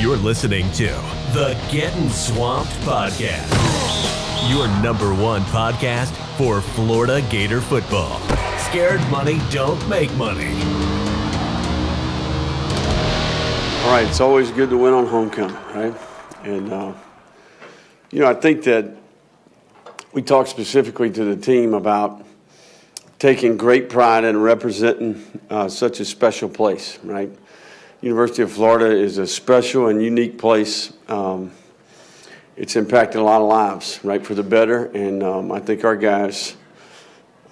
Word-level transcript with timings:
You're 0.00 0.16
listening 0.16 0.70
to 0.74 0.86
the 1.34 1.60
Getting 1.72 2.08
Swamped 2.08 2.70
Podcast, 2.82 3.50
your 4.48 4.68
number 4.80 5.12
one 5.12 5.42
podcast 5.46 6.12
for 6.36 6.60
Florida 6.60 7.20
Gator 7.28 7.60
football. 7.60 8.20
Scared 8.58 9.00
money 9.10 9.40
don't 9.50 9.88
make 9.88 10.14
money. 10.14 10.52
All 13.82 13.90
right, 13.90 14.06
it's 14.08 14.20
always 14.20 14.52
good 14.52 14.70
to 14.70 14.78
win 14.78 14.94
on 14.94 15.04
homecoming, 15.04 15.56
right? 15.74 15.94
And, 16.44 16.72
uh, 16.72 16.92
you 18.12 18.20
know, 18.20 18.30
I 18.30 18.34
think 18.34 18.62
that 18.64 18.94
we 20.12 20.22
talked 20.22 20.48
specifically 20.48 21.10
to 21.10 21.24
the 21.24 21.36
team 21.36 21.74
about 21.74 22.24
taking 23.18 23.56
great 23.56 23.88
pride 23.88 24.22
in 24.22 24.40
representing 24.40 25.40
uh, 25.50 25.68
such 25.68 25.98
a 25.98 26.04
special 26.04 26.48
place, 26.48 27.00
right? 27.02 27.32
University 28.00 28.42
of 28.42 28.52
Florida 28.52 28.96
is 28.96 29.18
a 29.18 29.26
special 29.26 29.88
and 29.88 30.00
unique 30.00 30.38
place. 30.38 30.92
Um, 31.08 31.50
it's 32.56 32.76
impacted 32.76 33.20
a 33.20 33.24
lot 33.24 33.40
of 33.40 33.48
lives, 33.48 33.98
right, 34.04 34.24
for 34.24 34.36
the 34.36 34.44
better. 34.44 34.84
And 34.84 35.20
um, 35.24 35.50
I 35.50 35.58
think 35.58 35.84
our 35.84 35.96
guys 35.96 36.56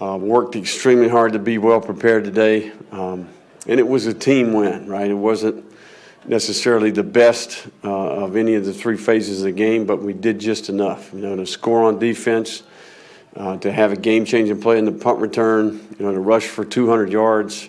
uh, 0.01 0.17
worked 0.17 0.55
extremely 0.55 1.09
hard 1.09 1.33
to 1.33 1.41
be 1.41 1.59
well 1.59 1.80
prepared 1.80 2.23
today. 2.23 2.70
Um, 2.93 3.29
and 3.67 3.80
it 3.80 3.89
was 3.89 4.06
a 4.06 4.15
team 4.15 4.53
win, 4.53 4.87
right? 4.87 5.11
It 5.11 5.15
wasn't 5.15 5.65
necessarily 6.25 6.92
the 6.92 7.03
best 7.03 7.67
uh, 7.83 7.91
of 7.91 8.37
any 8.37 8.55
of 8.55 8.65
the 8.65 8.73
three 8.73 8.97
phases 8.97 9.41
of 9.41 9.47
the 9.47 9.53
game, 9.53 9.84
but 9.84 10.01
we 10.01 10.12
did 10.12 10.39
just 10.39 10.69
enough, 10.69 11.12
you 11.12 11.23
know, 11.23 11.34
to 11.34 11.45
score 11.45 11.83
on 11.83 11.98
defense, 11.98 12.62
uh, 13.34 13.56
to 13.56 13.73
have 13.73 13.91
a 13.91 13.97
game-changing 13.97 14.61
play 14.61 14.78
in 14.78 14.84
the 14.84 14.92
punt 14.92 15.19
return, 15.19 15.84
you 15.98 16.06
know, 16.06 16.12
to 16.12 16.20
rush 16.20 16.47
for 16.47 16.65
200 16.65 17.11
yards. 17.11 17.69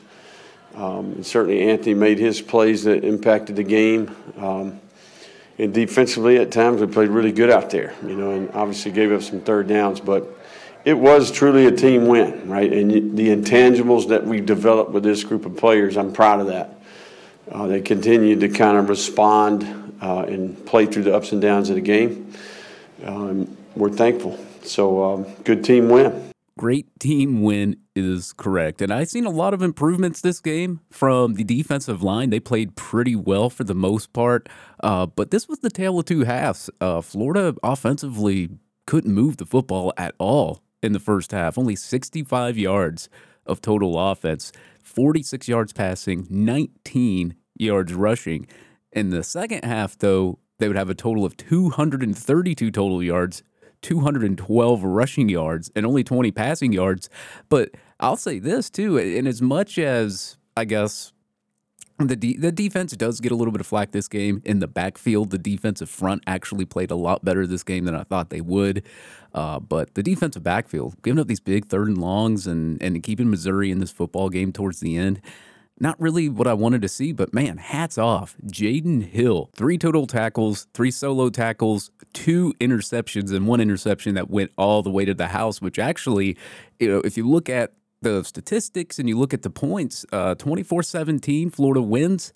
Um, 0.77 1.13
and 1.13 1.25
certainly 1.25 1.63
Anthony 1.63 1.95
made 1.95 2.19
his 2.19 2.39
plays 2.39 2.83
that 2.83 3.03
impacted 3.03 3.55
the 3.55 3.63
game. 3.63 4.15
Um, 4.37 4.79
and 5.57 5.73
defensively, 5.73 6.37
at 6.37 6.51
times, 6.51 6.81
we 6.81 6.85
played 6.85 7.09
really 7.09 7.31
good 7.31 7.49
out 7.49 7.71
there, 7.71 7.95
you 8.03 8.15
know, 8.15 8.29
and 8.29 8.51
obviously 8.51 8.91
gave 8.91 9.11
up 9.11 9.23
some 9.23 9.41
third 9.41 9.67
downs. 9.67 9.99
But 9.99 10.27
it 10.85 10.93
was 10.93 11.31
truly 11.31 11.65
a 11.65 11.71
team 11.71 12.05
win, 12.05 12.47
right? 12.47 12.71
And 12.71 13.17
the 13.17 13.29
intangibles 13.29 14.09
that 14.09 14.23
we 14.23 14.39
developed 14.39 14.91
with 14.91 15.01
this 15.01 15.23
group 15.23 15.47
of 15.47 15.57
players, 15.57 15.97
I'm 15.97 16.13
proud 16.13 16.41
of 16.41 16.47
that. 16.47 16.79
Uh, 17.51 17.65
they 17.65 17.81
continued 17.81 18.41
to 18.41 18.49
kind 18.49 18.77
of 18.77 18.87
respond 18.87 19.63
uh, 19.99 20.25
and 20.27 20.63
play 20.67 20.85
through 20.85 21.03
the 21.03 21.15
ups 21.15 21.31
and 21.31 21.41
downs 21.41 21.69
of 21.69 21.75
the 21.75 21.81
game. 21.81 22.31
Um, 23.03 23.57
we're 23.75 23.89
thankful. 23.89 24.37
So, 24.61 25.03
um, 25.03 25.25
good 25.43 25.63
team 25.63 25.89
win. 25.89 26.27
Great 26.57 26.99
team 26.99 27.43
win 27.43 27.77
is 27.95 28.33
correct. 28.33 28.81
And 28.81 28.91
I've 28.91 29.09
seen 29.09 29.25
a 29.25 29.29
lot 29.29 29.53
of 29.53 29.61
improvements 29.61 30.21
this 30.21 30.39
game 30.39 30.81
from 30.89 31.35
the 31.35 31.43
defensive 31.43 32.01
line. 32.01 32.31
They 32.31 32.39
played 32.39 32.75
pretty 32.75 33.15
well 33.15 33.49
for 33.49 33.63
the 33.63 33.75
most 33.75 34.11
part. 34.11 34.49
Uh, 34.81 35.05
but 35.05 35.29
this 35.29 35.47
was 35.47 35.59
the 35.59 35.69
tale 35.69 35.99
of 35.99 36.05
two 36.05 36.23
halves. 36.23 36.69
Uh, 36.81 37.01
Florida 37.01 37.55
offensively 37.61 38.49
couldn't 38.87 39.13
move 39.13 39.37
the 39.37 39.45
football 39.45 39.93
at 39.97 40.15
all 40.17 40.63
in 40.81 40.93
the 40.93 40.99
first 40.99 41.31
half, 41.31 41.57
only 41.57 41.75
65 41.75 42.57
yards 42.57 43.09
of 43.45 43.61
total 43.61 43.99
offense, 43.99 44.51
46 44.83 45.47
yards 45.47 45.73
passing, 45.73 46.27
19 46.29 47.35
yards 47.55 47.93
rushing. 47.93 48.47
In 48.91 49.09
the 49.09 49.23
second 49.23 49.63
half, 49.63 49.97
though, 49.97 50.39
they 50.59 50.67
would 50.67 50.77
have 50.77 50.89
a 50.89 50.95
total 50.95 51.23
of 51.23 51.37
232 51.37 52.71
total 52.71 53.03
yards, 53.03 53.43
212 53.81 54.83
rushing 54.83 55.29
yards 55.29 55.71
and 55.75 55.85
only 55.85 56.03
20 56.03 56.31
passing 56.31 56.73
yards. 56.73 57.09
But 57.49 57.71
I'll 57.99 58.17
say 58.17 58.39
this 58.39 58.69
too, 58.69 58.97
in 58.97 59.27
as 59.27 59.41
much 59.41 59.77
as 59.77 60.37
I 60.55 60.65
guess 60.65 61.13
the 61.99 62.15
de- 62.15 62.37
the 62.37 62.51
defense 62.51 62.91
does 62.95 63.19
get 63.19 63.31
a 63.31 63.35
little 63.35 63.51
bit 63.51 63.61
of 63.61 63.67
flack 63.67 63.91
this 63.91 64.07
game 64.07 64.41
in 64.45 64.59
the 64.59 64.67
backfield. 64.67 65.31
The 65.31 65.39
defensive 65.39 65.89
front 65.89 66.23
actually 66.27 66.65
played 66.65 66.91
a 66.91 66.95
lot 66.95 67.25
better 67.25 67.47
this 67.47 67.63
game 67.63 67.85
than 67.85 67.95
I 67.95 68.03
thought 68.03 68.29
they 68.29 68.41
would. 68.41 68.83
Uh, 69.33 69.59
but 69.59 69.95
the 69.95 70.03
defensive 70.03 70.43
backfield, 70.43 71.01
giving 71.01 71.19
up 71.19 71.27
these 71.27 71.39
big 71.39 71.65
third 71.65 71.87
and 71.87 71.97
longs 71.97 72.45
and 72.45 72.81
and 72.81 73.01
keeping 73.01 73.29
Missouri 73.29 73.71
in 73.71 73.79
this 73.79 73.91
football 73.91 74.29
game 74.29 74.51
towards 74.51 74.79
the 74.79 74.95
end, 74.95 75.21
not 75.79 75.99
really 75.99 76.29
what 76.29 76.47
I 76.47 76.53
wanted 76.53 76.81
to 76.81 76.87
see, 76.87 77.11
but 77.11 77.33
man, 77.33 77.57
hats 77.57 77.97
off. 77.97 78.35
Jaden 78.45 79.03
Hill, 79.03 79.49
three 79.53 79.77
total 79.77 80.07
tackles, 80.07 80.67
three 80.73 80.91
solo 80.91 81.29
tackles, 81.29 81.91
two 82.13 82.53
interceptions, 82.59 83.31
and 83.31 83.47
one 83.47 83.61
interception 83.61 84.15
that 84.15 84.29
went 84.29 84.51
all 84.57 84.81
the 84.81 84.89
way 84.89 85.05
to 85.05 85.13
the 85.13 85.27
house, 85.27 85.61
which 85.61 85.79
actually, 85.79 86.37
you 86.79 86.87
know, 86.87 86.99
if 86.99 87.17
you 87.17 87.27
look 87.27 87.49
at 87.49 87.73
the 88.01 88.23
statistics 88.23 88.99
and 88.99 89.09
you 89.09 89.17
look 89.17 89.33
at 89.33 89.41
the 89.41 89.49
points, 89.49 90.05
uh, 90.11 90.35
24 90.35 90.83
17, 90.83 91.49
Florida 91.49 91.81
wins. 91.81 92.33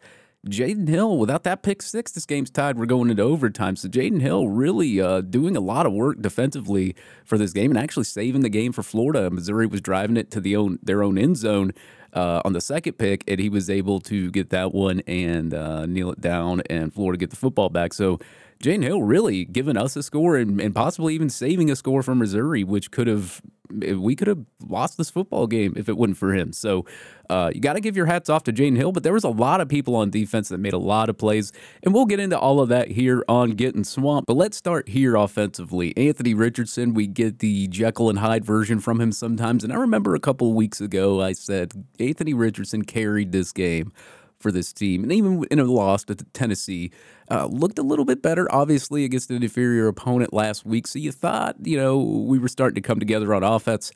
Jaden 0.47 0.87
Hill, 0.87 1.19
without 1.19 1.43
that 1.43 1.61
pick 1.61 1.83
six, 1.83 2.11
this 2.11 2.25
game's 2.25 2.49
tied. 2.49 2.75
We're 2.75 2.87
going 2.87 3.11
into 3.11 3.21
overtime. 3.21 3.75
So 3.75 3.87
Jaden 3.87 4.21
Hill 4.21 4.49
really 4.49 4.99
uh, 4.99 5.21
doing 5.21 5.55
a 5.55 5.59
lot 5.59 5.85
of 5.85 5.93
work 5.93 6.19
defensively 6.19 6.95
for 7.23 7.37
this 7.37 7.53
game 7.53 7.69
and 7.69 7.77
actually 7.77 8.05
saving 8.05 8.41
the 8.41 8.49
game 8.49 8.71
for 8.71 8.81
Florida. 8.81 9.29
Missouri 9.29 9.67
was 9.67 9.81
driving 9.81 10.17
it 10.17 10.31
to 10.31 10.41
the 10.41 10.55
own 10.55 10.79
their 10.81 11.03
own 11.03 11.19
end 11.19 11.37
zone 11.37 11.73
uh, 12.13 12.41
on 12.45 12.53
the 12.53 12.61
second 12.61 12.93
pick, 12.93 13.23
and 13.27 13.39
he 13.39 13.49
was 13.49 13.69
able 13.69 13.99
to 14.01 14.31
get 14.31 14.49
that 14.49 14.73
one 14.73 15.01
and 15.07 15.53
uh, 15.53 15.85
kneel 15.85 16.11
it 16.11 16.21
down, 16.21 16.61
and 16.69 16.93
Florida 16.93 17.17
get 17.17 17.29
the 17.29 17.35
football 17.35 17.69
back. 17.69 17.93
So 17.93 18.19
Jaden 18.61 18.83
Hill 18.83 19.01
really 19.01 19.45
giving 19.45 19.77
us 19.77 19.95
a 19.95 20.03
score 20.03 20.37
and, 20.37 20.59
and 20.61 20.73
possibly 20.73 21.13
even 21.15 21.29
saving 21.29 21.69
a 21.69 21.75
score 21.75 22.03
from 22.03 22.19
Missouri, 22.19 22.63
which 22.63 22.91
could 22.91 23.07
have 23.07 23.41
we 23.71 24.15
could 24.15 24.27
have 24.27 24.45
lost 24.67 24.97
this 24.97 25.09
football 25.09 25.47
game 25.47 25.73
if 25.77 25.87
it 25.87 25.97
wasn't 25.97 26.17
for 26.17 26.33
him. 26.33 26.51
So 26.53 26.85
uh, 27.29 27.51
you 27.53 27.61
got 27.61 27.73
to 27.73 27.79
give 27.79 27.95
your 27.95 28.05
hats 28.05 28.29
off 28.29 28.43
to 28.43 28.53
Jaden 28.53 28.75
Hill, 28.75 28.91
but 28.91 29.03
there 29.03 29.13
was 29.13 29.23
a 29.23 29.29
lot 29.29 29.61
of 29.61 29.69
people 29.69 29.95
on 29.95 30.09
defense 30.09 30.49
that 30.49 30.57
made 30.57 30.73
a 30.73 30.77
lot 30.77 31.09
of 31.09 31.17
plays, 31.17 31.51
and 31.83 31.93
we'll 31.93 32.05
get 32.05 32.19
into 32.19 32.37
all 32.37 32.59
of 32.59 32.69
that 32.69 32.89
here 32.89 33.23
on 33.29 33.51
Getting 33.51 33.83
Swamped. 33.83 34.27
But 34.27 34.35
let's 34.35 34.57
start 34.57 34.89
here 34.89 35.15
offensively. 35.15 35.95
Anthony 35.95 36.33
Richardson, 36.33 36.93
we 36.93 37.07
get 37.07 37.39
the 37.39 37.67
Jekyll 37.67 38.09
and 38.09 38.19
Hyde 38.19 38.45
version 38.45 38.79
from 38.79 38.99
him 38.99 39.11
sometimes, 39.11 39.63
and 39.63 39.71
I 39.71 39.77
remember 39.77 40.15
a 40.15 40.19
couple 40.19 40.53
weeks 40.53 40.81
ago 40.81 41.21
I 41.21 41.33
said 41.33 41.71
Anthony 41.99 42.33
Richardson 42.33 42.83
carried 42.83 43.31
this 43.31 43.51
game 43.51 43.93
for 44.41 44.51
this 44.51 44.73
team, 44.73 45.03
and 45.03 45.11
even 45.11 45.43
in 45.51 45.59
a 45.59 45.63
loss 45.65 46.03
to 46.05 46.15
Tennessee, 46.15 46.91
uh, 47.29 47.45
looked 47.45 47.79
a 47.79 47.83
little 47.83 48.05
bit 48.05 48.21
better, 48.21 48.51
obviously, 48.53 49.05
against 49.05 49.29
an 49.29 49.41
inferior 49.41 49.87
opponent 49.87 50.33
last 50.33 50.65
week. 50.65 50.87
So 50.87 50.99
you 50.99 51.11
thought, 51.11 51.55
you 51.63 51.77
know, 51.77 51.97
we 51.99 52.39
were 52.39 52.47
starting 52.47 52.75
to 52.75 52.81
come 52.81 52.99
together 52.99 53.33
on 53.33 53.43
offense. 53.43 53.91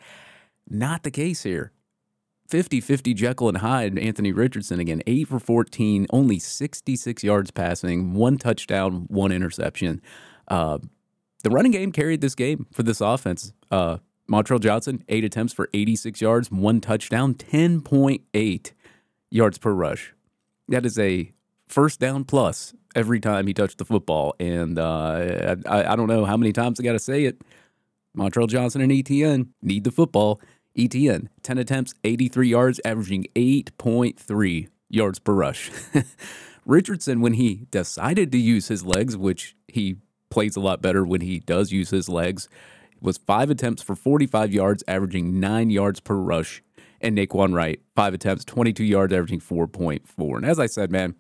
Not 0.70 1.04
the 1.04 1.12
case 1.12 1.44
here. 1.44 1.72
50 2.48 2.80
50 2.80 3.14
Jekyll 3.14 3.50
and 3.50 3.58
Hyde, 3.58 3.98
Anthony 3.98 4.32
Richardson 4.32 4.80
again, 4.80 5.02
8 5.08 5.28
for 5.28 5.40
14, 5.40 6.06
only 6.12 6.38
66 6.38 7.24
yards 7.24 7.52
passing, 7.52 8.14
one 8.14 8.38
touchdown, 8.38 9.06
one 9.10 9.32
interception. 9.32 10.00
Uh, 10.48 10.78
the 11.44 11.50
running 11.50 11.72
game 11.72 11.92
carried 11.92 12.22
this 12.22 12.36
game 12.36 12.68
for 12.72 12.84
this 12.84 13.02
offense. 13.02 13.52
Uh, 13.72 13.98
Montrell 14.30 14.60
Johnson, 14.60 15.04
eight 15.10 15.24
attempts 15.24 15.54
for 15.54 15.70
86 15.74 16.22
yards, 16.22 16.52
one 16.52 16.82
touchdown, 16.82 17.34
10.8 17.34 18.72
yards 19.30 19.58
per 19.58 19.72
rush 19.72 20.14
that 20.68 20.86
is 20.86 20.98
a 20.98 21.32
first 21.68 22.00
down 22.00 22.24
plus 22.24 22.74
every 22.96 23.20
time 23.20 23.48
he 23.48 23.54
touched 23.54 23.78
the 23.78 23.86
football. 23.86 24.36
And 24.40 24.80
uh, 24.80 25.56
I, 25.68 25.94
I, 25.94 25.96
don't 25.96 26.08
know 26.08 26.26
how 26.26 26.38
many 26.38 26.54
times 26.54 26.80
I 26.80 26.84
got 26.84 26.94
to 26.94 27.00
say 27.00 27.26
it. 27.26 27.42
Montrell 28.18 28.48
Johnson 28.48 28.82
and 28.82 28.92
ETN 28.92 29.50
need 29.62 29.84
the 29.84 29.92
football. 29.92 30.40
ETN, 30.78 31.28
10 31.44 31.58
attempts, 31.58 31.94
83 32.04 32.50
yards, 32.50 32.82
averaging 32.86 33.26
8.3 33.36 34.68
yards 34.90 35.20
per 35.20 35.34
rush. 35.34 35.72
Richardson, 36.66 37.22
when 37.22 37.34
he 37.34 37.68
decided 37.72 38.32
to 38.32 38.38
use 38.38 38.68
his 38.68 38.86
legs, 38.86 39.16
which 39.16 39.56
he 39.68 39.98
plays 40.30 40.56
a 40.56 40.60
lot 40.60 40.82
better 40.82 41.06
when 41.06 41.22
he 41.22 41.40
does 41.40 41.72
use 41.72 41.92
his 41.92 42.10
legs, 42.10 42.50
was 43.02 43.18
five 43.18 43.50
attempts 43.50 43.84
for 43.84 43.96
45 43.96 44.52
yards, 44.54 44.84
averaging 44.88 45.40
nine 45.40 45.70
yards 45.70 46.00
per 46.00 46.16
rush 46.16 46.64
and 47.02 47.18
Nay'Quan 47.18 47.54
Wright, 47.54 47.80
five 47.96 48.14
attempts, 48.14 48.46
22 48.46 48.84
yards, 48.84 49.14
averaging 49.14 49.40
4.4. 49.40 50.38
And 50.38 50.46
as 50.46 50.60
I 50.60 50.66
said, 50.66 50.92
man, 50.92 51.16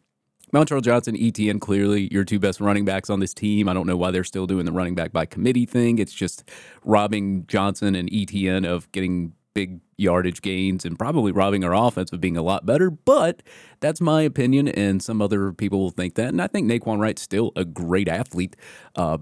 Montrell 0.54 0.82
Johnson, 0.82 1.16
ETN, 1.18 1.60
clearly 1.60 2.08
your 2.12 2.24
two 2.24 2.40
best 2.40 2.62
running 2.62 2.86
backs 2.86 3.10
on 3.10 3.20
this 3.20 3.34
team. 3.34 3.68
I 3.68 3.74
don't 3.74 3.88
know 3.88 3.98
why 3.98 4.12
they're 4.12 4.24
still 4.24 4.48
doing 4.48 4.66
the 4.66 4.72
running 4.72 4.96
back 4.96 5.12
by 5.12 5.26
committee 5.26 5.66
thing. 5.66 6.00
It's 6.00 6.14
just 6.14 6.50
robbing 6.84 7.46
Johnson 7.48 7.96
and 7.96 8.10
ETN 8.10 8.66
of 8.66 8.92
getting 8.92 9.34
big 9.54 9.80
yardage 9.98 10.42
gains 10.42 10.86
and 10.86 11.00
probably 11.00 11.32
robbing 11.32 11.64
our 11.64 11.74
offense 11.74 12.12
of 12.12 12.22
being 12.22 12.38
a 12.38 12.44
lot 12.44 12.66
better. 12.66 12.90
But 12.92 13.42
that's 13.80 14.00
my 14.00 14.22
opinion, 14.22 14.68
and 14.68 15.02
some 15.02 15.22
other 15.22 15.52
people 15.52 15.80
will 15.80 15.90
think 15.90 16.16
that. 16.16 16.30
And 16.30 16.42
I 16.42 16.48
think 16.48 16.68
Nay'Quan 16.70 17.00
Wright's 17.00 17.22
still 17.22 17.52
a 17.56 17.66
great 17.66 18.08
athlete. 18.08 18.56
Uh, 18.96 19.18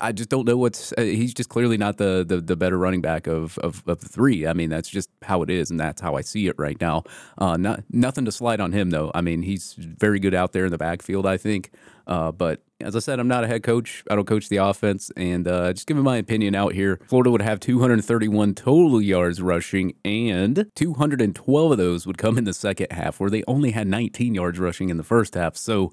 I 0.00 0.12
just 0.12 0.28
don't 0.28 0.46
know 0.46 0.56
what's. 0.56 0.92
Uh, 0.96 1.02
he's 1.02 1.34
just 1.34 1.48
clearly 1.48 1.76
not 1.76 1.96
the, 1.96 2.24
the 2.26 2.40
the 2.40 2.56
better 2.56 2.78
running 2.78 3.00
back 3.00 3.26
of, 3.26 3.58
of 3.58 3.82
of 3.86 4.00
the 4.00 4.08
three. 4.08 4.46
I 4.46 4.52
mean, 4.52 4.70
that's 4.70 4.88
just 4.88 5.08
how 5.22 5.42
it 5.42 5.50
is, 5.50 5.70
and 5.70 5.78
that's 5.78 6.00
how 6.00 6.14
I 6.14 6.20
see 6.20 6.46
it 6.46 6.56
right 6.58 6.80
now. 6.80 7.04
Uh, 7.38 7.56
not 7.56 7.84
nothing 7.90 8.24
to 8.24 8.32
slide 8.32 8.60
on 8.60 8.72
him 8.72 8.90
though. 8.90 9.10
I 9.14 9.20
mean, 9.20 9.42
he's 9.42 9.74
very 9.74 10.18
good 10.20 10.34
out 10.34 10.52
there 10.52 10.66
in 10.66 10.70
the 10.70 10.78
backfield. 10.78 11.26
I 11.26 11.36
think, 11.36 11.70
uh, 12.06 12.32
but 12.32 12.62
as 12.80 12.94
I 12.94 13.00
said, 13.00 13.18
I'm 13.18 13.28
not 13.28 13.42
a 13.42 13.48
head 13.48 13.62
coach. 13.62 14.04
I 14.08 14.14
don't 14.14 14.26
coach 14.26 14.48
the 14.48 14.58
offense, 14.58 15.10
and 15.16 15.48
uh, 15.48 15.72
just 15.72 15.86
giving 15.86 16.04
my 16.04 16.16
opinion 16.16 16.54
out 16.54 16.74
here. 16.74 17.00
Florida 17.08 17.30
would 17.30 17.42
have 17.42 17.58
231 17.58 18.54
total 18.54 19.02
yards 19.02 19.42
rushing, 19.42 19.94
and 20.04 20.70
212 20.76 21.72
of 21.72 21.78
those 21.78 22.06
would 22.06 22.18
come 22.18 22.38
in 22.38 22.44
the 22.44 22.54
second 22.54 22.92
half, 22.92 23.18
where 23.18 23.30
they 23.30 23.42
only 23.48 23.72
had 23.72 23.88
19 23.88 24.34
yards 24.34 24.58
rushing 24.58 24.90
in 24.90 24.96
the 24.96 25.02
first 25.02 25.34
half. 25.34 25.56
So 25.56 25.92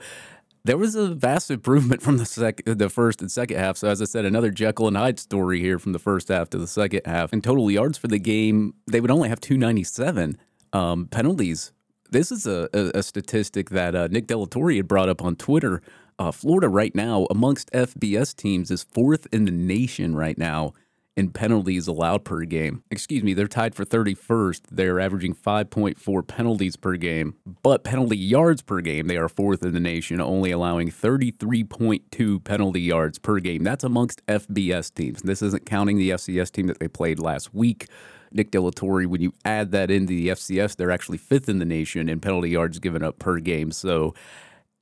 there 0.66 0.78
was 0.78 0.96
a 0.96 1.14
vast 1.14 1.52
improvement 1.52 2.02
from 2.02 2.18
the 2.18 2.26
sec- 2.26 2.64
the 2.66 2.90
first 2.90 3.22
and 3.22 3.32
second 3.32 3.58
half. 3.58 3.78
So 3.78 3.88
as 3.88 4.02
I 4.02 4.06
said, 4.06 4.26
another 4.26 4.50
Jekyll 4.50 4.88
and 4.88 4.98
Hyde 4.98 5.20
story 5.20 5.60
here 5.60 5.78
from 5.78 5.94
the 5.94 6.00
first 6.00 6.28
half 6.28 6.50
to 6.50 6.58
the 6.58 6.68
second 6.68 7.02
half. 7.06 7.32
In 7.32 7.42
total 7.42 7.70
yards 7.70 7.98
for 8.00 8.08
the 8.08 8.18
game, 8.18 8.74
they 8.88 9.00
would 9.00 9.12
only 9.12 9.30
have 9.30 9.40
297. 9.40 10.38
Um, 10.74 11.08
penalties. 11.08 11.72
This 12.10 12.32
is 12.32 12.46
a, 12.46 12.68
a, 12.74 13.00
a 13.00 13.04
statistic 13.04 13.70
that 13.70 13.96
uh, 13.96 14.08
Nick 14.08 14.28
Delatorre 14.28 14.76
had 14.76 14.88
brought 14.88 15.08
up 15.08 15.24
on 15.24 15.36
Twitter. 15.36 15.82
Uh, 16.20 16.32
Florida 16.32 16.68
right 16.68 16.94
now, 16.94 17.28
amongst 17.30 17.72
FBS 17.72 18.36
teams, 18.36 18.72
is 18.72 18.84
fourth 18.84 19.28
in 19.32 19.46
the 19.46 19.52
nation 19.52 20.16
right 20.16 20.38
now 20.38 20.74
in 21.16 21.30
penalties 21.30 21.88
allowed 21.88 22.26
per 22.26 22.44
game. 22.44 22.84
Excuse 22.92 23.24
me, 23.24 23.34
they're 23.34 23.48
tied 23.48 23.74
for 23.74 23.86
31st. 23.86 24.62
They're 24.72 25.00
averaging 25.00 25.34
5.4 25.34 26.28
penalties 26.28 26.76
per 26.76 26.98
game, 26.98 27.36
but 27.64 27.84
penalty 27.84 28.18
yards 28.18 28.62
per 28.62 28.82
game, 28.82 29.08
they 29.08 29.18
are 29.18 29.30
fourth 29.30 29.64
in 29.64 29.74
the 29.74 29.80
nation, 29.80 30.20
only 30.20 30.52
allowing 30.52 30.90
33.2 30.90 32.44
penalty 32.44 32.82
yards 32.82 33.18
per 33.18 33.40
game. 33.40 33.64
That's 33.64 33.84
amongst 33.84 34.26
FBS 34.26 34.94
teams. 34.94 35.22
This 35.22 35.42
isn't 35.42 35.66
counting 35.66 35.98
the 35.98 36.10
FCS 36.12 36.52
team 36.52 36.68
that 36.68 36.80
they 36.80 36.88
played 36.88 37.20
last 37.20 37.54
week. 37.54 37.88
Nick 38.32 38.52
Delatorre, 38.52 39.08
when 39.08 39.22
you 39.22 39.34
add 39.46 39.72
that 39.72 39.90
into 39.90 40.08
the 40.08 40.28
FCS, 40.28 40.76
they're 40.76 40.92
actually 40.92 41.18
fifth 41.18 41.48
in 41.48 41.60
the 41.60 41.66
nation 41.66 42.10
in 42.10 42.20
penalty 42.20 42.50
yards 42.50 42.80
given 42.80 43.02
up 43.02 43.18
per 43.18 43.40
game. 43.40 43.72
So, 43.72 44.14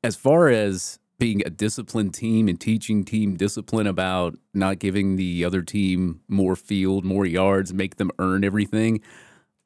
as 0.03 0.15
far 0.15 0.50
as 0.50 1.00
being 1.19 1.42
a 1.45 1.50
disciplined 1.50 2.13
team 2.13 2.48
and 2.48 2.60
teaching 2.60 3.04
team 3.04 3.36
discipline 3.36 3.88
about 3.88 4.36
not 4.54 4.80
giving 4.80 5.15
the 5.15 5.45
other 5.45 5.62
team 5.62 6.21
more 6.27 6.56
field, 6.56 7.06
more 7.06 7.25
yards, 7.25 7.74
make 7.74 7.95
them 7.98 8.12
earn 8.19 8.44
everything. 8.44 9.01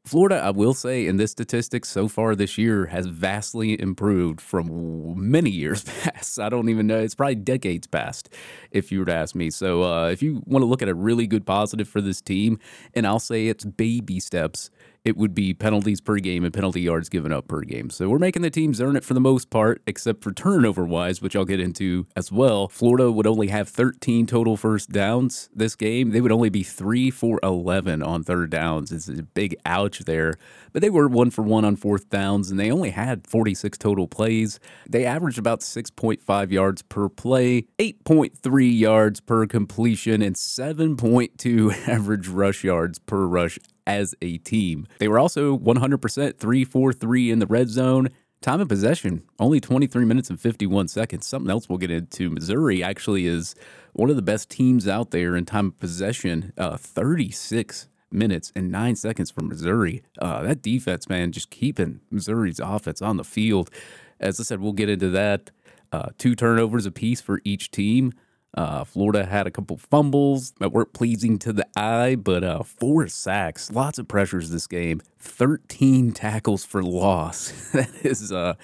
Florida, 0.07 0.38
I 0.38 0.51
will 0.51 0.73
say, 0.73 1.05
in 1.05 1.17
this 1.17 1.31
statistic 1.31 1.83
so 1.83 2.07
far 2.07 2.33
this 2.33 2.57
year 2.57 2.85
has 2.85 3.07
vastly 3.07 3.79
improved 3.79 4.39
from 4.39 5.29
many 5.29 5.49
years 5.49 5.83
past. 6.03 6.39
I 6.39 6.47
don't 6.47 6.69
even 6.69 6.88
know; 6.88 6.99
it's 6.99 7.13
probably 7.13 7.35
decades 7.35 7.88
past, 7.88 8.29
if 8.71 8.89
you 8.89 8.99
were 8.99 9.05
to 9.05 9.13
ask 9.13 9.35
me. 9.35 9.49
So, 9.49 9.83
uh, 9.83 10.07
if 10.07 10.21
you 10.21 10.41
want 10.45 10.61
to 10.63 10.65
look 10.65 10.81
at 10.81 10.88
a 10.88 10.94
really 10.94 11.27
good 11.27 11.45
positive 11.45 11.89
for 11.89 11.99
this 11.99 12.21
team, 12.21 12.57
and 12.94 13.05
I'll 13.05 13.19
say 13.19 13.47
it's 13.47 13.65
baby 13.65 14.21
steps 14.21 14.69
it 15.07 15.15
would 15.15 15.33
be 15.33 15.54
penalties 15.54 16.01
per 16.01 16.18
game 16.18 16.44
and 16.44 16.54
penalty 16.54 16.81
yards 16.81 17.07
given 17.07 17.31
up 17.31 17.48
per 17.48 17.62
game. 17.62 17.89
So 17.89 18.09
we're 18.09 18.19
making 18.19 18.42
the 18.42 18.50
teams 18.50 18.81
earn 18.81 18.98
it 18.98 19.06
for 19.06 19.13
the 19.13 19.21
most 19.21 19.50
part, 19.50 19.81
except 19.88 20.21
for 20.21 20.33
turnover 20.33 20.83
wise, 20.83 21.21
which 21.21 21.33
I'll 21.33 21.45
get 21.45 21.62
into 21.62 22.06
as 22.15 22.30
well. 22.30 22.68
Florida 22.68 23.09
would 23.09 23.25
only 23.25 23.48
have 23.48 23.69
13 23.69 24.27
total 24.27 24.57
first 24.57 24.92
downs 24.92 25.50
this 25.56 25.75
game. 25.75 26.12
They 26.12 26.19
would 26.19 26.31
only 26.31 26.50
be 26.50 26.62
three 26.62 27.09
for 27.09 27.39
11 27.42 28.04
on 28.04 28.24
third 28.24 28.50
downs. 28.50 28.92
It's 28.92 29.07
a 29.07 29.24
big 29.24 29.56
ouch 29.65 30.00
there. 30.00 30.36
But 30.74 30.81
they 30.81 30.89
were 30.89 31.07
one 31.07 31.31
for 31.31 31.42
one 31.42 31.63
on 31.63 31.77
fourth 31.77 32.09
downs, 32.09 32.51
and 32.51 32.59
they 32.59 32.69
only 32.69 32.89
had 32.89 33.25
46 33.27 33.77
total 33.77 34.07
plays. 34.07 34.59
They 34.89 35.06
averaged 35.06 35.39
about 35.39 35.62
6.5 35.62 36.51
yards 36.51 36.81
per 36.81 37.07
play, 37.07 37.65
8.3 37.80 38.77
yards 38.77 39.21
per 39.21 39.48
completion, 39.48 40.21
and 40.21 40.36
7.2 40.36 41.88
average 41.88 42.27
rush 42.27 42.65
yards 42.65 43.00
per 43.00 43.25
rush 43.25 43.57
as 43.87 44.13
a 44.21 44.37
team. 44.39 44.85
They 44.99 45.07
were 45.07 45.17
also 45.17 45.57
100% 45.57 46.37
3 46.37 46.63
4 46.63 46.93
3 46.93 47.31
in 47.31 47.39
the 47.39 47.47
red 47.47 47.69
zone. 47.69 48.09
Time 48.39 48.61
of 48.61 48.67
possession, 48.67 49.23
only 49.39 49.59
23 49.59 50.05
minutes 50.05 50.29
and 50.29 50.39
51 50.39 50.89
seconds. 50.89 51.25
Something 51.25 51.49
else 51.49 51.67
we'll 51.67 51.79
get 51.79 51.89
into. 51.89 52.29
Missouri 52.29 52.83
actually 52.83 53.25
is 53.25 53.55
one 53.93 54.11
of 54.11 54.15
the 54.15 54.21
best 54.21 54.51
teams 54.51 54.87
out 54.87 55.09
there 55.09 55.35
in 55.35 55.43
time 55.45 55.67
of 55.67 55.79
possession, 55.79 56.53
uh, 56.55 56.77
36 56.77 57.87
minutes 58.11 58.51
and 58.55 58.71
nine 58.71 58.95
seconds 58.95 59.31
for 59.31 59.41
Missouri. 59.41 60.03
Uh, 60.19 60.43
that 60.43 60.61
defense, 60.61 61.09
man, 61.09 61.31
just 61.31 61.49
keeping 61.49 62.01
Missouri's 62.11 62.59
offense 62.59 63.01
on 63.01 63.17
the 63.17 63.23
field. 63.23 63.71
As 64.19 64.39
I 64.39 64.43
said, 64.43 64.61
we'll 64.61 64.73
get 64.73 64.89
into 64.89 65.09
that. 65.09 65.49
Uh, 65.91 66.09
two 66.19 66.35
turnovers 66.35 66.85
apiece 66.85 67.21
for 67.21 67.41
each 67.43 67.71
team. 67.71 68.13
Uh, 68.57 68.83
Florida 68.83 69.24
had 69.24 69.45
a 69.45 69.51
couple 69.51 69.77
fumbles 69.77 70.51
that 70.59 70.71
weren't 70.71 70.92
pleasing 70.92 71.38
to 71.38 71.54
the 71.54 71.68
eye, 71.75 72.15
but 72.15 72.44
uh, 72.44 72.63
four 72.63 73.07
sacks, 73.07 73.71
lots 73.71 74.00
of 74.00 74.07
pressures 74.07 74.50
this 74.50 74.65
game, 74.65 75.00
13 75.19 76.12
tackles 76.12 76.65
for 76.65 76.81
loss. 76.81 77.51
that 77.74 77.94
is 78.04 78.31
uh, 78.31 78.56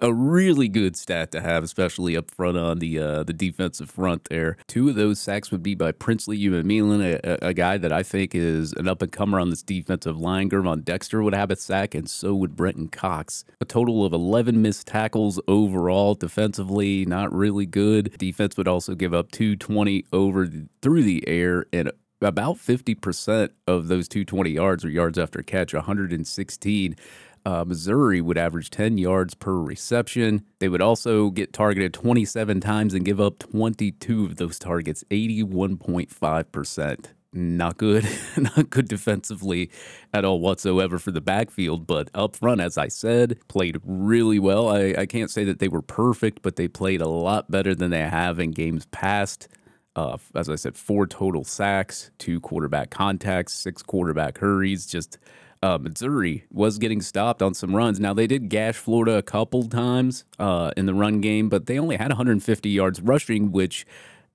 a 0.00 0.12
really 0.12 0.68
good 0.68 0.96
stat 0.96 1.30
to 1.32 1.40
have, 1.40 1.62
especially 1.62 2.16
up 2.16 2.30
front 2.30 2.56
on 2.56 2.78
the 2.78 2.98
uh, 2.98 3.22
the 3.22 3.32
defensive 3.32 3.90
front 3.90 4.24
there. 4.24 4.56
Two 4.66 4.88
of 4.88 4.94
those 4.94 5.20
sacks 5.20 5.50
would 5.50 5.62
be 5.62 5.74
by 5.74 5.92
Princely 5.92 6.38
Umanmielen, 6.38 7.20
a, 7.22 7.46
a 7.46 7.54
guy 7.54 7.78
that 7.78 7.92
I 7.92 8.02
think 8.02 8.34
is 8.34 8.72
an 8.72 8.88
up 8.88 9.02
and 9.02 9.12
comer 9.12 9.38
on 9.38 9.50
this 9.50 9.62
defensive 9.62 10.18
line. 10.18 10.48
Gervon 10.48 10.84
Dexter 10.84 11.22
would 11.22 11.34
have 11.34 11.50
a 11.50 11.56
sack, 11.56 11.94
and 11.94 12.08
so 12.08 12.34
would 12.34 12.56
Brenton 12.56 12.88
Cox. 12.88 13.44
A 13.60 13.64
total 13.64 14.04
of 14.04 14.12
11 14.12 14.60
missed 14.60 14.86
tackles 14.86 15.40
overall 15.46 16.14
defensively, 16.14 17.04
not 17.04 17.32
really 17.32 17.66
good. 17.66 18.16
Defense 18.18 18.56
would 18.56 18.68
also 18.68 18.94
give 18.94 19.14
up 19.14 19.30
220 19.42 20.04
over 20.12 20.48
through 20.80 21.02
the 21.02 21.26
air 21.26 21.66
and 21.72 21.90
about 22.20 22.56
50% 22.56 23.50
of 23.66 23.88
those 23.88 24.06
220 24.08 24.50
yards 24.50 24.84
or 24.84 24.88
yards 24.88 25.18
after 25.18 25.42
catch, 25.42 25.74
116. 25.74 26.96
Uh, 27.44 27.64
Missouri 27.66 28.20
would 28.20 28.38
average 28.38 28.70
10 28.70 28.98
yards 28.98 29.34
per 29.34 29.54
reception. 29.54 30.44
They 30.60 30.68
would 30.68 30.80
also 30.80 31.30
get 31.30 31.52
targeted 31.52 31.92
27 31.92 32.60
times 32.60 32.94
and 32.94 33.04
give 33.04 33.20
up 33.20 33.40
22 33.40 34.26
of 34.26 34.36
those 34.36 34.60
targets, 34.60 35.02
81.5%. 35.10 37.06
Not 37.32 37.78
good, 37.78 38.06
not 38.36 38.68
good 38.68 38.88
defensively 38.88 39.70
at 40.12 40.24
all 40.24 40.40
whatsoever 40.40 40.98
for 40.98 41.10
the 41.10 41.20
backfield. 41.20 41.86
But 41.86 42.10
up 42.14 42.36
front, 42.36 42.60
as 42.60 42.76
I 42.76 42.88
said, 42.88 43.38
played 43.48 43.78
really 43.84 44.38
well. 44.38 44.68
I, 44.68 44.94
I 44.98 45.06
can't 45.06 45.30
say 45.30 45.44
that 45.44 45.58
they 45.58 45.68
were 45.68 45.82
perfect, 45.82 46.42
but 46.42 46.56
they 46.56 46.68
played 46.68 47.00
a 47.00 47.08
lot 47.08 47.50
better 47.50 47.74
than 47.74 47.90
they 47.90 48.02
have 48.02 48.38
in 48.38 48.50
games 48.50 48.84
past. 48.86 49.48
Uh, 49.96 50.18
as 50.34 50.48
I 50.48 50.56
said, 50.56 50.76
four 50.76 51.06
total 51.06 51.44
sacks, 51.44 52.10
two 52.18 52.40
quarterback 52.40 52.90
contacts, 52.90 53.54
six 53.54 53.82
quarterback 53.82 54.38
hurries. 54.38 54.86
Just 54.86 55.18
uh, 55.62 55.78
Missouri 55.78 56.44
was 56.50 56.78
getting 56.78 57.00
stopped 57.00 57.40
on 57.40 57.54
some 57.54 57.74
runs. 57.74 58.00
Now 58.00 58.12
they 58.12 58.26
did 58.26 58.50
gash 58.50 58.76
Florida 58.76 59.16
a 59.16 59.22
couple 59.22 59.62
times 59.68 60.24
uh, 60.38 60.72
in 60.76 60.86
the 60.86 60.94
run 60.94 61.20
game, 61.20 61.48
but 61.48 61.66
they 61.66 61.78
only 61.78 61.96
had 61.96 62.08
150 62.08 62.68
yards 62.68 63.00
rushing, 63.00 63.52
which 63.52 63.86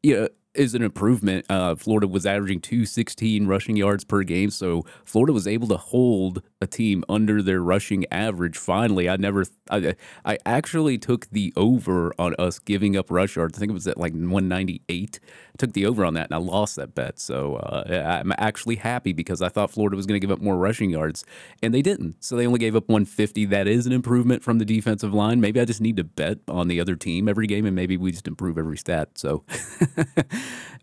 you 0.02 0.16
know, 0.16 0.30
is 0.58 0.74
an 0.74 0.82
improvement. 0.82 1.46
Uh, 1.50 1.76
Florida 1.76 2.08
was 2.08 2.26
averaging 2.26 2.60
216 2.60 3.48
rushing 3.48 3.78
yards 3.78 4.04
per 4.04 4.24
game, 4.24 4.50
so 4.50 4.86
Florida 5.06 5.34
was 5.34 5.48
able 5.48 5.68
to 5.68 5.78
hold 5.78 6.42
a 6.60 6.68
team 6.68 7.04
under 7.08 7.42
their 7.42 7.62
rushing 7.62 8.06
average. 8.12 8.58
Finally, 8.58 9.08
I 9.10 9.18
never, 9.18 9.46
I, 9.70 9.96
I 10.26 10.38
actually 10.46 10.98
took 10.98 11.30
the 11.30 11.54
over 11.56 12.14
on 12.18 12.36
us 12.40 12.58
giving 12.60 12.98
up 12.98 13.12
rush 13.12 13.36
yards. 13.36 13.58
I 13.58 13.60
think 13.60 13.70
it 13.70 13.74
was 13.74 13.88
at 13.88 13.98
like 13.98 14.14
198. 14.14 15.20
I 15.24 15.58
took 15.58 15.74
the 15.74 15.86
over 15.86 16.04
on 16.04 16.16
that, 16.16 16.26
and 16.26 16.34
I 16.34 16.38
lost 16.38 16.76
that 16.78 16.96
bet. 16.96 17.20
So 17.20 17.58
uh, 17.58 18.20
I'm 18.22 18.34
actually 18.38 18.78
happy 18.78 19.14
because 19.14 19.42
I 19.42 19.50
thought 19.50 19.70
Florida 19.70 19.96
was 19.96 20.06
going 20.06 20.20
to 20.20 20.26
give 20.26 20.32
up 20.32 20.42
more 20.42 20.58
rushing 20.58 20.90
yards, 20.90 21.24
and 21.62 21.74
they 21.74 21.82
didn't. 21.82 22.24
So 22.24 22.36
they 22.36 22.48
only 22.48 22.60
gave 22.60 22.76
up 22.76 22.88
150. 22.90 23.46
That 23.46 23.68
is 23.68 23.86
an 23.86 23.92
improvement 23.92 24.44
from 24.44 24.58
the 24.58 24.66
defensive 24.66 25.14
line. 25.14 25.40
Maybe 25.40 25.60
I 25.60 25.66
just 25.66 25.82
need 25.82 25.98
to 25.98 26.04
bet 26.04 26.40
on 26.48 26.68
the 26.68 26.80
other 26.80 26.96
team 26.96 27.28
every 27.28 27.48
game, 27.48 27.66
and 27.66 27.76
maybe 27.76 27.98
we 27.98 28.12
just 28.12 28.28
improve 28.28 28.58
every 28.58 28.78
stat. 28.78 29.10
So. 29.16 29.44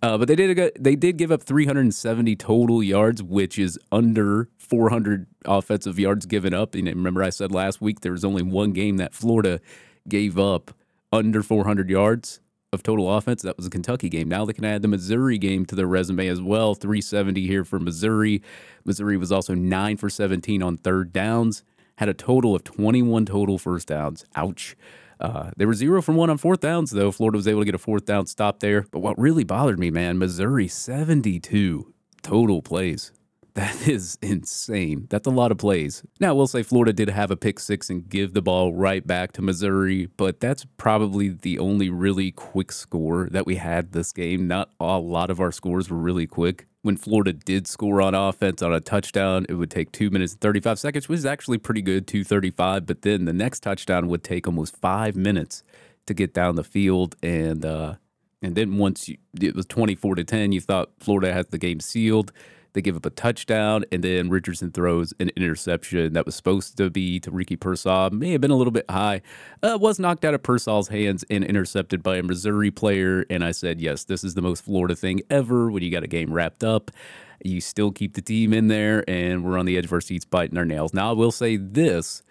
Uh, 0.04 0.18
but 0.18 0.28
they 0.28 0.36
did 0.36 0.72
they 0.78 0.96
did 0.96 1.16
give 1.16 1.32
up 1.32 1.42
370 1.42 2.36
total 2.36 2.82
yards, 2.82 3.22
which 3.22 3.58
is 3.58 3.78
under 3.90 4.50
400 4.64 5.26
offensive 5.44 5.98
yards 5.98 6.26
given 6.26 6.54
up. 6.54 6.74
And 6.74 6.86
remember, 6.86 7.22
I 7.22 7.30
said 7.30 7.52
last 7.52 7.80
week 7.80 8.00
there 8.00 8.12
was 8.12 8.24
only 8.24 8.42
one 8.42 8.72
game 8.72 8.96
that 8.96 9.14
Florida 9.14 9.60
gave 10.08 10.38
up 10.38 10.72
under 11.12 11.42
400 11.42 11.88
yards 11.88 12.40
of 12.72 12.82
total 12.82 13.16
offense. 13.16 13.42
That 13.42 13.56
was 13.56 13.66
a 13.66 13.70
Kentucky 13.70 14.08
game. 14.08 14.28
Now 14.28 14.44
they 14.44 14.52
can 14.52 14.64
add 14.64 14.82
the 14.82 14.88
Missouri 14.88 15.38
game 15.38 15.64
to 15.66 15.74
their 15.74 15.86
resume 15.86 16.26
as 16.26 16.42
well. 16.42 16.74
370 16.74 17.46
here 17.46 17.64
for 17.64 17.78
Missouri. 17.78 18.42
Missouri 18.84 19.16
was 19.16 19.32
also 19.32 19.54
9 19.54 19.96
for 19.96 20.10
17 20.10 20.62
on 20.62 20.76
third 20.76 21.12
downs, 21.12 21.62
had 21.96 22.08
a 22.08 22.14
total 22.14 22.54
of 22.54 22.64
21 22.64 23.26
total 23.26 23.58
first 23.58 23.88
downs. 23.88 24.26
Ouch. 24.34 24.76
Uh, 25.20 25.50
they 25.56 25.64
were 25.64 25.74
zero 25.74 26.02
from 26.02 26.16
one 26.16 26.28
on 26.28 26.36
fourth 26.36 26.60
downs, 26.60 26.90
though. 26.90 27.12
Florida 27.12 27.36
was 27.36 27.48
able 27.48 27.60
to 27.60 27.64
get 27.64 27.74
a 27.74 27.78
fourth 27.78 28.04
down 28.04 28.26
stop 28.26 28.60
there. 28.60 28.84
But 28.90 28.98
what 28.98 29.18
really 29.18 29.44
bothered 29.44 29.78
me, 29.78 29.90
man, 29.90 30.18
Missouri 30.18 30.68
72 30.68 31.94
total 32.22 32.60
plays. 32.60 33.12
That 33.54 33.88
is 33.88 34.18
insane. 34.20 35.06
That's 35.10 35.26
a 35.26 35.30
lot 35.30 35.52
of 35.52 35.58
plays. 35.58 36.02
Now, 36.20 36.34
we'll 36.34 36.46
say 36.46 36.62
Florida 36.62 36.92
did 36.92 37.08
have 37.08 37.30
a 37.30 37.36
pick 37.36 37.58
six 37.60 37.88
and 37.88 38.08
give 38.08 38.34
the 38.34 38.42
ball 38.42 38.74
right 38.74 39.06
back 39.06 39.32
to 39.32 39.42
Missouri, 39.42 40.06
but 40.16 40.40
that's 40.40 40.66
probably 40.76 41.28
the 41.28 41.58
only 41.58 41.88
really 41.88 42.32
quick 42.32 42.72
score 42.72 43.28
that 43.30 43.46
we 43.46 43.56
had 43.56 43.92
this 43.92 44.12
game. 44.12 44.48
Not 44.48 44.70
a 44.80 44.98
lot 44.98 45.30
of 45.30 45.40
our 45.40 45.52
scores 45.52 45.88
were 45.88 45.96
really 45.96 46.26
quick. 46.26 46.66
When 46.82 46.96
Florida 46.96 47.32
did 47.32 47.66
score 47.66 48.02
on 48.02 48.14
offense 48.14 48.60
on 48.60 48.72
a 48.74 48.80
touchdown, 48.80 49.46
it 49.48 49.54
would 49.54 49.70
take 49.70 49.90
two 49.90 50.10
minutes 50.10 50.32
and 50.32 50.40
35 50.40 50.78
seconds, 50.78 51.08
which 51.08 51.18
is 51.18 51.26
actually 51.26 51.56
pretty 51.56 51.80
good, 51.80 52.06
235. 52.06 52.84
But 52.84 53.02
then 53.02 53.24
the 53.24 53.32
next 53.32 53.60
touchdown 53.60 54.08
would 54.08 54.22
take 54.22 54.46
almost 54.46 54.76
five 54.76 55.16
minutes 55.16 55.62
to 56.06 56.12
get 56.12 56.34
down 56.34 56.56
the 56.56 56.64
field. 56.64 57.16
And, 57.22 57.64
uh, 57.64 57.94
and 58.42 58.54
then 58.54 58.76
once 58.76 59.08
you, 59.08 59.16
it 59.40 59.54
was 59.54 59.64
24 59.64 60.16
to 60.16 60.24
10, 60.24 60.52
you 60.52 60.60
thought 60.60 60.90
Florida 61.00 61.32
had 61.32 61.50
the 61.50 61.56
game 61.56 61.80
sealed 61.80 62.32
They 62.74 62.82
give 62.82 62.96
up 62.96 63.06
a 63.06 63.10
touchdown, 63.10 63.84
and 63.92 64.02
then 64.02 64.28
Richardson 64.28 64.72
throws 64.72 65.14
an 65.20 65.30
interception 65.36 66.12
that 66.12 66.26
was 66.26 66.34
supposed 66.34 66.76
to 66.76 66.90
be 66.90 67.20
to 67.20 67.30
Ricky 67.30 67.54
Pearsall. 67.54 68.10
May 68.10 68.32
have 68.32 68.40
been 68.40 68.50
a 68.50 68.56
little 68.56 68.72
bit 68.72 68.84
high. 68.90 69.22
Uh, 69.62 69.78
was 69.80 70.00
knocked 70.00 70.24
out 70.24 70.34
of 70.34 70.42
Pearsall's 70.42 70.88
hands 70.88 71.24
and 71.30 71.44
intercepted 71.44 72.02
by 72.02 72.16
a 72.16 72.22
Missouri 72.24 72.72
player. 72.72 73.24
And 73.30 73.44
I 73.44 73.52
said, 73.52 73.80
yes, 73.80 74.04
this 74.04 74.24
is 74.24 74.34
the 74.34 74.42
most 74.42 74.64
Florida 74.64 74.96
thing 74.96 75.22
ever 75.30 75.70
when 75.70 75.84
you 75.84 75.90
got 75.90 76.02
a 76.02 76.08
game 76.08 76.34
wrapped 76.34 76.64
up. 76.64 76.90
You 77.44 77.60
still 77.60 77.92
keep 77.92 78.14
the 78.14 78.22
team 78.22 78.52
in 78.52 78.66
there, 78.66 79.08
and 79.08 79.44
we're 79.44 79.58
on 79.58 79.66
the 79.66 79.78
edge 79.78 79.84
of 79.84 79.92
our 79.92 80.00
seats 80.00 80.24
biting 80.24 80.58
our 80.58 80.64
nails. 80.64 80.92
Now, 80.92 81.10
I 81.10 81.12
will 81.12 81.32
say 81.32 81.56
this 81.56 82.22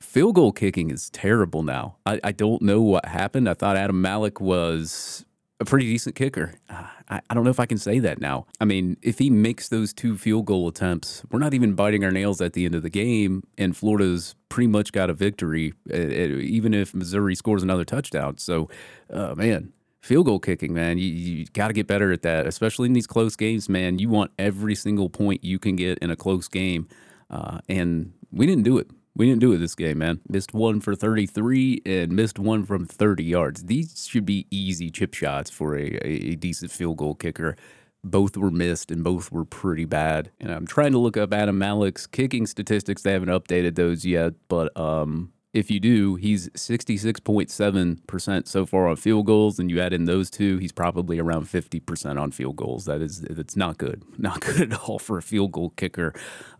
field 0.00 0.36
goal 0.36 0.52
kicking 0.52 0.90
is 0.90 1.10
terrible 1.10 1.62
now. 1.62 1.96
I, 2.06 2.20
I 2.24 2.32
don't 2.32 2.62
know 2.62 2.80
what 2.80 3.04
happened. 3.06 3.48
I 3.48 3.54
thought 3.54 3.76
Adam 3.76 4.02
Mihalek 4.02 4.40
was 4.40 5.26
a 5.64 5.70
pretty 5.70 5.86
decent 5.86 6.14
kicker. 6.14 6.54
Uh, 6.68 6.84
I, 7.08 7.20
I 7.28 7.34
don't 7.34 7.44
know 7.44 7.50
if 7.50 7.60
I 7.60 7.66
can 7.66 7.78
say 7.78 7.98
that 7.98 8.20
now. 8.20 8.46
I 8.60 8.64
mean, 8.64 8.96
if 9.02 9.18
he 9.18 9.30
makes 9.30 9.68
those 9.68 9.92
two 9.92 10.16
field 10.16 10.46
goal 10.46 10.68
attempts, 10.68 11.22
we're 11.30 11.38
not 11.38 11.54
even 11.54 11.74
biting 11.74 12.04
our 12.04 12.10
nails 12.10 12.40
at 12.40 12.52
the 12.52 12.64
end 12.64 12.74
of 12.74 12.82
the 12.82 12.90
game, 12.90 13.42
and 13.58 13.76
Florida's 13.76 14.34
pretty 14.48 14.68
much 14.68 14.92
got 14.92 15.10
a 15.10 15.14
victory, 15.14 15.74
uh, 15.92 15.96
even 15.96 16.74
if 16.74 16.94
Missouri 16.94 17.34
scores 17.34 17.62
another 17.62 17.84
touchdown. 17.84 18.38
So, 18.38 18.68
uh, 19.12 19.34
man, 19.34 19.72
field 20.00 20.26
goal 20.26 20.38
kicking, 20.38 20.74
man, 20.74 20.98
you, 20.98 21.06
you 21.06 21.46
got 21.46 21.68
to 21.68 21.74
get 21.74 21.86
better 21.86 22.12
at 22.12 22.22
that, 22.22 22.46
especially 22.46 22.86
in 22.86 22.92
these 22.92 23.06
close 23.06 23.34
games, 23.36 23.68
man. 23.68 23.98
You 23.98 24.08
want 24.08 24.30
every 24.38 24.74
single 24.74 25.08
point 25.08 25.42
you 25.42 25.58
can 25.58 25.76
get 25.76 25.98
in 25.98 26.10
a 26.10 26.16
close 26.16 26.46
game, 26.46 26.88
uh, 27.30 27.60
and 27.68 28.12
we 28.30 28.46
didn't 28.46 28.64
do 28.64 28.78
it. 28.78 28.88
We 29.16 29.26
didn't 29.28 29.42
do 29.42 29.52
it 29.52 29.58
this 29.58 29.76
game, 29.76 29.98
man. 29.98 30.20
Missed 30.28 30.54
one 30.54 30.80
for 30.80 30.96
33 30.96 31.82
and 31.86 32.12
missed 32.12 32.38
one 32.38 32.64
from 32.64 32.84
30 32.84 33.22
yards. 33.22 33.64
These 33.64 34.08
should 34.08 34.26
be 34.26 34.48
easy 34.50 34.90
chip 34.90 35.14
shots 35.14 35.50
for 35.50 35.76
a, 35.76 35.98
a 36.04 36.34
decent 36.34 36.72
field 36.72 36.96
goal 36.96 37.14
kicker. 37.14 37.54
Both 38.02 38.36
were 38.36 38.50
missed 38.50 38.90
and 38.90 39.04
both 39.04 39.30
were 39.30 39.44
pretty 39.44 39.84
bad. 39.84 40.32
And 40.40 40.50
I'm 40.50 40.66
trying 40.66 40.92
to 40.92 40.98
look 40.98 41.16
up 41.16 41.32
Adam 41.32 41.60
Mihalek's 41.60 42.08
kicking 42.08 42.44
statistics. 42.46 43.02
They 43.02 43.12
haven't 43.12 43.28
updated 43.28 43.76
those 43.76 44.04
yet, 44.04 44.34
but 44.48 44.76
um, 44.76 45.32
if 45.54 45.70
you 45.70 45.78
do, 45.78 46.16
he's 46.16 46.48
66.7% 46.50 48.48
so 48.48 48.66
far 48.66 48.88
on 48.88 48.96
field 48.96 49.26
goals, 49.26 49.60
and 49.60 49.70
you 49.70 49.80
add 49.80 49.92
in 49.92 50.04
those 50.04 50.28
two, 50.28 50.58
he's 50.58 50.72
probably 50.72 51.20
around 51.20 51.44
50% 51.44 52.20
on 52.20 52.32
field 52.32 52.56
goals. 52.56 52.86
That 52.86 53.00
is, 53.00 53.22
it's 53.22 53.56
not 53.56 53.78
good. 53.78 54.02
Not 54.18 54.40
good 54.40 54.72
at 54.72 54.80
all 54.80 54.98
for 54.98 55.16
a 55.16 55.22
field 55.22 55.52
goal 55.52 55.70
kicker. 55.76 56.12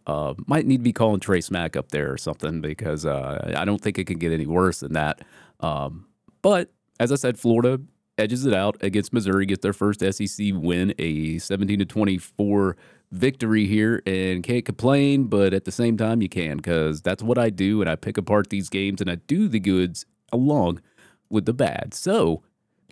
Uh, 0.07 0.35
might 0.47 0.67
need 0.67 0.77
to 0.77 0.83
be 0.83 0.93
calling 0.93 1.19
Trey 1.19 1.41
Smack 1.41 1.77
up 1.77 1.89
there 1.91 2.13
or 2.13 2.19
something 2.19 2.61
because 2.61 3.05
uh, 3.05 3.55
I 3.57 3.65
don't 3.65 3.81
think 3.81 3.99
it 3.99 4.05
can 4.07 4.19
get 4.19 4.33
any 4.33 4.47
worse 4.47 4.81
than 4.81 4.93
that. 4.93 5.23
Um, 5.61 6.07
but 6.43 6.71
as 7.01 7.11
I 7.11 7.17
said, 7.17 7.39
Florida 7.39 7.81
edges 8.19 8.47
it 8.47 8.55
out 8.55 8.77
against 8.83 9.13
Missouri, 9.13 9.47
gets 9.47 9.63
their 9.63 9.73
first 9.73 10.01
SEC 10.01 10.53
win, 10.55 10.95
a 10.99 11.39
17 11.39 11.81
to 11.81 11.85
24 11.85 12.77
victory 13.11 13.67
here, 13.67 14.03
and 14.07 14.43
can't 14.43 14.65
complain. 14.65 15.25
But 15.25 15.55
at 15.55 15.65
the 15.65 15.73
same 15.73 15.97
time, 15.97 16.23
you 16.23 16.29
can 16.29 16.57
because 16.59 17.03
that's 17.03 17.23
what 17.23 17.39
I 17.39 17.51
do, 17.51 17.81
and 17.81 17.89
I 17.91 17.97
pick 17.97 18.19
apart 18.19 18.51
these 18.51 18.69
games 18.69 19.01
and 19.01 19.11
I 19.11 19.17
do 19.17 19.49
the 19.49 19.61
goods 19.61 20.07
along 20.33 20.81
with 21.29 21.47
the 21.47 21.55
bad. 21.55 21.95
So 21.95 22.43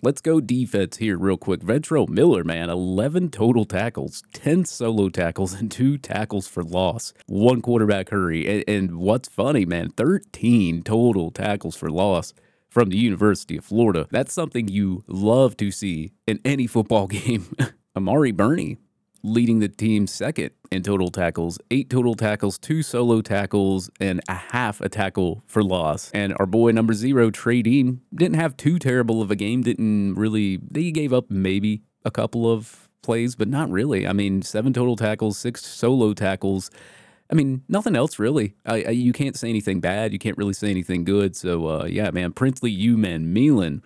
Let's 0.03 0.19
go 0.19 0.41
defense 0.41 0.97
here 0.97 1.17
real 1.17 1.37
quick. 1.37 1.61
Ventrell 1.61 2.09
Miller, 2.09 2.43
man, 2.43 2.69
11 2.69 3.29
total 3.29 3.63
tackles, 3.63 4.21
10 4.33 4.65
solo 4.65 5.07
tackles, 5.07 5.53
and 5.53 5.71
two 5.71 5.97
tackles 5.97 6.45
for 6.45 6.61
loss. 6.61 7.13
One 7.27 7.61
quarterback 7.61 8.09
hurry. 8.09 8.45
And, 8.45 8.63
and 8.67 8.97
what's 8.97 9.29
funny, 9.29 9.63
man, 9.63 9.91
13 9.91 10.83
total 10.83 11.31
tackles 11.31 11.77
for 11.77 11.89
loss 11.89 12.33
from 12.69 12.89
the 12.89 12.97
University 12.97 13.55
of 13.55 13.63
Florida. 13.63 14.05
That's 14.11 14.33
something 14.33 14.67
you 14.67 15.05
love 15.07 15.55
to 15.55 15.71
see 15.71 16.11
in 16.27 16.41
any 16.43 16.67
football 16.67 17.07
game. 17.21 17.55
Amari 17.95 18.33
Burney, 18.33 18.79
leading 19.23 19.59
the 19.59 19.69
team 19.69 20.05
second 20.05 20.51
in 20.71 20.83
total 20.83 21.09
tackles, 21.09 21.57
eight 21.71 21.89
total 21.89 22.13
tackles, 22.13 22.57
two 22.57 22.83
solo 22.83 23.21
tackles, 23.21 23.89
and 23.99 24.21
a 24.27 24.33
half 24.33 24.81
a 24.81 24.89
tackle 24.89 25.43
for 25.47 25.63
loss. 25.63 26.11
And 26.13 26.35
our 26.39 26.45
boy 26.45 26.71
number 26.71 26.93
zero, 26.93 27.31
Trey 27.31 27.61
Dean, 27.61 28.01
didn't 28.13 28.35
have 28.35 28.57
too 28.57 28.79
terrible 28.79 29.21
of 29.21 29.31
a 29.31 29.35
game. 29.35 29.61
Didn't 29.61 30.15
really, 30.15 30.59
he 30.73 30.91
gave 30.91 31.13
up 31.13 31.31
maybe 31.31 31.83
a 32.03 32.11
couple 32.11 32.51
of 32.51 32.89
plays, 33.01 33.35
but 33.35 33.47
not 33.47 33.69
really. 33.69 34.05
I 34.05 34.13
mean, 34.13 34.41
seven 34.41 34.73
total 34.73 34.95
tackles, 34.95 35.37
six 35.37 35.65
solo 35.65 36.13
tackles. 36.13 36.69
I 37.31 37.35
mean, 37.35 37.63
nothing 37.69 37.95
else 37.95 38.19
really. 38.19 38.55
I, 38.65 38.83
I, 38.83 38.89
you 38.89 39.13
can't 39.13 39.37
say 39.37 39.49
anything 39.49 39.79
bad. 39.79 40.11
You 40.13 40.19
can't 40.19 40.37
really 40.37 40.53
say 40.53 40.69
anything 40.69 41.03
good. 41.03 41.35
So, 41.35 41.67
uh, 41.67 41.85
yeah, 41.85 42.11
man, 42.11 42.33
Princely, 42.33 42.75
Umanmielen, 42.75 43.81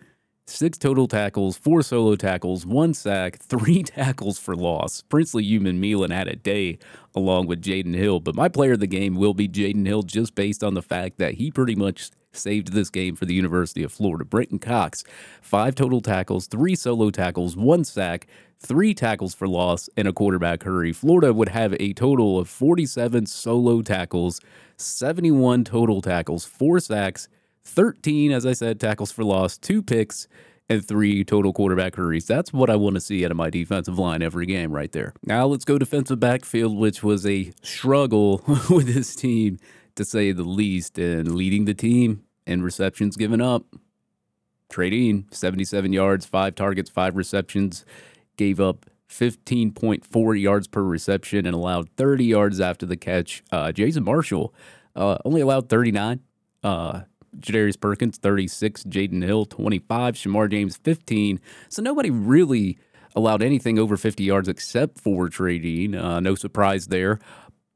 six 0.48 0.78
total 0.78 1.08
tackles, 1.08 1.58
four 1.58 1.82
solo 1.82 2.16
tackles, 2.16 2.66
one 2.66 2.94
sack, 2.94 3.38
three 3.40 3.84
tackles 3.84 4.40
for 4.40 4.56
loss. 4.56 5.02
Princely 5.04 5.46
Umanmielen 5.46 6.12
had 6.12 6.28
a 6.28 6.36
day 6.36 6.80
along 7.16 7.48
with 7.48 7.62
Jaden 7.62 7.96
Hill, 7.96 8.20
but 8.20 8.36
my 8.36 8.48
player 8.48 8.74
of 8.74 8.80
the 8.80 8.88
game 8.88 9.16
will 9.16 9.34
be 9.34 9.48
Jaden 9.48 9.86
Hill 9.86 10.04
just 10.04 10.36
based 10.36 10.64
on 10.64 10.74
the 10.74 10.82
fact 10.82 11.18
that 11.18 11.36
he 11.36 11.52
pretty 11.52 11.76
much 11.76 12.12
saved 12.32 12.72
this 12.72 12.90
game 12.90 13.16
for 13.16 13.26
the 13.26 13.34
University 13.34 13.84
of 13.84 13.92
Florida. 13.92 14.24
Brenton 14.24 14.60
Cox, 14.60 15.04
five 15.42 15.76
total 15.76 16.02
tackles, 16.02 16.48
three 16.48 16.76
solo 16.76 17.10
tackles, 17.10 17.58
one 17.58 17.84
sack, 17.84 18.28
three 18.60 18.94
tackles 18.94 19.34
for 19.34 19.48
loss, 19.48 19.90
and 19.98 20.08
a 20.08 20.14
quarterback 20.14 20.64
hurry. 20.64 20.94
Florida 20.94 21.34
would 21.34 21.50
have 21.50 21.76
a 21.80 21.94
total 21.94 22.40
of 22.40 22.50
47 22.50 23.26
solo 23.26 23.82
tackles, 23.82 24.40
71 24.78 25.64
total 25.64 26.02
tackles, 26.02 26.46
four 26.46 26.80
sacks, 26.80 27.28
13, 27.68 28.32
as 28.32 28.46
I 28.46 28.54
said, 28.54 28.80
tackles 28.80 29.12
for 29.12 29.24
loss, 29.24 29.58
two 29.58 29.84
picks, 29.84 30.28
and 30.70 30.86
three 30.86 31.24
total 31.24 31.54
quarterback 31.54 31.96
hurries. 31.96 32.26
That's 32.26 32.52
what 32.52 32.70
I 32.70 32.76
want 32.76 32.96
to 32.96 33.02
see 33.02 33.24
out 33.24 33.32
of 33.32 33.38
my 33.38 33.50
defensive 33.50 33.98
line 33.98 34.22
every 34.22 34.46
game 34.46 34.72
right 34.72 34.92
there. 34.92 35.14
Now 35.24 35.46
let's 35.46 35.66
go 35.66 35.78
defensive 35.78 36.20
backfield, 36.20 36.78
which 36.78 37.04
was 37.04 37.26
a 37.26 37.54
struggle 37.62 38.42
with 38.70 38.94
this 38.94 39.16
team 39.16 39.60
to 39.96 40.06
say 40.06 40.32
the 40.32 40.44
least, 40.44 40.98
and 40.98 41.36
leading 41.36 41.66
the 41.66 41.74
team 41.74 42.24
in 42.46 42.62
receptions 42.62 43.18
given 43.18 43.42
up. 43.42 43.64
Trey 44.70 44.90
Dean 44.90 45.26
77 45.32 45.94
yards, 45.94 46.26
five 46.26 46.56
targets, 46.56 46.90
five 46.90 47.16
receptions, 47.16 47.86
gave 48.36 48.60
up 48.60 48.86
15.4 49.10 50.42
yards 50.42 50.68
per 50.68 50.84
reception 50.84 51.46
and 51.46 51.56
allowed 51.56 51.90
30 51.92 52.26
yards 52.26 52.60
after 52.60 52.86
the 52.86 52.98
catch. 52.98 53.44
Uh, 53.52 53.72
Jason 53.72 54.04
Marshall 54.04 54.54
uh, 54.96 55.18
only 55.24 55.42
allowed 55.42 55.70
39. 55.70 56.20
Uh, 56.64 57.02
Jadarrius 57.40 57.80
Perkins, 57.80 58.18
36. 58.18 58.84
Jaden 58.84 59.24
Hill, 59.24 59.46
25. 59.46 60.16
Shemar 60.16 60.50
James, 60.50 60.78
15. 60.78 61.40
So 61.70 61.82
nobody 61.82 62.10
really 62.10 62.78
allowed 63.16 63.42
anything 63.42 63.80
over 63.80 63.98
50 63.98 64.24
yards 64.24 64.48
except 64.48 65.00
for 65.00 65.30
Trey 65.30 65.60
Dean. 65.60 65.96
Uh, 65.96 66.20
no 66.20 66.36
surprise 66.36 66.88
there. 66.88 67.20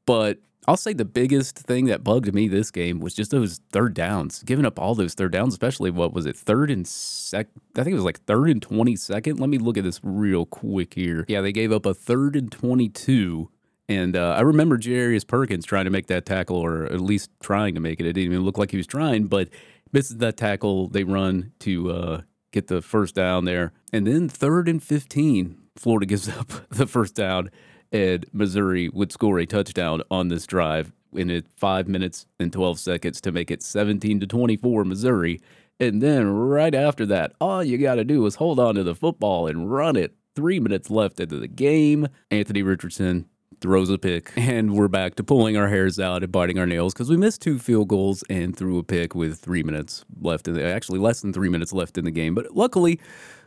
But 0.06 0.38
I'll 0.68 0.76
say 0.76 0.92
the 0.92 1.04
biggest 1.04 1.58
thing 1.58 1.86
that 1.86 2.04
bugged 2.04 2.32
me 2.32 2.46
this 2.46 2.70
game 2.70 3.00
was 3.00 3.14
just 3.14 3.32
those 3.32 3.60
third 3.72 3.94
downs, 3.94 4.44
giving 4.44 4.64
up 4.64 4.78
all 4.78 4.94
those 4.94 5.14
third 5.14 5.32
downs, 5.32 5.54
especially 5.54 5.90
what 5.90 6.12
was 6.12 6.24
it, 6.24 6.36
third 6.36 6.70
and 6.70 6.86
sec? 6.86 7.48
I 7.76 7.82
think 7.82 7.92
it 7.92 7.96
was 7.96 8.04
like 8.04 8.22
third 8.24 8.48
and 8.48 8.60
22nd. 8.60 9.40
Let 9.40 9.48
me 9.48 9.58
look 9.58 9.76
at 9.76 9.82
this 9.82 9.98
real 10.04 10.46
quick 10.46 10.94
here. 10.94 11.24
Yeah, 11.26 11.40
they 11.40 11.52
gave 11.52 11.72
up 11.72 11.84
a 11.84 11.94
third 11.94 12.36
and 12.36 12.50
22 12.52 13.50
and 13.88 14.16
uh, 14.16 14.34
I 14.36 14.42
remember 14.42 14.78
Jarius 14.78 15.26
Perkins 15.26 15.64
trying 15.64 15.84
to 15.84 15.90
make 15.90 16.06
that 16.06 16.24
tackle, 16.24 16.56
or 16.56 16.84
at 16.84 17.00
least 17.00 17.30
trying 17.42 17.74
to 17.74 17.80
make 17.80 18.00
it. 18.00 18.06
It 18.06 18.12
didn't 18.14 18.32
even 18.32 18.44
look 18.44 18.58
like 18.58 18.70
he 18.70 18.76
was 18.76 18.86
trying, 18.86 19.26
but 19.26 19.48
misses 19.92 20.18
that 20.18 20.36
tackle. 20.36 20.88
They 20.88 21.04
run 21.04 21.52
to 21.60 21.90
uh, 21.90 22.20
get 22.52 22.68
the 22.68 22.82
first 22.82 23.14
down 23.14 23.44
there. 23.44 23.72
And 23.92 24.06
then 24.06 24.28
third 24.28 24.68
and 24.68 24.82
15, 24.82 25.58
Florida 25.76 26.06
gives 26.06 26.28
up 26.38 26.68
the 26.70 26.86
first 26.86 27.14
down, 27.14 27.50
and 27.90 28.24
Missouri 28.32 28.88
would 28.88 29.12
score 29.12 29.38
a 29.38 29.46
touchdown 29.46 30.02
on 30.10 30.28
this 30.28 30.46
drive 30.46 30.92
in 31.12 31.42
five 31.56 31.88
minutes 31.88 32.26
and 32.38 32.52
12 32.52 32.78
seconds 32.78 33.20
to 33.20 33.32
make 33.32 33.50
it 33.50 33.62
17 33.62 34.20
to 34.20 34.26
24 34.26 34.84
Missouri. 34.84 35.40
And 35.78 36.00
then 36.00 36.28
right 36.28 36.74
after 36.74 37.04
that, 37.06 37.32
all 37.40 37.62
you 37.62 37.76
got 37.76 37.96
to 37.96 38.04
do 38.04 38.24
is 38.26 38.36
hold 38.36 38.60
on 38.60 38.76
to 38.76 38.82
the 38.82 38.94
football 38.94 39.46
and 39.46 39.70
run 39.70 39.96
it. 39.96 40.14
Three 40.34 40.60
minutes 40.60 40.88
left 40.88 41.20
into 41.20 41.38
the 41.38 41.48
game. 41.48 42.08
Anthony 42.30 42.62
Richardson 42.62 43.26
throws 43.60 43.90
a 43.90 43.98
pick, 43.98 44.32
and 44.36 44.74
we're 44.74 44.88
back 44.88 45.14
to 45.16 45.24
pulling 45.24 45.56
our 45.56 45.68
hairs 45.68 46.00
out 46.00 46.22
and 46.22 46.32
biting 46.32 46.58
our 46.58 46.66
nails 46.66 46.92
because 46.92 47.08
we 47.08 47.16
missed 47.16 47.42
two 47.42 47.58
field 47.58 47.88
goals 47.88 48.24
and 48.30 48.56
threw 48.56 48.78
a 48.78 48.82
pick 48.82 49.14
with 49.14 49.38
three 49.38 49.62
minutes 49.62 50.04
left 50.20 50.48
in 50.48 50.54
the 50.54 50.64
actually 50.64 50.98
less 50.98 51.20
than 51.20 51.32
three 51.32 51.48
minutes 51.48 51.72
left 51.72 51.98
in 51.98 52.04
the 52.04 52.10
game. 52.10 52.34
But 52.34 52.56
luckily, 52.56 53.00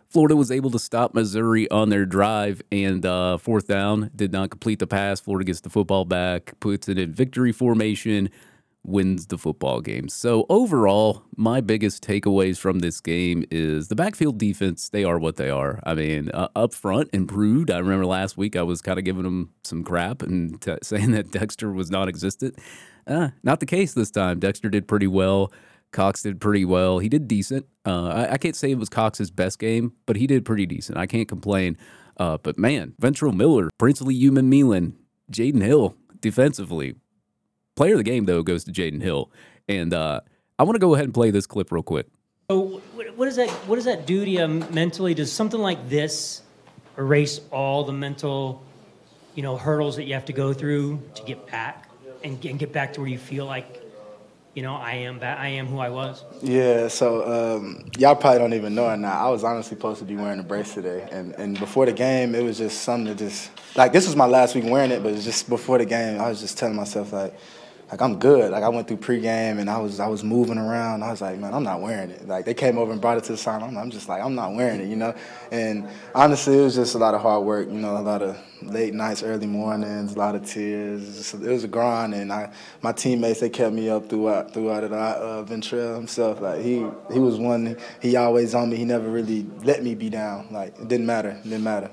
Florida 0.10 0.36
was 0.36 0.52
able 0.52 0.70
to 0.72 0.80
stop 0.80 1.14
Missouri 1.14 1.70
on 1.72 1.90
their 1.90 2.06
drive 2.06 2.62
and 2.72 3.06
uh, 3.06 3.38
fourth 3.38 3.68
down, 3.68 4.12
did 4.16 4.32
not 4.32 4.50
complete 4.50 4.80
the 4.80 4.88
pass. 4.88 5.20
Florida 5.20 5.46
gets 5.46 5.62
the 5.62 5.70
football 5.70 6.06
back, 6.06 6.54
puts 6.60 6.88
it 6.88 6.98
in 6.98 7.12
victory 7.12 7.52
formation, 7.52 8.30
wins 8.86 9.28
the 9.28 9.38
football 9.38 9.82
game. 9.82 10.08
So 10.10 10.46
overall, 10.50 11.24
my 11.36 11.62
biggest 11.62 12.06
takeaways 12.06 12.58
from 12.58 12.80
this 12.80 13.02
game 13.02 13.46
is 13.52 13.88
the 13.88 13.96
backfield 13.96 14.38
defense. 14.38 14.90
They 14.90 15.04
are 15.04 15.20
what 15.20 15.36
they 15.38 15.50
are. 15.50 15.80
I 15.84 15.96
mean, 15.96 16.30
uh, 16.32 16.50
up 16.56 16.74
front 16.74 17.10
improved. 17.14 17.72
I 17.72 17.80
remember 17.80 18.06
last 18.06 18.38
week 18.38 18.56
I 18.56 18.64
was 18.64 18.82
kind 18.82 19.00
of 19.00 19.06
giving 19.06 19.24
them 19.24 19.52
some 19.64 19.84
crap 19.84 20.22
and 20.22 20.60
t- 20.62 20.78
saying 20.84 21.12
that 21.12 21.32
Dexter 21.32 21.72
was 21.72 21.92
non-existent. 21.92 22.58
Uh, 23.08 23.30
not 23.44 23.60
the 23.60 23.66
case 23.66 23.94
this 23.94 24.12
time. 24.12 24.40
Dexter 24.40 24.70
did 24.70 24.88
pretty 24.88 25.08
well. 25.08 25.52
Cox 25.92 26.24
did 26.24 26.42
pretty 26.42 26.66
well. 26.66 27.00
He 27.00 27.08
did 27.08 27.28
decent. 27.28 27.66
Uh, 27.86 28.08
I, 28.08 28.34
I, 28.34 28.38
can't 28.38 28.56
say 28.56 28.72
it 28.72 28.78
was 28.78 28.90
Cox's 28.90 29.32
best 29.32 29.60
game, 29.60 29.94
but 30.06 30.18
he 30.18 30.28
did 30.28 30.44
pretty 30.44 30.66
decent. 30.66 30.98
I 30.98 31.06
can't 31.06 31.28
complain. 31.28 31.78
Uh, 32.18 32.38
but 32.38 32.58
man, 32.58 32.94
Ventrell 33.02 33.34
Miller, 33.34 33.70
Princely 33.78 34.20
Umanmielen, 34.20 34.94
Jaden 35.32 35.62
Hill 35.62 35.96
defensively. 36.20 36.96
Player 37.76 37.94
of 37.94 37.98
the 37.98 38.04
game, 38.04 38.26
though, 38.26 38.42
goes 38.42 38.64
to 38.64 38.72
Jaden 38.72 39.02
Hill. 39.02 39.30
And 39.68 39.94
uh, 39.94 40.22
I 40.58 40.64
want 40.64 40.76
to 40.76 40.80
go 40.80 40.94
ahead 40.94 41.06
and 41.06 41.14
play 41.14 41.32
this 41.32 41.46
clip 41.46 41.72
real 41.72 41.84
quick. 41.84 42.08
So, 42.50 42.82
what 43.16 43.26
does 43.26 43.36
that 43.38 43.50
what 43.68 43.76
does 43.76 43.86
that 43.86 44.06
do 44.06 44.24
to 44.24 44.30
you 44.30 44.48
mentally? 44.48 45.14
Does 45.14 45.32
something 45.32 45.60
like 45.60 45.90
this 45.90 46.44
erase 46.98 47.42
all 47.52 47.84
the 47.84 47.92
mental, 47.92 48.64
you 49.34 49.44
know, 49.44 49.58
hurdles 49.58 49.96
that 49.96 50.04
you 50.04 50.14
have 50.14 50.26
to 50.26 50.34
go 50.34 50.54
through 50.54 51.02
to 51.16 51.24
get 51.24 51.48
back 51.48 51.90
and, 52.24 52.44
and 52.46 52.60
get 52.60 52.72
back 52.72 52.94
to 52.94 53.02
where 53.02 53.10
you 53.10 53.18
feel 53.18 53.46
like, 53.46 53.82
you 54.54 54.62
know, 54.62 54.76
I 54.76 54.94
am 54.94 55.18
back, 55.18 55.40
I 55.40 55.48
am 55.48 55.66
who 55.66 55.80
I 55.80 55.90
was? 55.90 56.24
Yeah. 56.42 56.88
So 56.88 57.58
um, 57.58 57.90
y'all 57.98 58.16
probably 58.16 58.40
don't 58.40 58.54
even 58.54 58.76
know 58.76 58.90
it 58.92 58.98
now. 58.98 59.28
I 59.28 59.30
was 59.30 59.44
honestly 59.44 59.76
supposed 59.76 60.00
to 60.00 60.06
be 60.06 60.16
wearing 60.16 60.40
a 60.40 60.44
brace 60.44 60.74
today, 60.74 61.08
and 61.12 61.34
and 61.34 61.60
before 61.60 61.88
the 61.88 61.94
game, 61.94 62.36
it 62.36 62.44
was 62.44 62.60
just 62.60 62.84
something 62.84 63.08
to 63.08 63.26
just 63.26 63.50
like 63.76 63.92
this 63.92 64.06
was 64.06 64.16
my 64.16 64.28
last 64.28 64.56
week 64.56 64.66
wearing 64.66 64.92
it, 64.92 65.02
but 65.02 65.14
it's 65.14 65.26
just 65.26 65.50
before 65.50 65.80
the 65.80 65.86
game, 65.86 66.22
I 66.22 66.30
was 66.30 66.40
just 66.40 66.58
telling 66.58 66.76
myself 66.76 67.12
like 67.12 67.34
like 67.92 68.02
I'm 68.02 68.18
good. 68.18 68.52
Like 68.52 68.64
I 68.64 68.70
went 68.70 68.88
through 68.88 68.98
pregame 68.98 69.60
and 69.60 69.70
I 69.70 69.78
was 69.78 70.00
I 70.00 70.08
was 70.08 70.24
moving 70.24 70.58
around. 70.58 71.04
I 71.04 71.12
was 71.12 71.22
like, 71.22 71.38
man, 71.38 71.54
I'm 71.54 71.64
not 71.64 71.82
wearing 71.82 72.10
it. 72.10 72.28
Like 72.28 72.46
they 72.46 72.54
came 72.54 72.78
over 72.80 72.92
and 72.92 73.00
brought 73.00 73.18
it 73.18 73.24
to 73.26 73.34
the 73.34 73.38
sign. 73.38 73.62
I'm, 73.62 73.78
I'm 73.78 73.92
just 73.92 74.10
like, 74.10 74.24
I'm 74.24 74.34
not 74.34 74.54
wearing 74.54 74.82
it, 74.82 74.88
you 74.88 74.96
know. 74.96 75.14
And 75.52 75.88
honestly, 76.16 76.58
it 76.58 76.64
was 76.64 76.76
just 76.76 76.96
a 76.96 76.98
lot 76.98 77.14
of 77.14 77.22
hard 77.22 77.46
work. 77.46 77.68
You 77.68 77.76
know, 77.76 77.98
a 77.98 78.02
lot 78.02 78.24
of 78.24 78.38
late 78.64 78.96
nights, 78.96 79.22
early 79.22 79.46
mornings, 79.46 80.16
a 80.16 80.18
lot 80.18 80.34
of 80.34 80.46
tears. 80.46 81.34
It 81.34 81.42
was 81.42 81.64
a 81.64 81.68
grind, 81.68 82.16
and 82.16 82.34
I 82.34 82.52
my 82.82 82.92
teammates 82.92 83.40
they 83.40 83.50
kept 83.50 83.74
me 83.74 83.90
up 83.90 84.10
throughout 84.10 84.54
throughout 84.54 84.84
it. 84.84 84.92
Uh, 84.92 85.46
Ventrell 85.48 85.96
himself, 85.96 86.42
like 86.42 86.62
he 86.62 86.88
he 87.14 87.20
was 87.20 87.38
one. 87.38 87.78
He 88.02 88.16
always 88.16 88.56
on 88.56 88.72
me. 88.72 88.78
He 88.78 88.86
never 88.86 89.08
really 89.08 89.46
let 89.64 89.84
me 89.84 89.94
be 89.94 90.10
down. 90.10 90.48
Like 90.50 90.78
it 90.80 90.88
didn't 90.88 91.06
matter. 91.06 91.30
It 91.30 91.44
didn't 91.44 91.64
matter. 91.64 91.92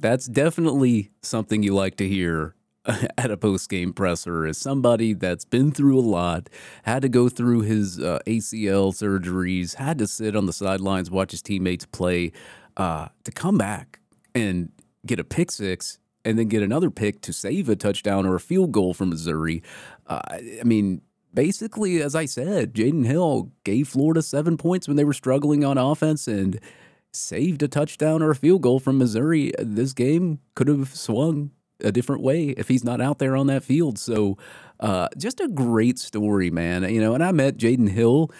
That's 0.00 0.26
definitely 0.26 1.10
something 1.22 1.62
you 1.62 1.74
like 1.74 1.96
to 1.96 2.08
hear 2.08 2.55
at 3.18 3.30
a 3.30 3.36
post 3.36 3.68
game 3.68 3.92
presser 3.92 4.46
as 4.46 4.58
somebody 4.58 5.12
that's 5.12 5.44
been 5.44 5.72
through 5.72 5.98
a 5.98 6.00
lot, 6.00 6.48
had 6.84 7.02
to 7.02 7.08
go 7.08 7.28
through 7.28 7.62
his 7.62 8.00
uh, 8.00 8.18
ACL 8.26 8.92
surgeries, 8.92 9.74
had 9.74 9.98
to 9.98 10.06
sit 10.06 10.36
on 10.36 10.46
the 10.46 10.52
sidelines, 10.52 11.10
watch 11.10 11.32
his 11.32 11.42
teammates 11.42 11.86
play, 11.86 12.32
uh, 12.76 13.08
to 13.24 13.32
come 13.32 13.58
back 13.58 14.00
and 14.34 14.70
get 15.04 15.18
a 15.18 15.24
pick 15.24 15.50
six 15.50 15.98
and 16.24 16.38
then 16.38 16.48
get 16.48 16.62
another 16.62 16.90
pick 16.90 17.20
to 17.22 17.32
save 17.32 17.68
a 17.68 17.76
touchdown 17.76 18.26
or 18.26 18.34
a 18.34 18.40
field 18.40 18.72
goal 18.72 18.92
for 18.92 19.06
Missouri. 19.06 19.62
Uh, 20.06 20.20
I 20.30 20.64
mean, 20.64 21.00
basically, 21.32 22.02
as 22.02 22.14
I 22.14 22.24
said, 22.24 22.74
Jaden 22.74 23.06
Hill 23.06 23.52
gave 23.64 23.88
Florida 23.88 24.22
seven 24.22 24.56
points 24.56 24.88
when 24.88 24.96
they 24.96 25.04
were 25.04 25.12
struggling 25.12 25.64
on 25.64 25.78
offense 25.78 26.26
and 26.26 26.58
saved 27.12 27.62
a 27.62 27.68
touchdown 27.68 28.22
or 28.22 28.30
a 28.30 28.34
field 28.34 28.62
goal 28.62 28.80
from 28.80 28.98
Missouri. 28.98 29.52
This 29.58 29.92
game 29.92 30.40
could 30.54 30.68
have 30.68 30.94
swung 30.94 31.52
a 31.82 31.92
different 31.92 32.22
way 32.22 32.48
if 32.50 32.68
he's 32.68 32.84
not 32.84 33.00
out 33.00 33.18
there 33.18 33.36
on 33.36 33.46
that 33.48 33.62
field. 33.62 33.98
So, 33.98 34.36
uh, 34.80 35.08
just 35.16 35.40
a 35.40 35.48
great 35.48 35.98
story, 35.98 36.50
man. 36.50 36.82
You 36.92 37.00
know, 37.00 37.14
and 37.14 37.24
I 37.24 37.32
met 37.32 37.56
Jaden 37.56 37.90
Hill 37.90 38.30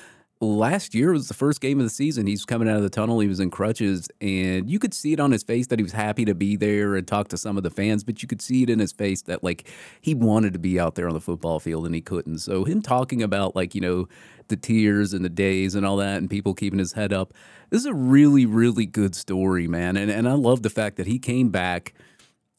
last 0.40 0.94
year 0.94 1.12
was 1.12 1.28
the 1.28 1.34
first 1.34 1.60
game 1.60 1.78
of 1.80 1.86
the 1.86 1.90
season. 1.90 2.26
He's 2.26 2.44
coming 2.44 2.68
out 2.68 2.76
of 2.76 2.82
the 2.82 2.90
tunnel. 2.90 3.20
He 3.20 3.28
was 3.28 3.40
in 3.40 3.50
crutches, 3.50 4.08
and 4.20 4.70
you 4.70 4.78
could 4.78 4.92
see 4.92 5.12
it 5.12 5.20
on 5.20 5.30
his 5.30 5.42
face 5.42 5.68
that 5.68 5.78
he 5.78 5.82
was 5.82 5.92
happy 5.92 6.24
to 6.26 6.34
be 6.34 6.56
there 6.56 6.94
and 6.94 7.06
talk 7.06 7.28
to 7.28 7.38
some 7.38 7.56
of 7.56 7.62
the 7.62 7.70
fans. 7.70 8.04
But 8.04 8.22
you 8.22 8.28
could 8.28 8.42
see 8.42 8.62
it 8.62 8.70
in 8.70 8.78
his 8.78 8.92
face 8.92 9.22
that 9.22 9.42
like 9.42 9.68
he 10.00 10.14
wanted 10.14 10.52
to 10.52 10.58
be 10.58 10.78
out 10.78 10.94
there 10.94 11.08
on 11.08 11.14
the 11.14 11.20
football 11.20 11.58
field 11.58 11.86
and 11.86 11.94
he 11.94 12.00
couldn't. 12.00 12.38
So 12.38 12.64
him 12.64 12.82
talking 12.82 13.22
about 13.22 13.56
like 13.56 13.74
you 13.74 13.80
know 13.80 14.08
the 14.48 14.56
tears 14.56 15.12
and 15.12 15.24
the 15.24 15.30
days 15.30 15.74
and 15.74 15.86
all 15.86 15.96
that, 15.96 16.18
and 16.18 16.28
people 16.28 16.54
keeping 16.54 16.78
his 16.78 16.92
head 16.92 17.12
up. 17.12 17.32
This 17.70 17.80
is 17.80 17.86
a 17.86 17.94
really 17.94 18.46
really 18.46 18.86
good 18.86 19.14
story, 19.14 19.66
man. 19.66 19.96
And 19.96 20.10
and 20.10 20.28
I 20.28 20.34
love 20.34 20.62
the 20.62 20.70
fact 20.70 20.96
that 20.96 21.06
he 21.06 21.18
came 21.18 21.48
back 21.48 21.94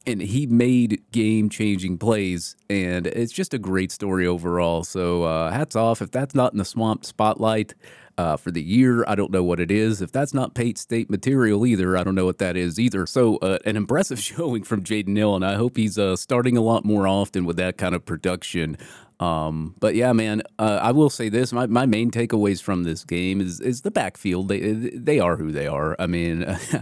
and 0.06 0.22
he 0.22 0.46
made 0.46 1.02
game 1.12 1.48
changing 1.48 1.98
plays 1.98 2.56
and 2.70 3.06
it's 3.06 3.32
just 3.32 3.52
a 3.54 3.58
great 3.58 3.92
story 3.92 4.26
overall. 4.26 4.84
So 4.84 5.24
uh, 5.24 5.50
hats 5.50 5.76
off 5.76 6.00
if 6.00 6.10
that's 6.10 6.34
not 6.34 6.52
in 6.52 6.58
the 6.58 6.64
swamp 6.64 7.04
spotlight 7.04 7.74
uh, 8.18 8.36
for 8.36 8.50
the 8.50 8.62
year 8.62 9.04
i 9.08 9.14
don't 9.14 9.30
know 9.30 9.42
what 9.42 9.60
it 9.60 9.70
is 9.70 10.02
if 10.02 10.12
that's 10.12 10.34
not 10.34 10.54
pate 10.54 10.76
state 10.76 11.08
material 11.08 11.64
either 11.64 11.96
i 11.96 12.04
don't 12.04 12.14
know 12.14 12.26
what 12.26 12.38
that 12.38 12.56
is 12.56 12.78
either 12.78 13.06
so 13.06 13.36
uh, 13.38 13.58
an 13.64 13.76
impressive 13.76 14.18
showing 14.30 14.62
from 14.62 14.82
jaden 14.82 15.16
hill 15.16 15.34
and 15.34 15.44
i 15.44 15.54
hope 15.54 15.76
he's 15.76 15.98
uh, 15.98 16.16
starting 16.16 16.56
a 16.56 16.60
lot 16.60 16.84
more 16.84 17.08
often 17.08 17.46
with 17.46 17.56
that 17.56 17.78
kind 17.78 17.94
of 17.94 18.04
production 18.04 18.76
um, 19.20 19.74
but 19.80 19.96
yeah, 19.96 20.12
man, 20.12 20.42
uh, 20.60 20.78
I 20.80 20.92
will 20.92 21.10
say 21.10 21.28
this: 21.28 21.52
my, 21.52 21.66
my 21.66 21.86
main 21.86 22.10
takeaways 22.10 22.62
from 22.62 22.84
this 22.84 23.04
game 23.04 23.40
is 23.40 23.60
is 23.60 23.80
the 23.80 23.90
backfield. 23.90 24.48
They 24.48 24.60
they 24.60 25.18
are 25.18 25.36
who 25.36 25.50
they 25.50 25.66
are. 25.66 25.96
I 25.98 26.06
mean, 26.06 26.44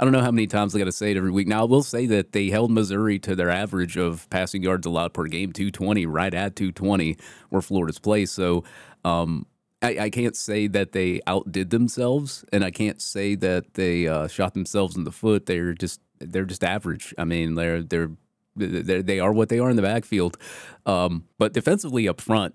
I 0.00 0.04
don't 0.04 0.12
know 0.12 0.20
how 0.20 0.32
many 0.32 0.48
times 0.48 0.74
I 0.74 0.78
got 0.78 0.86
to 0.86 0.92
say 0.92 1.12
it 1.12 1.16
every 1.16 1.30
week. 1.30 1.46
Now 1.46 1.60
I 1.60 1.64
will 1.64 1.84
say 1.84 2.06
that 2.06 2.32
they 2.32 2.50
held 2.50 2.72
Missouri 2.72 3.20
to 3.20 3.36
their 3.36 3.50
average 3.50 3.96
of 3.96 4.28
passing 4.28 4.62
yards 4.62 4.86
allowed 4.86 5.14
per 5.14 5.26
game, 5.26 5.52
two 5.52 5.70
twenty, 5.70 6.04
right 6.04 6.34
at 6.34 6.56
two 6.56 6.72
twenty, 6.72 7.16
where 7.50 7.62
Florida's 7.62 7.98
place. 7.98 8.30
So. 8.30 8.64
Um, 9.04 9.46
I, 9.84 10.04
I, 10.04 10.10
can't 10.10 10.36
say 10.36 10.66
that 10.68 10.92
they 10.92 11.20
outdid 11.26 11.70
themselves, 11.70 12.44
and 12.52 12.64
I 12.64 12.70
can't 12.70 13.00
say 13.02 13.34
that 13.36 13.74
they 13.74 14.08
uh, 14.08 14.28
shot 14.28 14.54
themselves 14.54 14.96
in 14.96 15.04
the 15.04 15.12
foot. 15.12 15.46
They're 15.46 15.74
just 15.74 16.00
they're 16.18 16.44
just 16.44 16.64
average. 16.64 17.14
I 17.18 17.24
mean, 17.24 17.54
they're 17.54 17.82
they're 17.82 18.10
they 18.56 19.02
they 19.02 19.20
are 19.20 19.32
what 19.32 19.48
they 19.48 19.58
are 19.58 19.70
in 19.70 19.76
the 19.76 19.82
backfield. 19.82 20.38
Um, 20.86 21.24
but 21.38 21.52
defensively 21.52 22.08
up 22.08 22.20
front, 22.20 22.54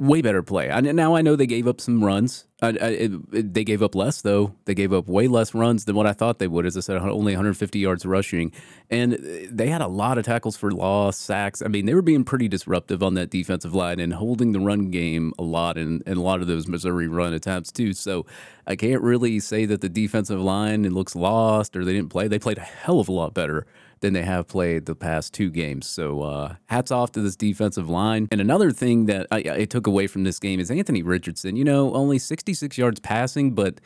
way 0.00 0.22
better 0.22 0.42
play. 0.42 0.70
And 0.70 0.96
now 0.96 1.14
I 1.14 1.20
know 1.20 1.36
they 1.36 1.46
gave 1.46 1.68
up 1.68 1.78
some 1.78 2.02
runs. 2.02 2.46
I, 2.62 2.68
I, 2.68 2.70
it, 2.70 3.54
they 3.54 3.64
gave 3.64 3.82
up 3.82 3.94
less 3.94 4.22
though. 4.22 4.54
They 4.64 4.74
gave 4.74 4.94
up 4.94 5.08
way 5.08 5.28
less 5.28 5.54
runs 5.54 5.84
than 5.84 5.94
what 5.94 6.06
I 6.06 6.14
thought 6.14 6.38
they 6.38 6.48
would. 6.48 6.64
As 6.64 6.76
I 6.76 6.80
said, 6.80 6.96
only 6.96 7.32
150 7.32 7.78
yards 7.78 8.06
rushing, 8.06 8.50
and 8.88 9.14
uh, 9.14 9.18
they 9.50 9.68
had 9.68 9.82
a 9.82 9.86
lot 9.86 10.16
of 10.16 10.24
tackles 10.24 10.56
for 10.56 10.70
loss, 10.70 11.18
sacks. 11.18 11.62
I 11.62 11.68
mean, 11.68 11.84
they 11.84 11.94
were 11.94 12.02
being 12.02 12.24
pretty 12.24 12.48
disruptive 12.48 13.02
on 13.02 13.14
that 13.14 13.30
defensive 13.30 13.74
line 13.74 14.00
and 14.00 14.14
holding 14.14 14.52
the 14.52 14.60
run 14.60 14.90
game 14.90 15.32
a 15.38 15.42
lot, 15.42 15.76
and 15.76 16.02
a 16.06 16.14
lot 16.14 16.40
of 16.40 16.46
those 16.46 16.66
Missouri 16.66 17.06
run 17.06 17.34
attempts 17.34 17.70
too. 17.70 17.92
So 17.92 18.24
I 18.66 18.76
can't 18.76 19.02
really 19.02 19.38
say 19.38 19.66
that 19.66 19.82
the 19.82 19.88
defensive 19.88 20.40
line 20.40 20.88
looks 20.88 21.14
lost 21.14 21.76
or 21.76 21.84
they 21.84 21.92
didn't 21.92 22.10
play. 22.10 22.26
They 22.26 22.38
played 22.38 22.58
a 22.58 22.62
hell 22.62 23.00
of 23.00 23.08
a 23.08 23.12
lot 23.12 23.34
better 23.34 23.66
than 24.00 24.12
they 24.12 24.22
have 24.22 24.48
played 24.48 24.86
the 24.86 24.94
past 24.94 25.34
two 25.34 25.50
games. 25.50 25.86
So 25.86 26.22
uh, 26.22 26.54
hats 26.66 26.90
off 26.90 27.12
to 27.12 27.20
this 27.20 27.36
defensive 27.36 27.88
line. 27.88 28.28
And 28.30 28.40
another 28.40 28.70
thing 28.70 29.06
that 29.06 29.26
I, 29.30 29.38
I 29.38 29.64
took 29.64 29.86
away 29.86 30.06
from 30.06 30.24
this 30.24 30.38
game 30.38 30.60
is 30.60 30.70
Anthony 30.70 31.02
Richardson. 31.02 31.56
You 31.56 31.64
know, 31.64 31.94
only 31.94 32.18
66 32.18 32.78
yards 32.78 33.00
passing, 33.00 33.52
but 33.52 33.80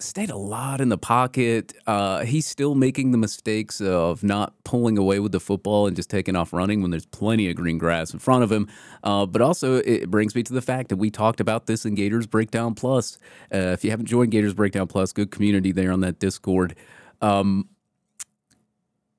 stayed 0.00 0.30
a 0.30 0.36
lot 0.36 0.80
in 0.80 0.88
the 0.88 0.98
pocket. 0.98 1.74
Uh, 1.86 2.24
he's 2.24 2.46
still 2.46 2.74
making 2.74 3.10
the 3.10 3.18
mistakes 3.18 3.80
of 3.80 4.22
not 4.22 4.54
pulling 4.64 4.96
away 4.96 5.18
with 5.18 5.32
the 5.32 5.40
football 5.40 5.86
and 5.86 5.96
just 5.96 6.08
taking 6.08 6.36
off 6.36 6.52
running 6.52 6.82
when 6.82 6.90
there's 6.90 7.06
plenty 7.06 7.50
of 7.50 7.56
green 7.56 7.78
grass 7.78 8.12
in 8.12 8.18
front 8.18 8.44
of 8.44 8.52
him. 8.52 8.68
Uh, 9.02 9.26
but 9.26 9.42
also, 9.42 9.76
it 9.76 10.08
brings 10.10 10.34
me 10.34 10.42
to 10.42 10.52
the 10.52 10.62
fact 10.62 10.88
that 10.88 10.96
we 10.96 11.10
talked 11.10 11.40
about 11.40 11.66
this 11.66 11.84
in 11.84 11.94
Gators 11.94 12.26
Breakdown 12.26 12.74
Plus. 12.74 13.18
Uh, 13.52 13.58
if 13.58 13.84
you 13.84 13.90
haven't 13.90 14.06
joined 14.06 14.30
Gators 14.30 14.54
Breakdown 14.54 14.86
Plus, 14.86 15.12
good 15.12 15.30
community 15.30 15.72
there 15.72 15.90
on 15.90 16.00
that 16.00 16.18
Discord. 16.20 16.76
Um, 17.20 17.68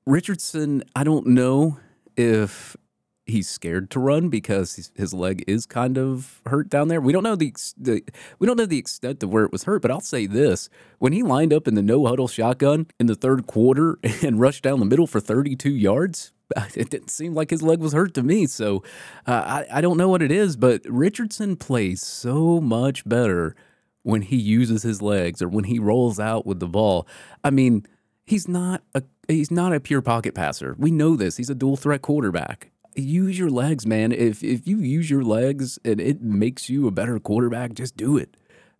Richardson, 0.06 0.82
I 0.94 1.04
don't 1.04 1.26
know 1.26 1.78
if 2.16 2.76
he's 3.30 3.48
scared 3.48 3.90
to 3.90 4.00
run 4.00 4.28
because 4.28 4.90
his 4.94 5.14
leg 5.14 5.44
is 5.46 5.64
kind 5.64 5.96
of 5.96 6.42
hurt 6.46 6.68
down 6.68 6.88
there. 6.88 7.00
We 7.00 7.12
don't 7.12 7.22
know 7.22 7.36
the, 7.36 7.54
the 7.78 8.02
we 8.38 8.46
don't 8.46 8.56
know 8.56 8.66
the 8.66 8.78
extent 8.78 9.22
of 9.22 9.30
where 9.30 9.44
it 9.44 9.52
was 9.52 9.64
hurt, 9.64 9.82
but 9.82 9.90
I'll 9.90 10.00
say 10.00 10.26
this: 10.26 10.68
when 10.98 11.12
he 11.12 11.22
lined 11.22 11.52
up 11.52 11.66
in 11.66 11.74
the 11.74 11.82
no 11.82 12.06
huddle 12.06 12.28
shotgun 12.28 12.86
in 12.98 13.06
the 13.06 13.14
third 13.14 13.46
quarter 13.46 13.98
and 14.22 14.40
rushed 14.40 14.62
down 14.62 14.80
the 14.80 14.86
middle 14.86 15.06
for 15.06 15.20
32 15.20 15.70
yards, 15.70 16.32
it 16.74 16.90
didn't 16.90 17.10
seem 17.10 17.34
like 17.34 17.50
his 17.50 17.62
leg 17.62 17.80
was 17.80 17.92
hurt 17.92 18.14
to 18.14 18.22
me. 18.22 18.46
So 18.46 18.82
uh, 19.26 19.64
I 19.70 19.78
I 19.78 19.80
don't 19.80 19.96
know 19.96 20.08
what 20.08 20.22
it 20.22 20.32
is, 20.32 20.56
but 20.56 20.82
Richardson 20.86 21.56
plays 21.56 22.02
so 22.02 22.60
much 22.60 23.08
better 23.08 23.54
when 24.02 24.22
he 24.22 24.36
uses 24.36 24.82
his 24.82 25.02
legs 25.02 25.42
or 25.42 25.48
when 25.48 25.64
he 25.64 25.78
rolls 25.78 26.18
out 26.18 26.46
with 26.46 26.58
the 26.58 26.66
ball. 26.66 27.06
I 27.44 27.50
mean, 27.50 27.86
he's 28.30 28.46
not 28.46 28.82
a 28.94 29.02
he's 29.28 29.50
not 29.50 29.72
a 29.72 29.80
pure 29.80 30.00
pocket 30.00 30.34
passer. 30.34 30.76
We 30.78 30.90
know 30.90 31.16
this. 31.16 31.36
He's 31.36 31.50
a 31.50 31.54
dual 31.54 31.76
threat 31.76 32.00
quarterback. 32.00 32.70
Use 32.94 33.38
your 33.38 33.50
legs, 33.50 33.86
man. 33.86 34.12
If 34.12 34.42
if 34.42 34.66
you 34.66 34.78
use 34.78 35.10
your 35.10 35.22
legs 35.22 35.78
and 35.84 36.00
it 36.00 36.22
makes 36.22 36.70
you 36.70 36.86
a 36.86 36.90
better 36.92 37.18
quarterback, 37.18 37.74
just 37.74 37.96
do 37.96 38.16
it. 38.16 38.36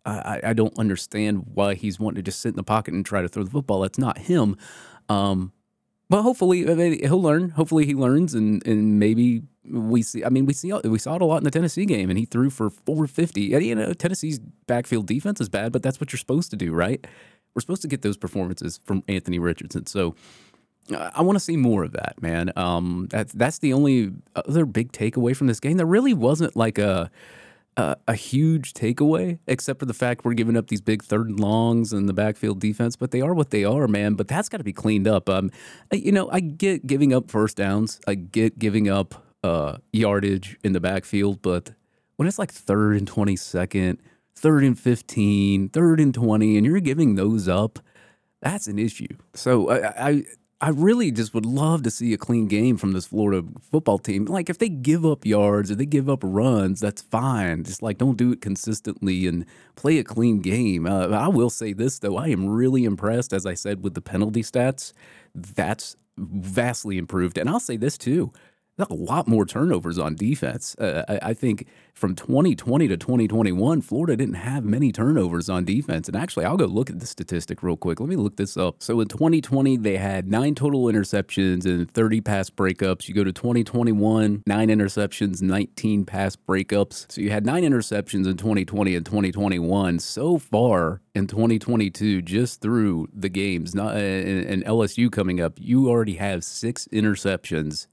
I, 0.06 0.40
I 0.42 0.52
don't 0.54 0.76
understand 0.78 1.44
why 1.52 1.74
he's 1.74 2.00
wanting 2.00 2.16
to 2.16 2.22
just 2.22 2.40
sit 2.40 2.48
in 2.48 2.56
the 2.56 2.62
pocket 2.62 2.94
and 2.94 3.04
try 3.04 3.20
to 3.20 3.28
throw 3.28 3.42
the 3.42 3.50
football. 3.50 3.80
That's 3.80 3.98
not 3.98 4.16
him. 4.16 4.56
Um, 5.10 5.52
but 6.08 6.22
hopefully 6.22 6.64
he'll 7.02 7.20
learn. 7.20 7.50
Hopefully 7.50 7.84
he 7.84 7.94
learns, 7.94 8.34
and 8.34 8.66
and 8.66 8.98
maybe 8.98 9.42
we 9.70 10.02
see. 10.02 10.24
I 10.24 10.28
mean, 10.28 10.46
we 10.46 10.54
see 10.54 10.72
we 10.84 10.98
saw 10.98 11.16
it 11.16 11.22
a 11.22 11.24
lot 11.24 11.38
in 11.38 11.44
the 11.44 11.50
Tennessee 11.50 11.86
game, 11.86 12.08
and 12.08 12.18
he 12.18 12.24
threw 12.24 12.50
for 12.50 12.70
450. 12.70 13.42
You 13.42 13.74
know, 13.74 13.92
Tennessee's 13.92 14.38
backfield 14.66 15.06
defense 15.06 15.40
is 15.40 15.48
bad, 15.48 15.72
but 15.72 15.82
that's 15.82 16.00
what 16.00 16.12
you're 16.12 16.18
supposed 16.18 16.50
to 16.50 16.56
do, 16.56 16.72
right? 16.72 17.06
We're 17.54 17.60
supposed 17.60 17.82
to 17.82 17.88
get 17.88 18.02
those 18.02 18.16
performances 18.16 18.80
from 18.84 19.02
Anthony 19.08 19.38
Richardson. 19.38 19.86
So 19.86 20.14
uh, 20.94 21.10
I 21.14 21.22
want 21.22 21.36
to 21.36 21.40
see 21.40 21.56
more 21.56 21.84
of 21.84 21.92
that, 21.92 22.20
man. 22.20 22.52
Um, 22.56 23.08
that's 23.10 23.32
that's 23.32 23.58
the 23.58 23.72
only 23.72 24.12
other 24.34 24.64
big 24.64 24.92
takeaway 24.92 25.36
from 25.36 25.46
this 25.46 25.60
game. 25.60 25.76
There 25.76 25.86
really 25.86 26.14
wasn't 26.14 26.56
like 26.56 26.78
a 26.78 27.10
uh, 27.76 27.94
a 28.08 28.14
huge 28.14 28.74
takeaway, 28.74 29.38
except 29.46 29.78
for 29.78 29.86
the 29.86 29.94
fact 29.94 30.24
we're 30.24 30.34
giving 30.34 30.56
up 30.56 30.68
these 30.68 30.80
big 30.80 31.02
third 31.02 31.28
and 31.28 31.40
longs 31.40 31.92
and 31.92 32.08
the 32.08 32.12
backfield 32.12 32.60
defense. 32.60 32.96
But 32.96 33.10
they 33.10 33.20
are 33.20 33.34
what 33.34 33.50
they 33.50 33.64
are, 33.64 33.88
man. 33.88 34.14
But 34.14 34.28
that's 34.28 34.48
got 34.48 34.58
to 34.58 34.64
be 34.64 34.72
cleaned 34.72 35.08
up. 35.08 35.28
Um, 35.28 35.50
you 35.92 36.12
know, 36.12 36.30
I 36.30 36.40
get 36.40 36.86
giving 36.86 37.12
up 37.12 37.30
first 37.30 37.56
downs. 37.56 38.00
I 38.06 38.14
get 38.14 38.58
giving 38.58 38.88
up 38.88 39.24
uh, 39.42 39.78
yardage 39.92 40.58
in 40.64 40.72
the 40.72 40.80
backfield, 40.80 41.40
but 41.42 41.72
when 42.16 42.28
it's 42.28 42.38
like 42.38 42.52
third 42.52 42.96
and 42.96 43.06
twenty 43.06 43.36
second, 43.36 43.98
third 44.34 44.64
and 44.64 44.78
15, 44.78 45.68
third 45.70 46.00
and 46.00 46.14
twenty, 46.14 46.56
and 46.56 46.66
you're 46.66 46.80
giving 46.80 47.14
those 47.14 47.48
up, 47.48 47.78
that's 48.40 48.66
an 48.66 48.78
issue. 48.78 49.16
So 49.34 49.68
I, 49.70 50.08
I 50.08 50.24
I 50.62 50.68
really 50.68 51.10
just 51.10 51.32
would 51.32 51.46
love 51.46 51.82
to 51.84 51.90
see 51.90 52.12
a 52.12 52.18
clean 52.18 52.46
game 52.46 52.76
from 52.76 52.92
this 52.92 53.06
Florida 53.06 53.46
football 53.62 53.98
team. 53.98 54.26
Like 54.26 54.50
if 54.50 54.58
they 54.58 54.68
give 54.68 55.06
up 55.06 55.24
yards 55.24 55.70
or 55.70 55.74
they 55.74 55.86
give 55.86 56.08
up 56.08 56.20
runs, 56.22 56.80
that's 56.80 57.00
fine. 57.00 57.64
Just 57.64 57.82
like 57.82 57.96
don't 57.96 58.18
do 58.18 58.30
it 58.32 58.42
consistently 58.42 59.26
and 59.26 59.46
play 59.74 59.98
a 59.98 60.04
clean 60.04 60.40
game. 60.40 60.86
Uh, 60.86 61.08
I 61.08 61.28
will 61.28 61.48
say 61.48 61.72
this 61.72 61.98
though, 61.98 62.18
I 62.18 62.28
am 62.28 62.46
really 62.46 62.84
impressed, 62.84 63.32
as 63.32 63.46
I 63.46 63.54
said, 63.54 63.82
with 63.82 63.94
the 63.94 64.02
penalty 64.02 64.42
stats. 64.42 64.92
That's 65.34 65.96
vastly 66.18 66.98
improved, 66.98 67.38
and 67.38 67.48
I'll 67.48 67.60
say 67.60 67.78
this 67.78 67.96
too 67.96 68.30
a 68.88 68.94
lot 68.94 69.28
more 69.28 69.44
turnovers 69.44 69.98
on 69.98 70.14
defense. 70.14 70.76
Uh, 70.78 71.04
I, 71.08 71.30
I, 71.30 71.34
think 71.34 71.66
from 71.92 72.14
2020 72.14 72.88
to 72.88 72.96
2021, 72.96 73.80
Florida 73.82 74.16
didn't 74.16 74.34
have 74.34 74.64
many 74.64 74.92
turnovers 74.92 75.48
on 75.50 75.64
defense. 75.64 76.08
And 76.08 76.16
actually, 76.16 76.44
I'll 76.44 76.56
go 76.56 76.66
look 76.66 76.88
at 76.88 77.00
the 77.00 77.06
statistic 77.06 77.62
real 77.62 77.76
quick. 77.76 78.00
Let 78.00 78.08
me 78.08 78.16
look 78.16 78.36
this 78.36 78.56
up. 78.56 78.76
So 78.78 79.00
in 79.00 79.08
2020, 79.08 79.76
they 79.78 79.96
had 79.96 80.28
nine 80.28 80.54
total 80.54 80.84
interceptions 80.84 81.64
and 81.64 81.90
30 81.90 82.20
pass 82.20 82.48
breakups. 82.48 83.08
You 83.08 83.14
go 83.14 83.24
to 83.24 83.32
2021, 83.32 84.44
nine 84.46 84.68
interceptions, 84.68 85.42
19 85.42 86.04
pass 86.04 86.36
breakups. 86.36 87.12
So 87.12 87.20
you 87.20 87.30
had 87.30 87.44
nine 87.44 87.64
interceptions 87.64 88.26
in 88.26 88.36
2020 88.36 88.94
and 88.94 89.04
2021. 89.04 89.98
So 89.98 90.38
far 90.38 91.00
in 91.14 91.26
2022, 91.26 92.22
just 92.22 92.60
through 92.60 93.08
the 93.12 93.28
games, 93.28 93.74
not 93.74 93.96
and, 93.96 94.46
and 94.46 94.64
LSU 94.64 95.10
coming 95.10 95.40
up, 95.40 95.54
you 95.58 95.88
already 95.88 96.14
have 96.14 96.44
six 96.44 96.86
interceptions 96.92 97.86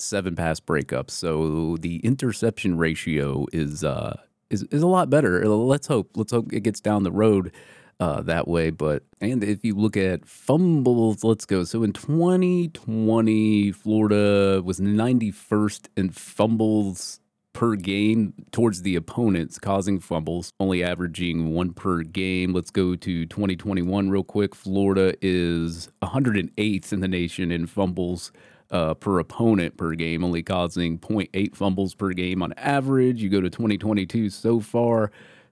seven 0.00 0.34
pass 0.36 0.60
breakups. 0.60 1.10
So 1.10 1.76
the 1.80 1.98
interception 1.98 2.78
ratio 2.78 3.46
is 3.52 3.84
uh, 3.84 4.18
is 4.50 4.62
is 4.64 4.82
a 4.82 4.86
lot 4.86 5.10
better. 5.10 5.46
Let's 5.48 5.86
hope. 5.86 6.10
Let's 6.16 6.32
hope 6.32 6.52
it 6.52 6.60
gets 6.60 6.80
down 6.80 7.02
the 7.02 7.12
road 7.12 7.52
uh, 8.00 8.22
that 8.22 8.48
way. 8.48 8.70
But 8.70 9.04
and 9.20 9.42
if 9.42 9.64
you 9.64 9.74
look 9.74 9.96
at 9.96 10.26
fumbles, 10.26 11.24
let's 11.24 11.44
go. 11.44 11.64
So 11.64 11.82
in 11.82 11.92
2020, 11.92 13.72
Florida 13.72 14.62
was 14.64 14.80
91st 14.80 15.88
in 15.96 16.10
fumbles 16.10 17.20
per 17.52 17.74
game 17.74 18.34
towards 18.52 18.82
the 18.82 18.94
opponents, 18.94 19.58
causing 19.58 19.98
fumbles, 19.98 20.52
only 20.60 20.84
averaging 20.84 21.52
one 21.52 21.72
per 21.72 22.02
game. 22.02 22.52
Let's 22.52 22.70
go 22.70 22.94
to 22.94 23.26
2021 23.26 24.10
real 24.10 24.22
quick. 24.22 24.54
Florida 24.54 25.14
is 25.20 25.88
108th 26.02 26.92
in 26.92 27.00
the 27.00 27.08
nation 27.08 27.50
in 27.50 27.66
fumbles 27.66 28.30
uh, 28.70 28.94
per 28.94 29.18
opponent 29.18 29.76
per 29.76 29.94
game, 29.94 30.24
only 30.24 30.42
causing 30.42 30.98
0.8 30.98 31.54
fumbles 31.54 31.94
per 31.94 32.12
game 32.12 32.42
on 32.42 32.52
average. 32.54 33.22
You 33.22 33.30
go 33.30 33.40
to 33.40 33.50
2022 33.50 34.30
so 34.30 34.60
far 34.60 35.10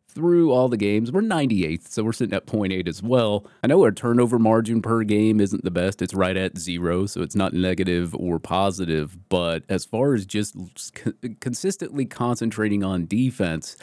through 0.08 0.50
all 0.50 0.68
the 0.68 0.78
games, 0.78 1.12
we're 1.12 1.20
98th, 1.20 1.88
so 1.88 2.02
we're 2.02 2.12
sitting 2.12 2.34
at 2.34 2.46
0.8 2.46 2.88
as 2.88 3.02
well. 3.02 3.46
I 3.62 3.66
know 3.66 3.82
our 3.82 3.92
turnover 3.92 4.38
margin 4.38 4.80
per 4.80 5.02
game 5.04 5.40
isn't 5.40 5.62
the 5.62 5.70
best. 5.70 6.00
It's 6.00 6.14
right 6.14 6.36
at 6.36 6.56
zero, 6.56 7.04
so 7.04 7.20
it's 7.20 7.36
not 7.36 7.52
negative 7.52 8.14
or 8.14 8.38
positive. 8.38 9.18
But 9.28 9.64
as 9.68 9.84
far 9.84 10.14
as 10.14 10.24
just 10.24 10.56
consistently 11.40 12.06
concentrating 12.06 12.82
on 12.82 13.04
defense, 13.04 13.76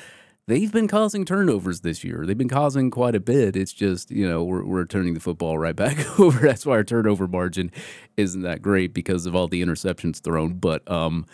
they've 0.48 0.72
been 0.72 0.88
causing 0.88 1.26
turnovers 1.26 1.82
this 1.82 2.04
year. 2.04 2.26
They've 2.26 2.38
been 2.38 2.50
causing 2.50 2.92
quite 2.92 3.16
a 3.16 3.20
bit. 3.20 3.56
It's 3.56 3.74
just, 3.74 4.12
you 4.12 4.28
know, 4.28 4.44
we're, 4.44 4.64
we're 4.64 4.86
turning 4.86 5.14
the 5.14 5.20
football 5.20 5.58
right 5.58 5.76
back 5.76 5.98
over. 6.20 6.40
That's 6.40 6.66
why 6.66 6.74
our 6.74 6.84
turnover 6.84 7.28
margin 7.28 7.72
isn't 8.18 8.42
that 8.42 8.62
great 8.62 8.94
because 8.94 9.26
of 9.26 9.36
all 9.36 9.48
the 9.48 9.64
interceptions 9.64 10.22
thrown. 10.22 10.56
But, 10.56 10.90
um, 10.90 11.26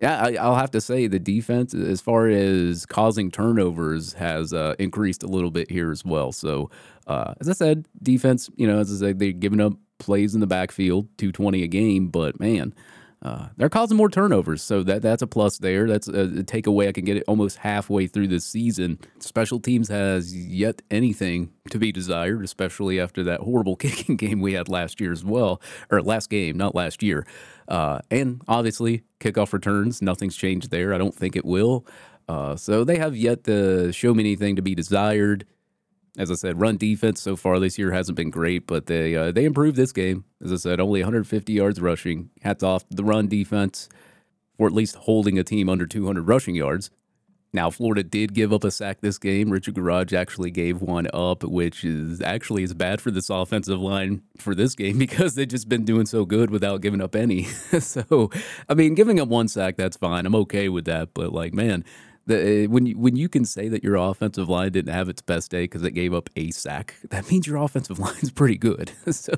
yeah, 0.00 0.22
I, 0.22 0.48
will 0.48 0.56
have 0.56 0.70
to 0.72 0.80
say 0.80 1.08
the 1.08 1.18
defense, 1.18 1.74
as 1.74 2.00
far 2.00 2.28
as 2.28 2.86
causing 2.86 3.30
turnovers, 3.30 4.12
has 4.12 4.52
uh, 4.52 4.74
increased 4.78 5.24
a 5.24 5.26
little 5.26 5.50
bit 5.50 5.70
here 5.70 5.90
as 5.90 6.04
well. 6.04 6.30
So, 6.30 6.70
uh, 7.08 7.34
as 7.40 7.48
I 7.48 7.52
said, 7.52 7.86
defense, 8.00 8.48
you 8.56 8.66
know, 8.66 8.78
as 8.78 8.92
I 8.92 9.06
said, 9.06 9.18
they're 9.18 9.32
giving 9.32 9.60
up 9.60 9.72
plays 9.98 10.34
in 10.34 10.40
the 10.40 10.46
backfield, 10.46 11.08
220 11.18 11.64
a 11.64 11.66
game, 11.66 12.08
but 12.08 12.38
man, 12.38 12.72
uh, 13.20 13.48
they're 13.56 13.68
causing 13.68 13.96
more 13.96 14.08
turnovers, 14.08 14.62
so 14.62 14.84
that 14.84 15.02
that's 15.02 15.22
a 15.22 15.26
plus 15.26 15.58
there. 15.58 15.88
That's 15.88 16.06
a, 16.06 16.20
a 16.20 16.44
takeaway. 16.44 16.88
I 16.88 16.92
can 16.92 17.04
get 17.04 17.16
it 17.16 17.24
almost 17.26 17.58
halfway 17.58 18.06
through 18.06 18.28
this 18.28 18.44
season. 18.44 18.98
Special 19.18 19.58
teams 19.58 19.88
has 19.88 20.34
yet 20.34 20.82
anything 20.90 21.50
to 21.70 21.78
be 21.78 21.90
desired, 21.90 22.44
especially 22.44 23.00
after 23.00 23.24
that 23.24 23.40
horrible 23.40 23.74
kicking 23.76 24.16
game 24.16 24.40
we 24.40 24.52
had 24.52 24.68
last 24.68 25.00
year 25.00 25.10
as 25.10 25.24
well, 25.24 25.60
or 25.90 26.00
last 26.00 26.30
game, 26.30 26.56
not 26.56 26.76
last 26.76 27.02
year. 27.02 27.26
Uh, 27.66 27.98
and 28.10 28.40
obviously, 28.46 29.02
kickoff 29.18 29.52
returns, 29.52 30.00
nothing's 30.00 30.36
changed 30.36 30.70
there. 30.70 30.94
I 30.94 30.98
don't 30.98 31.14
think 31.14 31.34
it 31.34 31.44
will. 31.44 31.84
Uh, 32.28 32.54
so 32.54 32.84
they 32.84 32.98
have 32.98 33.16
yet 33.16 33.44
to 33.44 33.90
show 33.92 34.14
me 34.14 34.22
anything 34.22 34.54
to 34.56 34.62
be 34.62 34.74
desired 34.74 35.44
as 36.18 36.32
I 36.32 36.34
said, 36.34 36.60
run 36.60 36.76
defense 36.76 37.22
so 37.22 37.36
far 37.36 37.60
this 37.60 37.78
year 37.78 37.92
hasn't 37.92 38.16
been 38.16 38.30
great, 38.30 38.66
but 38.66 38.86
they 38.86 39.14
uh, 39.14 39.30
they 39.30 39.44
improved 39.44 39.76
this 39.76 39.92
game. 39.92 40.24
As 40.42 40.52
I 40.52 40.56
said, 40.56 40.80
only 40.80 41.00
150 41.00 41.52
yards 41.52 41.80
rushing. 41.80 42.30
Hats 42.42 42.64
off 42.64 42.86
to 42.88 42.96
the 42.96 43.04
run 43.04 43.28
defense 43.28 43.88
for 44.56 44.66
at 44.66 44.72
least 44.72 44.96
holding 44.96 45.38
a 45.38 45.44
team 45.44 45.68
under 45.68 45.86
200 45.86 46.26
rushing 46.26 46.56
yards. 46.56 46.90
Now, 47.52 47.70
Florida 47.70 48.02
did 48.02 48.34
give 48.34 48.52
up 48.52 48.62
a 48.62 48.70
sack 48.70 49.00
this 49.00 49.16
game. 49.16 49.48
Richard 49.48 49.74
Gouraige 49.74 50.12
actually 50.12 50.50
gave 50.50 50.82
one 50.82 51.08
up, 51.14 51.42
which 51.44 51.82
is 51.82 52.20
actually 52.20 52.62
is 52.62 52.74
bad 52.74 53.00
for 53.00 53.10
this 53.10 53.30
offensive 53.30 53.80
line 53.80 54.22
for 54.36 54.54
this 54.54 54.74
game 54.74 54.98
because 55.06 55.34
they've 55.34 55.48
just 55.48 55.68
been 55.68 55.84
doing 55.84 56.04
so 56.04 56.26
good 56.26 56.50
without 56.50 56.82
giving 56.82 57.00
up 57.00 57.14
any. 57.14 57.44
so, 57.80 58.30
I 58.68 58.74
mean, 58.74 58.94
giving 58.94 59.18
up 59.18 59.28
one 59.28 59.48
sack, 59.48 59.76
that's 59.76 59.96
fine. 59.96 60.26
I'm 60.26 60.34
okay 60.34 60.68
with 60.68 60.84
that. 60.86 61.14
But, 61.14 61.32
like, 61.32 61.54
man, 61.54 61.84
uh, 62.30 62.68
when 62.68 62.86
you, 62.86 62.98
when 62.98 63.16
you 63.16 63.28
can 63.28 63.44
say 63.44 63.68
that 63.68 63.82
your 63.82 63.96
offensive 63.96 64.48
line 64.48 64.72
didn't 64.72 64.92
have 64.92 65.08
its 65.08 65.22
best 65.22 65.50
day 65.50 65.64
because 65.64 65.82
it 65.82 65.92
gave 65.92 66.12
up 66.12 66.30
a 66.36 66.50
sack, 66.50 66.94
that 67.10 67.30
means 67.30 67.46
your 67.46 67.56
offensive 67.56 67.98
line 67.98 68.16
is 68.20 68.30
pretty 68.30 68.56
good. 68.56 68.92
so, 69.10 69.32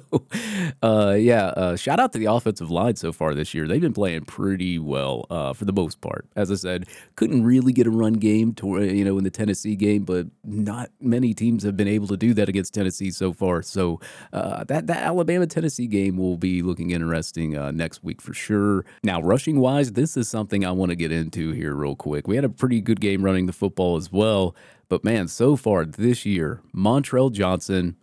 uh, 0.83 1.17
yeah, 1.19 1.47
uh, 1.47 1.77
shout 1.77 2.01
out 2.01 2.13
to 2.13 2.19
the 2.19 2.27
offensive 2.27 2.71
line 2.71 2.97
so 2.97 3.13
far 3.13 3.35
this 3.35 3.55
year. 3.55 3.67
They've 3.67 3.81
been 3.81 3.95
playing 3.95 4.25
pretty 4.25 4.79
well 4.79 5.27
uh, 5.31 5.53
for 5.53 5.65
the 5.65 5.73
most 5.73 6.01
part. 6.01 6.27
As 6.37 6.51
I 6.51 6.57
said, 6.57 6.87
couldn't 7.17 7.45
really 7.45 7.73
get 7.73 7.87
a 7.87 7.91
run 7.91 8.15
game 8.15 8.55
to 8.55 8.77
uh, 8.77 8.81
you 8.81 9.05
know 9.05 9.19
in 9.19 9.25
the 9.25 9.31
Tennessee 9.31 9.77
game, 9.77 10.05
but 10.05 10.27
not 10.45 10.91
many 11.01 11.35
teams 11.35 11.63
have 11.63 11.77
been 11.77 11.89
able 11.89 12.07
to 12.09 12.17
do 12.17 12.35
that 12.35 12.49
against 12.49 12.75
Tennessee 12.75 13.11
so 13.11 13.33
far. 13.33 13.63
So 13.63 14.01
uh, 14.33 14.65
that 14.65 14.87
that 14.87 15.03
Alabama 15.03 15.47
Tennessee 15.47 15.87
game 15.87 16.17
will 16.17 16.37
be 16.37 16.63
looking 16.63 16.91
interesting 16.91 17.51
next 17.77 18.03
week 18.03 18.21
for 18.21 18.35
sure. 18.35 18.85
Now, 19.03 19.21
rushing 19.21 19.61
wise, 19.61 19.93
this 19.93 20.17
is 20.17 20.29
something 20.29 20.65
I 20.65 20.73
want 20.73 20.91
to 20.91 20.97
get 20.97 21.13
into 21.13 21.53
here 21.53 21.75
real 21.75 21.97
quick. 21.97 22.27
We 22.27 22.37
had 22.37 22.45
a 22.45 22.49
pretty 22.49 22.80
good 22.81 23.01
game 23.01 23.25
running 23.25 23.47
the 23.47 23.53
football 23.53 23.97
as 23.97 24.11
well. 24.13 24.55
But 24.89 25.05
man, 25.05 25.29
so 25.29 25.57
far 25.57 25.85
this 25.85 26.27
year, 26.27 26.63
Montrell 26.75 27.33
Johnson, 27.33 27.97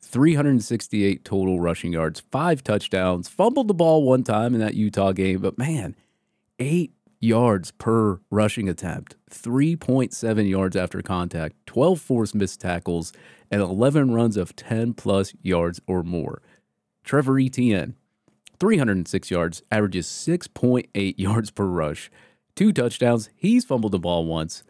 368 0.00 1.24
total 1.24 1.60
rushing 1.60 1.92
yards, 1.92 2.20
five 2.30 2.62
touchdowns, 2.62 3.28
fumbled 3.28 3.68
the 3.68 3.74
ball 3.74 4.04
one 4.04 4.22
time 4.22 4.54
in 4.54 4.60
that 4.60 4.74
Utah 4.74 5.12
game, 5.12 5.40
but 5.40 5.58
man, 5.58 5.96
eight 6.58 6.92
yards 7.20 7.70
per 7.72 8.20
rushing 8.30 8.68
attempt, 8.68 9.16
3.7 9.30 10.48
yards 10.48 10.76
after 10.76 11.02
contact, 11.02 11.54
12 11.66 12.00
forced 12.00 12.34
missed 12.34 12.60
tackles, 12.60 13.12
and 13.50 13.60
11 13.60 14.12
runs 14.12 14.36
of 14.36 14.56
10 14.56 14.94
plus 14.94 15.34
yards 15.42 15.80
or 15.86 16.02
more. 16.02 16.42
Trevor 17.04 17.38
Etienne, 17.38 17.96
306 18.58 19.30
yards, 19.30 19.62
averages 19.70 20.06
6.8 20.06 21.14
yards 21.18 21.50
per 21.50 21.64
rush 21.64 22.10
two 22.54 22.72
touchdowns. 22.72 23.30
He's 23.36 23.64
fumbled 23.64 23.92
the 23.92 23.98
ball 23.98 24.24
once. 24.24 24.62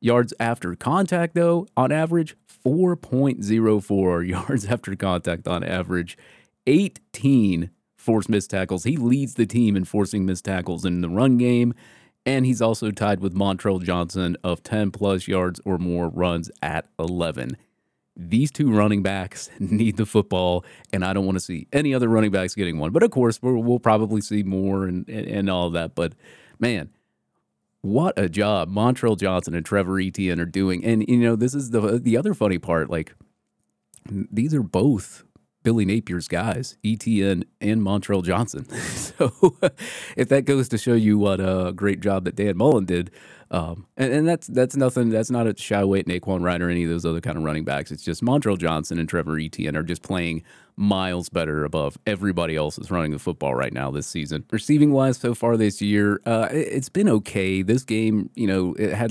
Yards 0.00 0.32
after 0.40 0.74
contact, 0.74 1.34
though, 1.34 1.66
on 1.76 1.92
average, 1.92 2.36
4.04 2.64 4.28
yards 4.28 4.64
after 4.66 4.96
contact 4.96 5.46
on 5.46 5.62
average. 5.62 6.16
18 6.66 7.70
forced 7.96 8.28
missed 8.28 8.50
tackles. 8.50 8.84
He 8.84 8.96
leads 8.96 9.34
the 9.34 9.46
team 9.46 9.76
in 9.76 9.84
forcing 9.84 10.24
missed 10.24 10.46
tackles 10.46 10.84
in 10.84 11.02
the 11.02 11.08
run 11.08 11.36
game. 11.36 11.74
And 12.26 12.44
he's 12.44 12.60
also 12.60 12.90
tied 12.90 13.20
with 13.20 13.34
Montrell 13.34 13.82
Johnson 13.82 14.36
of 14.44 14.62
10 14.62 14.90
plus 14.90 15.26
yards 15.26 15.60
or 15.64 15.78
more 15.78 16.08
runs 16.08 16.50
at 16.62 16.86
11. 16.98 17.56
These 18.16 18.50
two 18.50 18.70
running 18.70 19.02
backs 19.02 19.50
need 19.58 19.96
the 19.96 20.04
football, 20.04 20.64
and 20.92 21.04
I 21.04 21.12
don't 21.12 21.24
want 21.24 21.36
to 21.36 21.44
see 21.44 21.66
any 21.72 21.94
other 21.94 22.08
running 22.08 22.30
backs 22.30 22.54
getting 22.54 22.78
one. 22.78 22.90
But 22.90 23.02
of 23.02 23.10
course, 23.10 23.40
we 23.40 23.52
will 23.52 23.80
probably 23.80 24.20
see 24.20 24.42
more 24.42 24.84
and, 24.84 25.08
and, 25.08 25.26
and 25.26 25.50
all 25.50 25.70
that. 25.70 25.94
But 25.94 26.14
man, 26.58 26.90
what 27.82 28.18
a 28.18 28.28
job 28.28 28.70
Montrell 28.70 29.18
Johnson 29.18 29.54
and 29.54 29.64
Trevor 29.64 30.00
Etienne 30.00 30.40
are 30.40 30.46
doing. 30.46 30.84
And 30.84 31.06
you 31.08 31.18
know, 31.18 31.36
this 31.36 31.54
is 31.54 31.70
the 31.70 31.98
the 31.98 32.16
other 32.16 32.34
funny 32.34 32.58
part. 32.58 32.90
Like 32.90 33.14
these 34.10 34.54
are 34.54 34.62
both 34.62 35.24
Billy 35.62 35.84
Napier's 35.84 36.28
guys, 36.28 36.76
Etienne 36.84 37.44
and 37.60 37.82
Montrell 37.82 38.24
Johnson. 38.24 38.68
so 38.74 39.32
if 40.16 40.28
that 40.28 40.44
goes 40.44 40.68
to 40.70 40.78
show 40.78 40.94
you 40.94 41.18
what 41.18 41.40
a 41.40 41.72
great 41.74 42.00
job 42.00 42.24
that 42.24 42.36
Dan 42.36 42.56
Mullen 42.56 42.84
did 42.84 43.10
Um, 43.52 43.86
and, 43.96 44.12
and 44.12 44.28
that's 44.28 44.46
that's 44.46 44.76
nothing. 44.76 45.10
That's 45.10 45.30
not 45.30 45.46
a 45.46 45.56
shy 45.56 45.84
weight 45.84 46.06
Nay'Quan 46.06 46.42
Wright 46.42 46.62
or 46.62 46.70
any 46.70 46.84
of 46.84 46.90
those 46.90 47.04
other 47.04 47.20
kind 47.20 47.36
of 47.36 47.42
running 47.42 47.64
backs. 47.64 47.90
It's 47.90 48.04
just 48.04 48.22
Montrell 48.22 48.56
Johnson 48.56 48.98
and 48.98 49.08
Trevor 49.08 49.38
Etienne 49.38 49.76
are 49.76 49.82
just 49.82 50.02
playing 50.02 50.44
miles 50.76 51.28
better 51.28 51.64
above 51.64 51.98
everybody 52.06 52.56
else 52.56 52.76
that's 52.76 52.90
running 52.90 53.10
the 53.10 53.18
football 53.18 53.54
right 53.54 53.72
now 53.72 53.90
this 53.90 54.06
season. 54.06 54.44
Receiving 54.50 54.92
wise, 54.92 55.18
so 55.18 55.34
far 55.34 55.56
this 55.56 55.82
year, 55.82 56.20
uh, 56.24 56.48
it, 56.50 56.72
has 56.72 56.88
been 56.88 57.08
okay. 57.08 57.62
This 57.62 57.82
game, 57.82 58.30
you 58.34 58.46
know, 58.46 58.74
it 58.78 58.94
had 58.94 59.10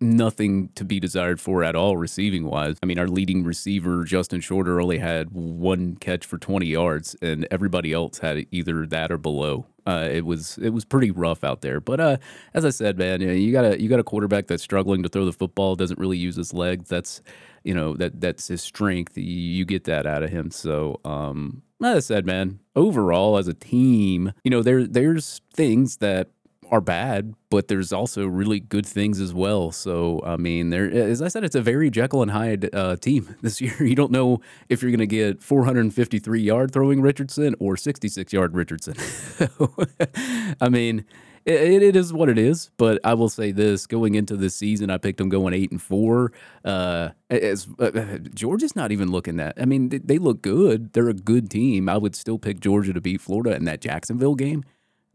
nothing 0.00 0.68
to 0.74 0.84
be 0.84 1.00
desired 1.00 1.40
for 1.40 1.64
at 1.64 1.74
all 1.74 1.96
receiving 1.96 2.44
wise. 2.44 2.76
I 2.82 2.86
mean, 2.86 2.98
our 2.98 3.08
leading 3.08 3.44
receiver, 3.44 4.04
Justin 4.04 4.40
Shorter, 4.40 4.80
only 4.80 4.98
had 4.98 5.30
one 5.30 5.96
catch 5.96 6.26
for 6.26 6.38
20 6.38 6.66
yards, 6.66 7.16
and 7.22 7.46
everybody 7.50 7.92
else 7.92 8.18
had 8.18 8.46
either 8.50 8.86
that 8.86 9.10
or 9.10 9.18
below. 9.18 9.66
Uh, 9.86 10.08
it 10.10 10.26
was 10.26 10.58
it 10.58 10.70
was 10.70 10.84
pretty 10.84 11.12
rough 11.12 11.44
out 11.44 11.60
there. 11.60 11.80
But 11.80 12.00
uh, 12.00 12.16
as 12.54 12.64
I 12.64 12.70
said, 12.70 12.98
man, 12.98 13.20
you, 13.20 13.26
know, 13.28 13.32
you 13.32 13.52
got 13.52 13.64
a 13.64 13.80
you 13.80 13.88
got 13.88 14.00
a 14.00 14.04
quarterback 14.04 14.48
that's 14.48 14.62
struggling 14.62 15.02
to 15.04 15.08
throw 15.08 15.24
the 15.24 15.32
football, 15.32 15.76
doesn't 15.76 15.98
really 15.98 16.18
use 16.18 16.34
his 16.34 16.52
legs. 16.52 16.88
That's 16.88 17.22
you 17.62 17.72
know 17.72 17.94
that 17.94 18.20
that's 18.20 18.48
his 18.48 18.62
strength. 18.62 19.16
You, 19.16 19.64
get 19.64 19.84
that 19.84 20.06
out 20.06 20.24
of 20.24 20.30
him. 20.30 20.50
So 20.50 21.00
um, 21.04 21.62
as 21.82 21.96
I 21.96 22.00
said, 22.00 22.26
man, 22.26 22.58
overall 22.74 23.38
as 23.38 23.46
a 23.46 23.54
team, 23.54 24.32
you 24.42 24.50
know 24.50 24.62
there 24.62 24.86
there's 24.86 25.40
things 25.52 25.98
that 25.98 26.30
are 26.70 26.80
bad, 26.80 27.34
but 27.50 27.68
there's 27.68 27.92
also 27.92 28.26
really 28.26 28.60
good 28.60 28.86
things 28.86 29.20
as 29.20 29.32
well. 29.32 29.70
So 29.70 30.20
I 30.24 30.36
mean, 30.36 30.70
there 30.70 30.90
as 30.90 31.22
I 31.22 31.28
said, 31.28 31.44
it's 31.44 31.54
a 31.54 31.62
very 31.62 31.90
Jekyll 31.90 32.22
and 32.22 32.30
Hyde 32.30 32.74
uh, 32.74 32.96
team 32.96 33.36
this 33.42 33.60
year. 33.60 33.74
You 33.80 33.94
don't 33.94 34.12
know 34.12 34.40
if 34.68 34.82
you're 34.82 34.90
going 34.90 34.98
to 35.00 35.06
get 35.06 35.42
453 35.42 36.40
yard 36.40 36.72
throwing 36.72 37.00
Richardson 37.00 37.54
or 37.58 37.76
66 37.76 38.32
yard 38.32 38.54
Richardson. 38.54 38.94
I 40.60 40.68
mean. 40.68 41.04
It, 41.44 41.80
it 41.80 41.94
is 41.94 42.12
what 42.12 42.28
it 42.28 42.38
is, 42.38 42.72
but 42.76 42.98
I 43.04 43.14
will 43.14 43.28
say 43.28 43.52
this: 43.52 43.86
going 43.86 44.16
into 44.16 44.36
this 44.36 44.56
season, 44.56 44.90
I 44.90 44.98
picked 44.98 45.18
them 45.18 45.28
going 45.28 45.54
eight 45.54 45.70
and 45.70 45.80
four. 45.80 46.32
Uh, 46.64 47.10
as 47.30 47.68
uh, 47.78 48.18
Georgia's 48.34 48.74
not 48.74 48.90
even 48.90 49.12
looking 49.12 49.36
that. 49.36 49.54
I 49.56 49.64
mean, 49.64 49.90
they, 49.90 49.98
they 49.98 50.18
look 50.18 50.42
good. 50.42 50.92
They're 50.92 51.08
a 51.08 51.14
good 51.14 51.48
team. 51.48 51.88
I 51.88 51.98
would 51.98 52.16
still 52.16 52.40
pick 52.40 52.58
Georgia 52.58 52.92
to 52.92 53.00
beat 53.00 53.20
Florida 53.20 53.54
in 53.54 53.64
that 53.66 53.80
Jacksonville 53.80 54.34
game 54.34 54.64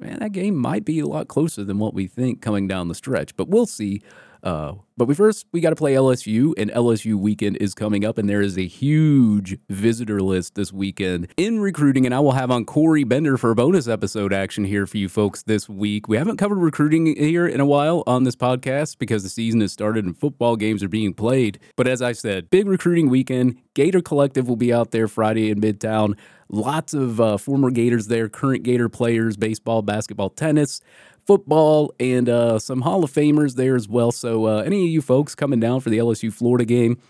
man, 0.02 0.20
that 0.20 0.32
game 0.32 0.56
might 0.56 0.86
be 0.86 1.00
a 1.00 1.06
lot 1.06 1.28
closer 1.28 1.64
than 1.64 1.80
what 1.80 1.94
we 1.94 2.08
think 2.08 2.42
coming 2.42 2.68
down 2.68 2.88
the 2.88 2.96
stretch, 2.96 3.36
but 3.36 3.48
we'll 3.48 3.66
see. 3.66 4.02
Uh, 4.44 4.74
but 4.98 5.08
we 5.08 5.14
first 5.14 5.46
we 5.52 5.62
got 5.62 5.70
to 5.70 5.76
play 5.76 5.94
LSU, 5.94 6.54
and 6.58 6.72
LSU 6.72 7.16
weekend 7.16 7.58
is 7.58 7.74
coming 7.74 8.04
up, 8.04 8.18
and 8.18 8.28
there 8.28 8.42
is 8.42 8.58
a 8.58 8.66
huge 8.66 9.58
visitor 9.70 10.20
list 10.20 10.56
this 10.56 10.74
weekend 10.74 11.28
in 11.38 11.60
recruiting. 11.60 12.06
And 12.06 12.16
I 12.16 12.20
will 12.20 12.32
have 12.32 12.50
on 12.50 12.66
Corey 12.66 13.04
Bender 13.04 13.38
for 13.38 13.52
a 13.52 13.56
bonus 13.56 13.88
episode 13.88 14.34
action 14.34 14.64
here 14.64 14.88
for 14.88 14.98
you 14.98 15.10
folks 15.10 15.44
this 15.44 15.70
week. 15.70 16.08
We 16.08 16.18
haven't 16.18 16.38
covered 16.38 16.58
recruiting 16.58 17.16
here 17.16 17.48
in 17.48 17.60
a 17.60 17.66
while 17.66 18.04
on 18.08 18.24
this 18.24 18.36
podcast 18.36 18.98
because 18.98 19.24
the 19.24 19.30
season 19.30 19.62
has 19.62 19.72
started 19.72 20.06
and 20.06 20.18
football 20.18 20.56
games 20.56 20.84
are 20.84 20.90
being 20.90 21.14
played. 21.14 21.60
But 21.76 21.88
as 21.88 22.02
I 22.02 22.14
said, 22.14 22.50
big 22.50 22.68
recruiting 22.68 23.10
weekend. 23.10 23.58
Gator 23.74 24.02
Collective 24.02 24.50
will 24.50 24.58
be 24.58 24.74
out 24.74 24.92
there 24.92 25.08
Friday 25.08 25.50
in 25.50 25.62
Midtown. 25.62 26.18
Lots 26.54 26.94
of 26.94 27.22
uh, 27.22 27.38
former 27.38 27.72
Gators 27.72 28.08
there, 28.08 28.28
current 28.28 28.64
Gator 28.64 28.90
players, 28.90 29.38
baseball, 29.38 29.82
basketball, 29.82 30.30
tennis, 30.30 30.82
football, 31.26 31.94
and 31.98 32.28
uh, 32.28 32.60
some 32.60 32.82
Hall 32.82 33.06
of 33.06 33.12
Famers 33.12 33.56
there 33.56 33.78
as 33.78 33.88
well. 33.88 34.12
So, 34.12 34.48
uh, 34.48 34.62
any 34.64 34.84
of 34.84 34.90
you 34.90 35.02
folks 35.02 35.34
coming 35.34 35.62
down 35.62 35.80
for 35.80 35.90
the 35.90 35.98
LSU 35.98 36.32
Florida 36.34 36.66
game, 36.66 37.02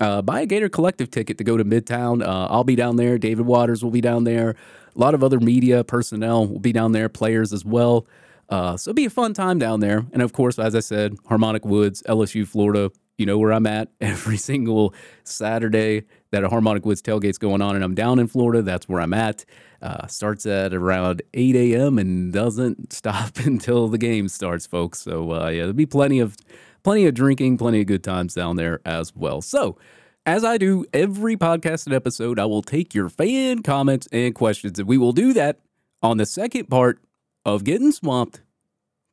uh, 0.00 0.20
buy 0.20 0.42
a 0.42 0.46
Gator 0.46 0.68
Collective 0.68 1.10
ticket 1.10 1.38
to 1.38 1.44
go 1.44 1.56
to 1.56 1.64
Midtown. 1.64 2.22
Uh, 2.22 2.48
I'll 2.50 2.62
be 2.62 2.76
down 2.76 2.96
there. 2.96 3.16
David 3.16 3.46
Waters 3.46 3.82
will 3.82 3.90
be 3.90 4.02
down 4.02 4.24
there. 4.24 4.50
A 4.94 4.98
lot 4.98 5.14
of 5.14 5.24
other 5.24 5.40
media 5.40 5.82
personnel 5.82 6.46
will 6.46 6.60
be 6.60 6.72
down 6.72 6.92
there, 6.92 7.08
players 7.08 7.54
as 7.54 7.64
well. 7.64 8.06
Uh, 8.50 8.76
so 8.76 8.90
it'll 8.90 8.96
be 8.96 9.06
a 9.06 9.10
fun 9.10 9.32
time 9.32 9.58
down 9.58 9.80
there. 9.80 10.04
And 10.12 10.20
of 10.20 10.34
course, 10.34 10.58
as 10.58 10.74
I 10.74 10.80
said, 10.80 11.16
Harmonic 11.26 11.64
Woods, 11.64 12.02
LSU, 12.06 12.46
Florida, 12.46 12.90
you 13.16 13.24
know 13.24 13.38
where 13.38 13.52
I'm 13.52 13.66
at 13.66 13.88
every 14.00 14.36
single 14.36 14.92
Saturday 15.24 16.04
that 16.30 16.44
Harmonic 16.44 16.86
Woods 16.86 17.02
tailgate's 17.02 17.38
going 17.38 17.62
on, 17.62 17.74
and 17.74 17.84
I'm 17.84 17.94
down 17.94 18.18
in 18.18 18.26
Florida. 18.26 18.62
That's 18.62 18.88
where 18.88 19.00
I'm 19.00 19.14
at. 19.14 19.44
Uh, 19.82 20.06
starts 20.06 20.46
at 20.46 20.74
around 20.74 21.22
8 21.34 21.56
a.m. 21.56 21.98
and 21.98 22.32
doesn't 22.32 22.92
stop 22.92 23.38
until 23.38 23.88
the 23.88 23.98
game 23.98 24.28
starts, 24.28 24.66
folks. 24.66 25.00
So 25.00 25.32
uh, 25.32 25.48
yeah, 25.48 25.60
there'll 25.60 25.72
be 25.72 25.86
plenty 25.86 26.20
of 26.20 26.36
plenty 26.82 27.06
of 27.06 27.14
drinking, 27.14 27.58
plenty 27.58 27.80
of 27.80 27.86
good 27.86 28.04
times 28.04 28.34
down 28.34 28.56
there 28.56 28.80
as 28.84 29.14
well. 29.14 29.40
So. 29.42 29.78
As 30.26 30.44
I 30.44 30.58
do 30.58 30.84
every 30.92 31.34
podcasted 31.34 31.94
episode, 31.94 32.38
I 32.38 32.44
will 32.44 32.60
take 32.60 32.94
your 32.94 33.08
fan 33.08 33.62
comments 33.62 34.06
and 34.12 34.34
questions, 34.34 34.78
and 34.78 34.86
we 34.86 34.98
will 34.98 35.12
do 35.12 35.32
that 35.32 35.60
on 36.02 36.18
the 36.18 36.26
second 36.26 36.66
part 36.68 37.00
of 37.46 37.64
Getting 37.64 37.90
Swamped 37.90 38.42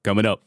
coming 0.03 0.25
up. 0.25 0.43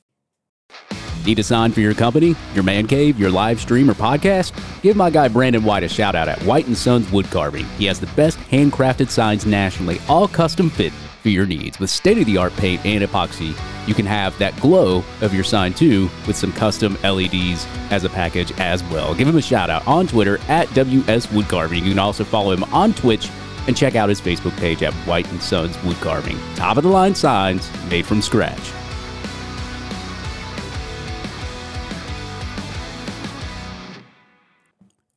Need 1.31 1.38
a 1.38 1.45
sign 1.45 1.71
for 1.71 1.79
your 1.79 1.95
company, 1.95 2.35
your 2.55 2.64
man 2.64 2.88
cave, 2.88 3.16
your 3.16 3.31
live 3.31 3.61
stream, 3.61 3.88
or 3.88 3.95
podcast? 3.95 4.51
Give 4.83 4.97
my 4.97 5.11
guy 5.11 5.29
Brandon 5.29 5.62
White 5.62 5.85
a 5.85 5.88
shout 5.88 6.16
out 6.16 6.27
at 6.27 6.43
White 6.43 6.66
and 6.66 6.77
Sons 6.77 7.09
Wood 7.12 7.27
Carving. 7.27 7.66
He 7.79 7.85
has 7.85 8.01
the 8.01 8.09
best 8.16 8.37
handcrafted 8.51 9.11
signs 9.11 9.47
nationally, 9.47 10.01
all 10.09 10.27
custom 10.27 10.69
fit 10.69 10.93
for 11.23 11.29
your 11.29 11.47
needs. 11.47 11.79
With 11.79 11.88
state 11.88 12.19
of 12.19 12.27
the 12.27 12.37
art 12.37 12.53
paint 12.57 12.85
and 12.85 13.05
epoxy, 13.05 13.57
you 13.87 13.95
can 13.95 14.07
have 14.07 14.37
that 14.38 14.61
glow 14.61 15.05
of 15.21 15.33
your 15.33 15.45
sign 15.45 15.73
too 15.73 16.11
with 16.27 16.35
some 16.35 16.53
custom 16.53 16.99
LEDs 17.05 17.64
as 17.93 18.03
a 18.03 18.09
package 18.09 18.51
as 18.59 18.83
well. 18.90 19.14
Give 19.14 19.29
him 19.29 19.37
a 19.37 19.43
shout 19.43 19.71
out 19.71 19.87
on 19.87 20.09
Twitter 20.09 20.40
at 20.49 20.69
WS 20.75 21.31
Wood 21.31 21.47
Carving. 21.47 21.85
You 21.85 21.93
can 21.93 22.01
also 22.01 22.25
follow 22.25 22.51
him 22.51 22.64
on 22.75 22.93
Twitch 22.93 23.31
and 23.69 23.77
check 23.77 23.95
out 23.95 24.09
his 24.09 24.21
Facebook 24.21 24.57
page 24.59 24.83
at 24.83 24.93
White 25.07 25.31
and 25.31 25.40
Sons 25.40 25.81
Wood 25.85 25.99
Carving. 25.99 26.40
Top 26.57 26.77
of 26.77 26.83
the 26.83 26.90
line 26.90 27.14
signs 27.14 27.71
made 27.88 28.05
from 28.05 28.21
scratch. 28.21 28.73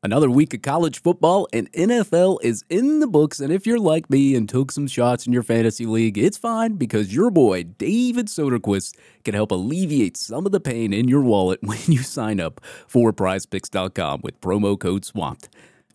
Another 0.05 0.29
week 0.29 0.53
of 0.53 0.61
college 0.61 1.01
football 1.01 1.47
and 1.53 1.71
NFL 1.71 2.39
is 2.43 2.65
in 2.69 2.99
the 2.99 3.07
books. 3.07 3.39
And 3.39 3.53
if 3.53 3.65
you're 3.65 3.79
like 3.79 4.09
me 4.09 4.35
and 4.35 4.49
took 4.49 4.69
some 4.69 4.85
shots 4.85 5.25
in 5.25 5.31
your 5.31 5.43
fantasy 5.43 5.85
league, 5.85 6.17
it's 6.17 6.37
fine 6.37 6.73
because 6.73 7.15
your 7.15 7.31
boy, 7.31 7.63
David 7.63 8.27
Soderquist, 8.27 8.97
can 9.23 9.33
help 9.33 9.49
alleviate 9.51 10.17
some 10.17 10.45
of 10.45 10.51
the 10.51 10.59
pain 10.59 10.91
in 10.91 11.07
your 11.07 11.21
wallet 11.21 11.59
when 11.63 11.79
you 11.85 11.99
sign 11.99 12.41
up 12.41 12.59
for 12.85 13.13
prizepicks.com 13.13 14.19
with 14.23 14.41
promo 14.41 14.77
code 14.77 15.05
SWAMPED. 15.05 15.47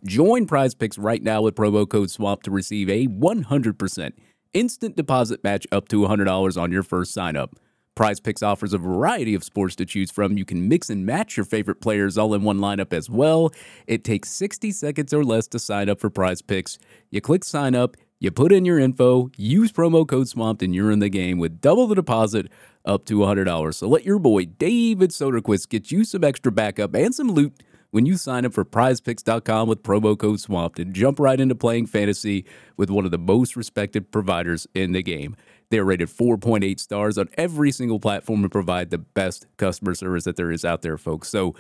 Join 0.07 0.47
PrizePicks 0.47 0.97
right 0.99 1.23
now 1.23 1.43
with 1.43 1.55
promo 1.55 1.87
code 1.87 2.11
SWAMP 2.11 2.45
to 2.45 2.51
receive 2.51 2.89
a 2.89 3.09
100% 3.09 4.13
instant 4.55 4.97
deposit 4.97 5.45
match 5.45 5.67
up 5.71 5.87
to 5.89 6.01
$100 6.01 6.59
on 6.59 6.73
your 6.73 6.83
first 6.83 7.13
sign 7.13 7.37
up. 7.37 7.57
Prize 7.99 8.21
Picks 8.21 8.45
offers 8.45 8.73
a 8.73 8.79
variety 8.79 9.35
of 9.35 9.43
sports 9.43 9.75
to 9.75 9.85
choose 9.85 10.13
from. 10.13 10.39
You 10.39 10.45
can 10.45 10.69
mix 10.69 10.89
and 10.89 11.05
match 11.05 11.37
your 11.37 11.45
favorite 11.45 11.81
players 11.81 12.17
all 12.17 12.33
in 12.33 12.45
one 12.45 12.59
lineup 12.59 12.93
as 12.93 13.11
well. 13.11 13.51
It 13.89 14.05
takes 14.05 14.31
60 14.31 14.71
seconds 14.71 15.13
or 15.13 15.25
less 15.25 15.49
to 15.49 15.59
sign 15.59 15.89
up 15.89 15.99
for 15.99 16.09
Prize 16.09 16.41
Picks. 16.41 16.79
You 17.11 17.21
click 17.21 17.43
sign 17.43 17.75
up, 17.75 17.97
you 18.21 18.31
put 18.31 18.53
in 18.53 18.65
your 18.65 18.79
info, 18.79 19.33
use 19.37 19.73
promo 19.73 20.07
code 20.07 20.29
SWAMPED, 20.29 20.63
and 20.63 20.77
you're 20.77 20.93
in 20.93 21.01
the 21.01 21.09
game 21.09 21.39
with 21.39 21.61
double 21.61 21.89
the 21.89 21.97
deposit 21.97 22.53
up 22.85 23.05
to 23.07 23.19
$100. 23.19 23.75
So 23.75 23.89
let 23.89 24.05
your 24.05 24.21
boy 24.21 24.45
David 24.45 25.11
Soderquist 25.11 25.69
get 25.69 25.91
you 25.91 26.05
some 26.05 26.23
extra 26.23 26.53
backup 26.53 26.95
and 26.95 27.13
some 27.13 27.33
loot 27.33 27.65
when 27.91 28.07
you 28.07 28.17
sign 28.17 28.45
up 28.45 28.53
for 28.53 28.65
prizepicks.com 28.65 29.69
with 29.69 29.83
promo 29.83 30.19
code 30.19 30.41
SWAMPED 30.41 30.79
and 30.79 30.95
jump 30.95 31.19
right 31.19 31.41
into 31.41 31.55
playing 31.55 31.87
fantasy 31.87 32.45
with 32.77 32.91
one 32.91 33.05
of 33.05 33.11
the 33.11 33.19
most 33.19 33.57
respected 33.57 34.11
providers 34.11 34.67
in 34.75 34.93
the 34.93 35.03
game. 35.03 35.37
They're 35.71 35.85
rated 35.85 36.09
4.8 36.09 36.79
stars 36.79 37.19
on 37.19 37.29
every 37.37 37.71
single 37.71 38.01
platform 38.01 38.43
and 38.43 38.53
provide 38.53 38.91
the 38.91 38.99
best 38.99 39.47
customer 39.57 39.95
service 39.95 40.25
that 40.25 40.37
there 40.37 40.51
is 40.51 40.65
out 40.65 40.83
there, 40.83 40.99
folks. 40.99 41.29
So, 41.29 41.55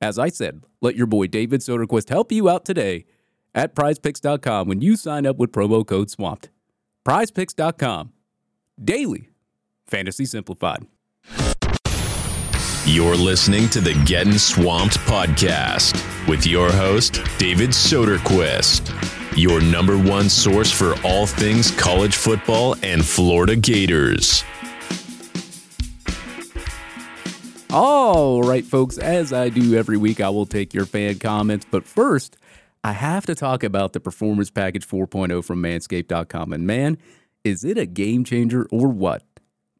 as 0.00 0.18
I 0.18 0.28
said, 0.28 0.62
let 0.80 0.96
your 0.96 1.06
boy 1.06 1.28
David 1.28 1.60
Soderquist 1.60 2.10
help 2.10 2.30
you 2.30 2.48
out 2.48 2.64
today 2.64 3.06
at 3.54 3.74
prizepicks.com 3.74 4.68
when 4.68 4.80
you 4.80 4.96
sign 4.96 5.24
up 5.24 5.36
with 5.36 5.52
promo 5.52 5.86
code 5.86 6.10
SWAMPED. 6.10 6.50
Prizepicks.com. 7.06 8.12
Daily 8.82 9.28
Fantasy 9.86 10.24
Simplified. 10.24 10.86
You're 12.86 13.16
listening 13.16 13.68
to 13.70 13.80
the 13.80 13.94
Getting 14.04 14.38
Swamped 14.38 14.98
podcast 14.98 16.28
with 16.28 16.46
your 16.46 16.70
host, 16.70 17.20
David 17.38 17.70
Soderquist 17.70 18.92
your 19.36 19.60
number 19.60 19.98
one 19.98 20.28
source 20.28 20.70
for 20.70 20.94
all 21.04 21.26
things 21.26 21.70
college 21.72 22.14
football 22.14 22.76
and 22.82 23.04
Florida 23.04 23.56
Gators. 23.56 24.44
All 27.70 28.42
right, 28.42 28.64
folks, 28.64 28.98
as 28.98 29.32
I 29.32 29.48
do 29.48 29.74
every 29.74 29.96
week, 29.96 30.20
I 30.20 30.30
will 30.30 30.46
take 30.46 30.72
your 30.72 30.86
fan 30.86 31.18
comments. 31.18 31.66
But 31.68 31.84
first, 31.84 32.36
I 32.84 32.92
have 32.92 33.26
to 33.26 33.34
talk 33.34 33.64
about 33.64 33.92
the 33.92 34.00
Performance 34.00 34.50
Package 34.50 34.86
4.0 34.86 35.44
from 35.44 35.60
Manscaped.com. 35.60 36.52
And 36.52 36.66
man, 36.66 36.98
is 37.42 37.64
it 37.64 37.76
a 37.76 37.86
game 37.86 38.22
changer 38.22 38.68
or 38.70 38.88
what? 38.88 39.24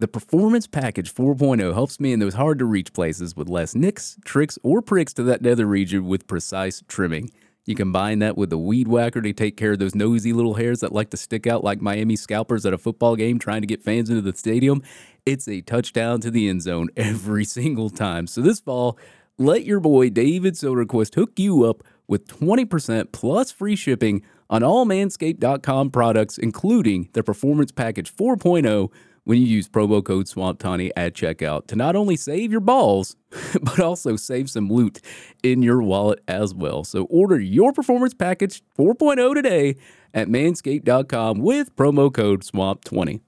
The 0.01 0.09
Performance 0.09 0.67
Package 0.67 1.15
4.0 1.15 1.73
helps 1.73 2.01
me 2.01 2.13
in 2.13 2.19
those 2.19 2.35
hard 2.35 2.59
to 2.59 2.65
reach 2.65 2.93
places 2.93 3.37
with 3.37 3.49
less 3.49 3.77
nicks, 3.77 4.17
tricks, 4.25 4.59
or 4.65 4.83
pricks 4.83 5.13
to 5.15 5.23
that 5.23 5.41
nether 5.41 5.67
region 5.67 6.07
with 6.07 6.27
precise 6.27 6.83
trimming. 6.89 7.31
You 7.65 7.77
combine 7.77 8.19
that 8.19 8.37
with 8.37 8.51
the 8.51 8.59
weed 8.59 8.89
whacker 8.89 9.23
to 9.23 9.33
take 9.33 9.57
care 9.57 9.73
of 9.73 9.79
those 9.79 9.95
nosy 9.95 10.33
little 10.33 10.55
hairs 10.55 10.81
that 10.81 10.91
like 10.91 11.11
to 11.11 11.17
stick 11.17 11.47
out 11.47 11.63
like 11.63 11.81
Miami 11.81 12.17
scalpers 12.17 12.67
at 12.67 12.75
a 12.75 12.79
football 12.79 13.15
game 13.15 13.39
trying 13.39 13.61
to 13.61 13.69
get 13.69 13.85
fans 13.85 14.11
into 14.11 14.21
the 14.21 14.37
stadium. 14.37 14.83
It's 15.25 15.47
a 15.47 15.61
touchdown 15.61 16.21
to 16.23 16.31
the 16.31 16.49
end 16.49 16.63
zone 16.63 16.89
every 16.97 17.45
single 17.45 17.89
time. 17.89 18.27
So 18.27 18.41
this 18.41 18.59
fall, 18.59 18.99
let 19.39 19.65
your 19.65 19.79
boy 19.79 20.11
David 20.11 20.55
Soderquist 20.55 21.15
hook 21.15 21.39
you 21.39 21.63
up 21.63 21.85
with 22.09 22.27
20% 22.27 23.13
plus 23.13 23.53
free 23.53 23.77
shipping 23.77 24.23
on 24.51 24.65
all 24.65 24.87
manscaped.com 24.87 25.91
products, 25.91 26.37
including 26.37 27.11
the 27.13 27.23
Performance 27.23 27.71
Package 27.71 28.13
4.0 28.13 28.91
when 29.25 29.41
you 29.41 29.47
use 29.47 29.69
promo 29.69 30.05
code 30.05 30.27
SWAMP20 30.27 30.91
at 30.97 31.15
checkout 31.15 31.67
to 31.69 31.77
not 31.77 31.97
only 31.97 32.17
save 32.17 32.53
your 32.53 32.61
balls, 32.61 33.17
but 33.63 33.81
also 33.81 34.17
save 34.17 34.49
some 34.51 34.69
loot 34.69 35.01
in 35.43 35.63
your 35.63 35.83
wallet 35.83 36.21
as 36.29 36.55
well. 36.55 36.85
So 36.85 37.05
order 37.05 37.39
your 37.39 37.73
Performance 37.73 38.15
Package 38.15 38.63
4.0 38.79 39.35
today 39.35 39.77
at 40.13 40.29
manscaped.com 40.29 41.39
with 41.39 41.75
promo 41.75 42.13
code 42.13 42.43
SWAMP20. 42.43 43.21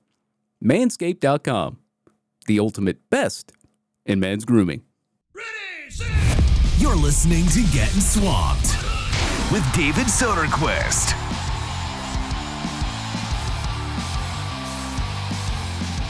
Manscaped.com, 0.64 1.78
the 2.46 2.58
ultimate 2.60 3.10
best 3.10 3.52
in 4.04 4.20
men's 4.20 4.44
grooming. 4.44 4.82
You're 6.78 6.96
listening 6.96 7.46
to 7.46 7.62
Getting 7.72 8.00
Swamped 8.00 8.76
with 9.50 9.64
David 9.74 10.06
Soderquist. 10.06 11.25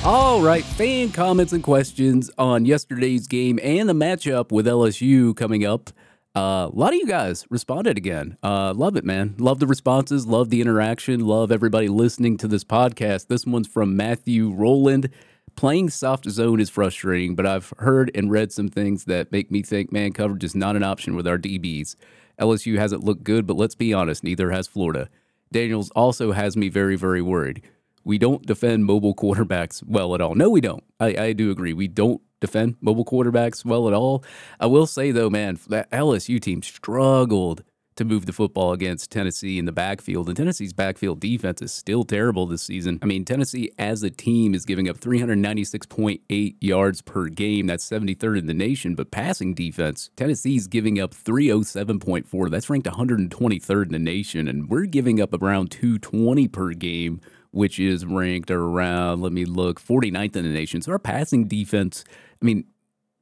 All 0.07 0.40
right, 0.40 0.62
fan 0.62 1.11
comments 1.11 1.53
and 1.53 1.64
questions 1.64 2.31
on 2.38 2.64
yesterday's 2.64 3.27
game 3.27 3.59
and 3.61 3.88
the 3.88 3.92
matchup 3.92 4.53
with 4.53 4.64
LSU 4.64 5.35
coming 5.35 5.66
up. 5.66 5.90
Uh, 6.37 6.71
a 6.73 6.73
lot 6.73 6.90
of 6.90 6.95
you 6.95 7.09
guys 7.09 7.45
responded 7.51 7.99
again. 7.99 8.38
Uh, 8.40 8.73
love 8.73 8.95
it, 8.97 9.05
man. 9.05 9.35
Love 9.37 9.59
the 9.59 9.66
responses. 9.66 10.25
Love 10.25 10.51
the 10.51 10.61
interaction. 10.61 11.27
Love 11.27 11.51
everybody 11.51 11.88
listening 11.88 12.37
to 12.37 12.47
this 12.47 12.62
podcast. 12.62 13.27
This 13.27 13.45
one's 13.45 13.66
from 13.66 13.97
Matthew 13.97 14.53
Rowland. 14.53 15.11
Playing 15.57 15.90
soft 15.90 16.31
zone 16.31 16.61
is 16.61 16.71
frustrating, 16.71 17.35
but 17.35 17.45
I've 17.45 17.73
heard 17.79 18.12
and 18.14 18.31
read 18.31 18.53
some 18.53 18.69
things 18.69 19.07
that 19.07 19.33
make 19.33 19.51
me 19.51 19.64
think 19.64 19.90
man 19.90 20.12
coverage 20.12 20.45
is 20.45 20.55
not 20.55 20.77
an 20.77 20.85
option 20.85 21.16
with 21.16 21.27
our 21.27 21.37
DBs. 21.37 21.97
LSU 22.40 22.79
hasn't 22.79 23.03
looked 23.03 23.25
good, 23.25 23.45
but 23.45 23.57
let's 23.57 23.75
be 23.75 23.92
honest, 23.92 24.23
neither 24.23 24.53
has 24.53 24.69
Florida. 24.69 25.09
Daniels 25.51 25.90
also 25.97 26.31
has 26.31 26.57
me 26.57 26.69
very, 26.69 26.95
very 26.95 27.23
worried 27.23 27.61
we 28.07 28.19
don't 28.19 28.47
defend 28.47 28.85
mobile 28.85 29.16
quarterbacks 29.16 29.83
well 29.85 30.14
at 30.14 30.21
all. 30.21 30.37
No, 30.37 30.49
we 30.49 30.61
don't. 30.61 30.85
I, 31.01 31.16
I 31.16 31.33
do 31.33 31.51
agree. 31.51 31.73
We 31.73 31.88
don't 31.88 32.23
defend 32.40 32.77
mobile 32.81 33.05
quarterbacks 33.05 33.64
well 33.64 33.88
at 33.88 33.95
all. 33.95 34.23
I 34.61 34.66
will 34.66 34.87
say 34.87 35.11
though, 35.11 35.29
man, 35.29 35.59
that 35.69 35.90
LSU 35.90 36.40
team 36.40 36.62
struggled 36.62 37.64
to 37.97 38.05
move 38.05 38.27
the 38.27 38.33
football 38.33 38.73
against 38.73 39.11
Tennessee 39.11 39.59
in 39.59 39.64
the 39.64 39.73
backfield. 39.73 40.29
And 40.29 40.37
Tennessee's 40.37 40.73
backfield 40.73 41.19
defense 41.19 41.61
is 41.62 41.73
still 41.73 42.05
terrible 42.05 42.47
this 42.47 42.62
season. 42.62 43.01
I 43.03 43.07
mean, 43.07 43.25
Tennessee 43.25 43.73
as 43.79 44.03
a 44.03 44.11
team 44.11 44.55
is 44.55 44.64
giving 44.64 44.88
up 44.88 44.99
396.8 44.99 46.57
yards 46.61 47.03
per 47.03 47.29
game. 47.29 47.66
That's 47.66 47.88
73rd 47.88 48.38
in 48.38 48.47
the 48.47 48.55
nation. 48.55 48.95
But 48.95 49.11
passing 49.11 49.55
defense, 49.55 50.11
Tennessee's 50.14 50.69
giving 50.69 51.01
up 51.01 51.12
307.4. 51.12 52.51
That's 52.51 52.71
ranked 52.71 52.87
123rd 52.87 53.87
in 53.87 53.92
the 53.92 53.99
nation. 53.99 54.47
And 54.47 54.69
we're 54.69 54.85
giving 54.85 55.21
up 55.21 55.35
around 55.35 55.71
220 55.71 56.47
per 56.49 56.73
game 56.73 57.21
which 57.57 57.81
is 57.81 58.05
ranked 58.05 58.51
around, 58.51 59.23
let 59.23 59.33
me 59.33 59.47
look, 59.47 59.81
49th 59.81 60.37
in 60.37 60.45
the 60.45 60.51
nation. 60.51 60.83
So 60.83 60.92
our 60.92 60.99
passing 60.99 61.49
defense, 61.49 62.05
I 62.42 62.45
mean, 62.45 62.64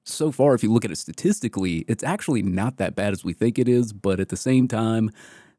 so 0.05 0.33
far, 0.33 0.55
if 0.55 0.63
you 0.65 0.73
look 0.73 0.85
at 0.85 0.91
it 0.91 0.99
statistically, 0.99 1.85
it's 1.87 2.03
actually 2.03 2.43
not 2.43 2.77
that 2.79 2.97
bad 2.97 3.13
as 3.13 3.25
we 3.25 3.33
think 3.33 3.61
it 3.61 3.69
is. 3.69 3.93
But 3.93 4.19
at 4.19 4.31
the 4.31 4.37
same 4.37 4.67
time, 4.67 5.13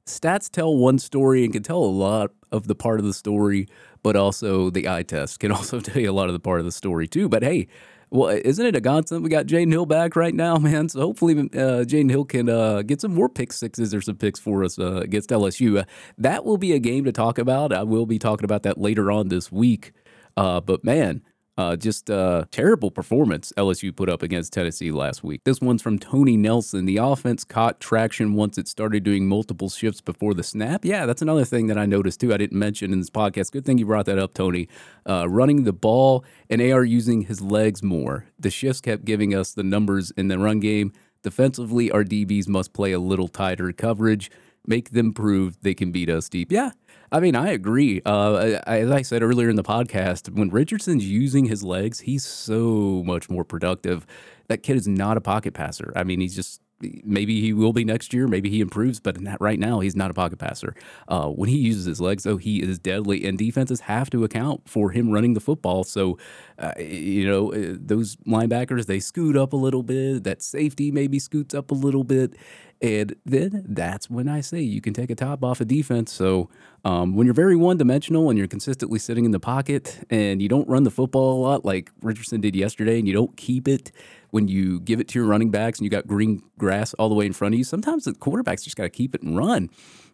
stats 0.05 0.51
tell 0.51 0.75
one 0.75 0.99
story 0.99 1.45
and 1.45 1.53
can 1.53 1.63
tell 1.63 1.77
a 1.77 1.85
lot 1.85 2.31
of 2.51 2.67
the 2.67 2.75
part 2.75 2.99
of 2.99 3.05
the 3.05 3.13
story, 3.13 3.67
but 4.03 4.17
also 4.17 4.69
the 4.69 4.89
eye 4.89 5.03
test 5.03 5.39
can 5.39 5.51
also 5.53 5.79
tell 5.79 6.01
you 6.01 6.11
a 6.11 6.13
lot 6.13 6.27
of 6.27 6.33
the 6.33 6.39
part 6.39 6.59
of 6.59 6.65
the 6.65 6.71
story 6.71 7.07
too. 7.07 7.29
But 7.29 7.43
hey, 7.43 7.67
well, 8.15 8.29
isn't 8.29 8.65
it 8.65 8.75
a 8.75 8.81
godsend? 8.81 9.23
We 9.23 9.29
got 9.29 9.45
Jaden 9.45 9.71
Hill 9.71 9.85
back 9.85 10.15
right 10.15 10.33
now, 10.33 10.57
man. 10.57 10.89
So 10.89 11.01
hopefully, 11.01 11.37
uh, 11.37 11.83
Jaden 11.83 12.09
Hill 12.09 12.25
can 12.25 12.49
uh, 12.49 12.81
get 12.81 13.01
some 13.01 13.13
more 13.13 13.29
pick 13.29 13.51
sixes 13.51 13.93
or 13.93 14.01
some 14.01 14.15
picks 14.15 14.39
for 14.39 14.63
us 14.63 14.79
uh, 14.79 14.97
against 14.97 15.29
LSU. 15.29 15.79
Uh, 15.79 15.83
that 16.17 16.45
will 16.45 16.57
be 16.57 16.73
a 16.73 16.79
game 16.79 17.03
to 17.05 17.11
talk 17.11 17.37
about. 17.37 17.73
I 17.73 17.83
will 17.83 18.05
be 18.05 18.17
talking 18.17 18.45
about 18.45 18.63
that 18.63 18.77
later 18.77 19.11
on 19.11 19.27
this 19.27 19.51
week. 19.51 19.91
Uh, 20.37 20.59
but 20.61 20.83
man, 20.83 21.21
uh, 21.57 21.75
just 21.75 22.09
a 22.09 22.17
uh, 22.17 22.45
terrible 22.51 22.91
performance 22.91 23.53
LSU 23.57 23.95
put 23.95 24.09
up 24.09 24.21
against 24.21 24.51
Tennessee 24.51 24.91
last 24.91 25.23
week. 25.23 25.43
This 25.45 25.61
one's 25.61 25.81
from 25.81 25.97
Tony 25.97 26.35
Nelson. 26.35 26.85
The 26.85 26.97
offense 26.97 27.43
caught 27.43 27.79
traction 27.79 28.33
once 28.33 28.57
it 28.57 28.67
started 28.67 29.03
doing 29.03 29.27
multiple 29.27 29.69
shifts 29.69 30.01
before 30.01 30.33
the 30.33 30.43
snap. 30.43 30.83
Yeah, 30.83 31.05
that's 31.05 31.21
another 31.21 31.45
thing 31.45 31.67
that 31.67 31.77
I 31.77 31.85
noticed 31.85 32.19
too. 32.19 32.33
I 32.33 32.37
didn't 32.37 32.59
mention 32.59 32.91
in 32.91 32.99
this 32.99 33.09
podcast. 33.09 33.51
Good 33.51 33.65
thing 33.65 33.77
you 33.77 33.85
brought 33.85 34.05
that 34.07 34.19
up, 34.19 34.33
Tony. 34.33 34.67
Uh, 35.07 35.29
running 35.29 35.63
the 35.63 35.73
ball 35.73 36.25
and 36.49 36.61
AR 36.61 36.83
using 36.83 37.21
his 37.21 37.41
legs 37.41 37.81
more. 37.81 38.25
The 38.37 38.49
shifts 38.49 38.81
kept 38.81 39.05
giving 39.05 39.33
us 39.33 39.53
the 39.53 39.63
numbers 39.63 40.11
in 40.11 40.27
the 40.27 40.37
run 40.37 40.59
game. 40.59 40.91
Defensively, 41.23 41.89
our 41.89 42.03
DBs 42.03 42.47
must 42.47 42.73
play 42.73 42.91
a 42.91 42.99
little 42.99 43.27
tighter 43.27 43.71
coverage, 43.71 44.29
make 44.67 44.91
them 44.91 45.13
prove 45.13 45.59
they 45.61 45.73
can 45.73 45.91
beat 45.91 46.09
us 46.09 46.29
deep. 46.29 46.51
Yeah, 46.51 46.71
I 47.15 47.21
mean, 47.21 47.33
I 47.33 47.51
agree. 47.51 48.01
Uh, 48.05 48.59
as 48.67 48.91
I 48.91 49.01
said 49.01 49.23
earlier 49.23 49.47
in 49.47 49.55
the 49.55 49.63
podcast, 49.63 50.29
when 50.37 50.49
Richardson's 50.49 51.05
using 51.09 51.45
his 51.45 51.63
legs, 51.63 52.01
he's 52.01 52.25
so 52.25 53.03
much 53.05 53.29
more 53.29 53.45
productive. 53.45 54.05
That 54.49 54.63
kid 54.63 54.75
is 54.75 54.85
not 54.85 55.15
a 55.15 55.21
pocket 55.21 55.53
passer. 55.53 55.93
I 55.95 56.03
mean, 56.03 56.19
he's 56.19 56.35
just 56.35 56.59
maybe 56.81 57.41
he 57.41 57.53
will 57.53 57.73
be 57.73 57.85
next 57.85 58.13
year. 58.13 58.27
Maybe 58.27 58.49
he 58.49 58.61
improves, 58.61 58.99
but 58.99 59.19
not 59.19 59.39
right 59.41 59.59
now, 59.59 59.79
he's 59.79 59.95
not 59.95 60.11
a 60.11 60.13
pocket 60.13 60.39
passer. 60.39 60.75
Uh, 61.07 61.27
when 61.27 61.49
he 61.49 61.57
uses 61.57 61.85
his 61.85 62.01
legs, 62.01 62.23
though, 62.23 62.37
he 62.37 62.61
is 62.61 62.79
deadly, 62.79 63.25
and 63.25 63.37
defenses 63.37 63.81
have 63.81 64.09
to 64.11 64.23
account 64.23 64.67
for 64.67 64.91
him 64.91 65.11
running 65.11 65.33
the 65.33 65.39
football. 65.39 65.83
So, 65.83 66.17
uh, 66.59 66.73
you 66.77 67.27
know, 67.27 67.53
uh, 67.53 67.75
those 67.79 68.15
linebackers 68.27 68.85
they 68.85 68.99
scoot 68.99 69.37
up 69.37 69.53
a 69.53 69.57
little 69.57 69.83
bit. 69.83 70.23
That 70.23 70.41
safety 70.41 70.91
maybe 70.91 71.19
scoots 71.19 71.53
up 71.53 71.71
a 71.71 71.75
little 71.75 72.03
bit, 72.03 72.35
and 72.81 73.15
then 73.25 73.63
that's 73.67 74.09
when 74.09 74.27
I 74.27 74.41
say 74.41 74.61
you 74.61 74.81
can 74.81 74.93
take 74.93 75.09
a 75.09 75.15
top 75.15 75.43
off 75.43 75.59
a 75.59 75.63
of 75.63 75.67
defense. 75.69 76.11
So 76.11 76.49
um, 76.83 77.15
when 77.15 77.25
you're 77.25 77.33
very 77.33 77.55
one 77.55 77.77
dimensional 77.77 78.29
and 78.29 78.37
you're 78.37 78.47
consistently 78.47 78.99
sitting 78.99 79.25
in 79.25 79.31
the 79.31 79.39
pocket 79.39 80.05
and 80.09 80.41
you 80.41 80.49
don't 80.49 80.67
run 80.67 80.83
the 80.83 80.91
football 80.91 81.39
a 81.39 81.41
lot 81.41 81.65
like 81.65 81.89
Richardson 82.01 82.41
did 82.41 82.55
yesterday 82.55 82.99
and 82.99 83.07
you 83.07 83.13
don't 83.13 83.35
keep 83.37 83.67
it 83.67 83.91
when 84.31 84.47
you 84.47 84.79
give 84.79 84.99
it 84.99 85.07
to 85.09 85.19
your 85.19 85.27
running 85.27 85.51
backs 85.51 85.79
and 85.79 85.85
you 85.85 85.89
got 85.89 86.07
green 86.07 86.41
grass 86.57 86.93
all 86.95 87.09
the 87.09 87.15
way 87.15 87.25
in 87.25 87.33
front 87.33 87.53
of 87.55 87.57
you, 87.57 87.63
sometimes 87.63 88.05
the 88.05 88.13
quarterback's 88.13 88.63
just 88.63 88.75
got 88.75 88.83
to 88.83 88.89
keep 88.89 89.15
it 89.15 89.21
and 89.21 89.37
run. 89.37 89.69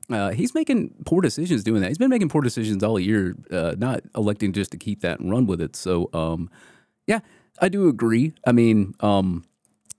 Uh, 0.09 0.31
he's 0.31 0.53
making 0.53 0.93
poor 1.05 1.21
decisions 1.21 1.63
doing 1.63 1.81
that. 1.81 1.87
He's 1.87 1.97
been 1.97 2.09
making 2.09 2.29
poor 2.29 2.41
decisions 2.41 2.83
all 2.83 2.99
year, 2.99 3.35
uh, 3.51 3.75
not 3.77 4.01
electing 4.15 4.51
just 4.51 4.71
to 4.71 4.77
keep 4.77 5.01
that 5.01 5.19
and 5.19 5.31
run 5.31 5.45
with 5.45 5.61
it. 5.61 5.75
So, 5.75 6.09
um, 6.13 6.49
yeah, 7.07 7.19
I 7.59 7.69
do 7.69 7.87
agree. 7.87 8.33
I 8.45 8.51
mean, 8.51 8.95
um, 8.99 9.45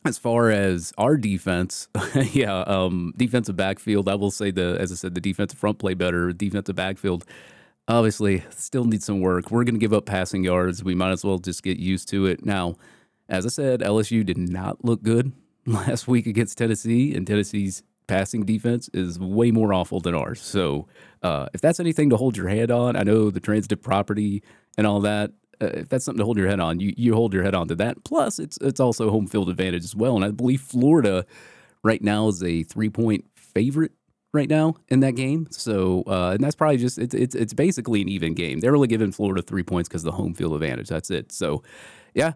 as 0.04 0.18
far 0.18 0.50
as 0.50 0.92
our 0.98 1.16
defense, 1.16 1.88
yeah, 2.32 2.60
um, 2.62 3.14
defensive 3.16 3.56
backfield, 3.56 4.08
I 4.08 4.16
will 4.16 4.30
say 4.30 4.50
the 4.50 4.76
as 4.80 4.92
I 4.92 4.96
said, 4.96 5.14
the 5.14 5.20
defensive 5.20 5.58
front 5.58 5.78
play 5.78 5.94
better. 5.94 6.32
Defensive 6.32 6.76
backfield, 6.76 7.24
obviously, 7.88 8.42
still 8.50 8.84
needs 8.84 9.06
some 9.06 9.20
work. 9.20 9.50
We're 9.50 9.64
going 9.64 9.76
to 9.76 9.80
give 9.80 9.92
up 9.92 10.06
passing 10.06 10.44
yards. 10.44 10.82
We 10.82 10.94
might 10.94 11.12
as 11.12 11.24
well 11.24 11.38
just 11.38 11.62
get 11.62 11.78
used 11.78 12.08
to 12.08 12.26
it. 12.26 12.44
Now, 12.44 12.76
as 13.32 13.44
I 13.44 13.48
said, 13.48 13.80
LSU 13.80 14.24
did 14.24 14.38
not 14.38 14.84
look 14.84 15.02
good 15.02 15.32
last 15.66 16.06
week 16.06 16.26
against 16.26 16.56
Tennessee, 16.58 17.14
and 17.14 17.26
Tennessee's 17.26 17.82
passing 18.06 18.44
defense 18.44 18.88
is 18.92 19.18
way 19.18 19.50
more 19.50 19.72
awful 19.72 19.98
than 19.98 20.14
ours. 20.14 20.40
So, 20.40 20.86
uh, 21.22 21.48
if 21.54 21.60
that's 21.60 21.80
anything 21.80 22.10
to 22.10 22.16
hold 22.16 22.36
your 22.36 22.48
head 22.48 22.70
on, 22.70 22.94
I 22.94 23.02
know 23.02 23.30
the 23.30 23.40
transitive 23.40 23.82
property 23.82 24.42
and 24.76 24.86
all 24.86 25.00
that 25.00 25.32
uh, 25.62 25.66
if 25.74 25.88
that's 25.88 26.04
something 26.04 26.18
to 26.18 26.24
hold 26.24 26.36
your 26.36 26.48
head 26.48 26.60
on, 26.60 26.80
you 26.80 26.92
you 26.96 27.14
hold 27.14 27.32
your 27.32 27.42
head 27.42 27.54
on 27.54 27.68
to 27.68 27.74
that. 27.76 28.02
Plus, 28.04 28.38
it's 28.38 28.58
it's 28.60 28.80
also 28.80 29.10
home 29.10 29.26
field 29.26 29.48
advantage 29.48 29.84
as 29.84 29.94
well. 29.94 30.16
And 30.16 30.24
I 30.24 30.30
believe 30.30 30.60
Florida 30.60 31.24
right 31.84 32.02
now 32.02 32.28
is 32.28 32.42
a 32.42 32.62
three 32.64 32.90
point 32.90 33.24
favorite 33.36 33.92
right 34.32 34.48
now 34.48 34.74
in 34.88 35.00
that 35.00 35.14
game. 35.14 35.46
So, 35.50 36.02
uh, 36.06 36.30
and 36.32 36.42
that's 36.42 36.56
probably 36.56 36.78
just 36.78 36.98
it's 36.98 37.14
it's 37.14 37.34
it's 37.34 37.54
basically 37.54 38.02
an 38.02 38.08
even 38.08 38.34
game. 38.34 38.60
They're 38.60 38.72
really 38.72 38.88
giving 38.88 39.12
Florida 39.12 39.42
three 39.42 39.62
points 39.62 39.88
because 39.88 40.02
of 40.02 40.06
the 40.10 40.16
home 40.16 40.34
field 40.34 40.54
advantage. 40.54 40.88
That's 40.88 41.10
it. 41.10 41.30
So, 41.30 41.62
yeah. 42.14 42.32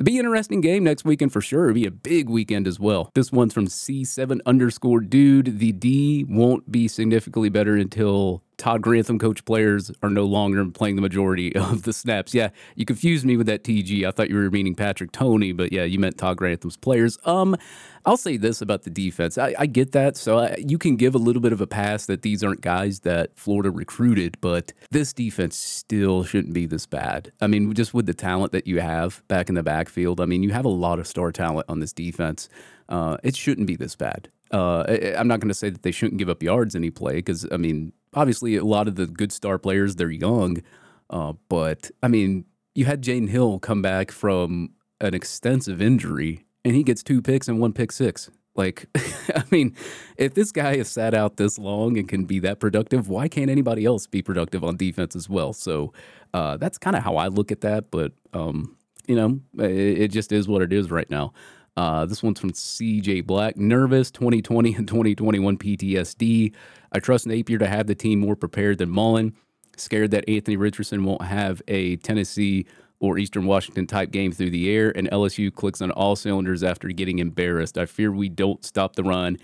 Be 0.00 0.16
an 0.16 0.26
interesting 0.26 0.60
game 0.60 0.84
next 0.84 1.04
weekend 1.04 1.32
for 1.32 1.40
sure. 1.40 1.64
It'd 1.64 1.74
be 1.74 1.84
a 1.84 1.90
big 1.90 2.28
weekend 2.28 2.68
as 2.68 2.78
well. 2.78 3.10
This 3.14 3.32
one's 3.32 3.52
from 3.52 3.66
C7 3.66 4.38
underscore 4.46 5.00
dude. 5.00 5.58
The 5.58 5.72
D 5.72 6.24
won't 6.28 6.70
be 6.70 6.86
significantly 6.86 7.48
better 7.48 7.74
until 7.74 8.44
Todd 8.58 8.82
Grantham 8.82 9.18
coach 9.18 9.44
players 9.44 9.90
are 10.02 10.10
no 10.10 10.24
longer 10.24 10.64
playing 10.66 10.96
the 10.96 11.02
majority 11.02 11.54
of 11.56 11.82
the 11.82 11.92
snaps. 11.92 12.34
Yeah, 12.34 12.50
you 12.74 12.84
confused 12.84 13.24
me 13.24 13.36
with 13.36 13.46
that 13.46 13.64
TG. 13.64 14.06
I 14.06 14.10
thought 14.10 14.28
you 14.28 14.36
were 14.36 14.50
meaning 14.50 14.74
Patrick 14.74 15.12
Toney, 15.12 15.52
but 15.52 15.72
yeah, 15.72 15.84
you 15.84 15.98
meant 15.98 16.18
Todd 16.18 16.36
Grantham's 16.36 16.76
players. 16.76 17.18
Um, 17.24 17.56
I'll 18.04 18.16
say 18.16 18.36
this 18.36 18.60
about 18.60 18.82
the 18.82 18.90
defense. 18.90 19.38
I, 19.38 19.54
I 19.58 19.66
get 19.66 19.92
that. 19.92 20.16
So 20.16 20.38
I, 20.38 20.56
you 20.58 20.78
can 20.78 20.96
give 20.96 21.14
a 21.14 21.18
little 21.18 21.42
bit 21.42 21.52
of 21.52 21.60
a 21.60 21.66
pass 21.66 22.06
that 22.06 22.22
these 22.22 22.42
aren't 22.42 22.60
guys 22.60 23.00
that 23.00 23.36
Florida 23.36 23.70
recruited, 23.70 24.38
but 24.40 24.72
this 24.90 25.12
defense 25.12 25.56
still 25.56 26.24
shouldn't 26.24 26.54
be 26.54 26.66
this 26.66 26.86
bad. 26.86 27.32
I 27.40 27.46
mean, 27.46 27.72
just 27.74 27.94
with 27.94 28.06
the 28.06 28.14
talent 28.14 28.52
that 28.52 28.66
you 28.66 28.80
have 28.80 29.22
back 29.28 29.48
in 29.48 29.54
the 29.54 29.62
backfield, 29.62 30.20
I 30.20 30.26
mean, 30.26 30.42
you 30.42 30.50
have 30.50 30.64
a 30.64 30.70
lot 30.70 30.98
of 30.98 31.06
star 31.06 31.32
talent 31.32 31.66
on 31.68 31.80
this 31.80 31.92
defense. 31.92 32.48
Uh, 32.88 33.18
it 33.22 33.36
shouldn't 33.36 33.66
be 33.66 33.76
this 33.76 33.94
bad. 33.94 34.30
Uh, 34.50 34.84
I'm 35.16 35.28
not 35.28 35.40
going 35.40 35.48
to 35.48 35.54
say 35.54 35.70
that 35.70 35.82
they 35.82 35.92
shouldn't 35.92 36.18
give 36.18 36.30
up 36.30 36.42
yards 36.42 36.74
any 36.74 36.90
play 36.90 37.16
because 37.16 37.46
I 37.52 37.58
mean, 37.58 37.92
obviously, 38.14 38.56
a 38.56 38.64
lot 38.64 38.88
of 38.88 38.96
the 38.96 39.06
good 39.06 39.32
star 39.32 39.58
players 39.58 39.96
they're 39.96 40.10
young, 40.10 40.62
uh, 41.10 41.34
but 41.48 41.90
I 42.02 42.08
mean, 42.08 42.44
you 42.74 42.84
had 42.84 43.02
Jaden 43.02 43.28
Hill 43.28 43.58
come 43.58 43.82
back 43.82 44.10
from 44.10 44.70
an 45.00 45.14
extensive 45.14 45.80
injury 45.80 46.44
and 46.64 46.74
he 46.74 46.82
gets 46.82 47.02
two 47.02 47.22
picks 47.22 47.48
and 47.48 47.60
one 47.60 47.72
pick 47.72 47.92
six. 47.92 48.30
Like, 48.54 48.86
I 49.34 49.44
mean, 49.50 49.74
if 50.16 50.34
this 50.34 50.52
guy 50.52 50.76
has 50.76 50.88
sat 50.88 51.14
out 51.14 51.36
this 51.36 51.58
long 51.58 51.96
and 51.96 52.08
can 52.08 52.24
be 52.24 52.40
that 52.40 52.58
productive, 52.58 53.08
why 53.08 53.28
can't 53.28 53.50
anybody 53.50 53.84
else 53.84 54.06
be 54.06 54.20
productive 54.20 54.64
on 54.64 54.76
defense 54.76 55.14
as 55.14 55.28
well? 55.28 55.52
So 55.52 55.92
uh, 56.34 56.56
that's 56.56 56.76
kind 56.76 56.96
of 56.96 57.04
how 57.04 57.16
I 57.16 57.28
look 57.28 57.52
at 57.52 57.60
that. 57.60 57.90
But 57.90 58.12
um, 58.32 58.76
you 59.06 59.14
know, 59.14 59.40
it, 59.58 60.02
it 60.02 60.08
just 60.08 60.32
is 60.32 60.48
what 60.48 60.62
it 60.62 60.72
is 60.72 60.90
right 60.90 61.08
now. 61.08 61.32
Uh, 61.78 62.04
this 62.04 62.24
one's 62.24 62.40
from 62.40 62.50
CJ 62.50 63.24
Black. 63.24 63.56
Nervous 63.56 64.10
2020 64.10 64.74
and 64.74 64.88
2021 64.88 65.56
PTSD. 65.58 66.52
I 66.90 66.98
trust 66.98 67.28
Napier 67.28 67.56
to 67.58 67.68
have 67.68 67.86
the 67.86 67.94
team 67.94 68.18
more 68.18 68.34
prepared 68.34 68.78
than 68.78 68.90
Mullen. 68.90 69.36
Scared 69.76 70.10
that 70.10 70.28
Anthony 70.28 70.56
Richardson 70.56 71.04
won't 71.04 71.22
have 71.22 71.62
a 71.68 71.94
Tennessee 71.98 72.66
or 72.98 73.16
Eastern 73.16 73.46
Washington 73.46 73.86
type 73.86 74.10
game 74.10 74.32
through 74.32 74.50
the 74.50 74.68
air, 74.68 74.90
and 74.96 75.08
LSU 75.12 75.54
clicks 75.54 75.80
on 75.80 75.92
all 75.92 76.16
cylinders 76.16 76.64
after 76.64 76.88
getting 76.88 77.20
embarrassed. 77.20 77.78
I 77.78 77.86
fear 77.86 78.10
we 78.10 78.28
don't 78.28 78.64
stop 78.64 78.96
the 78.96 79.04
run, 79.04 79.36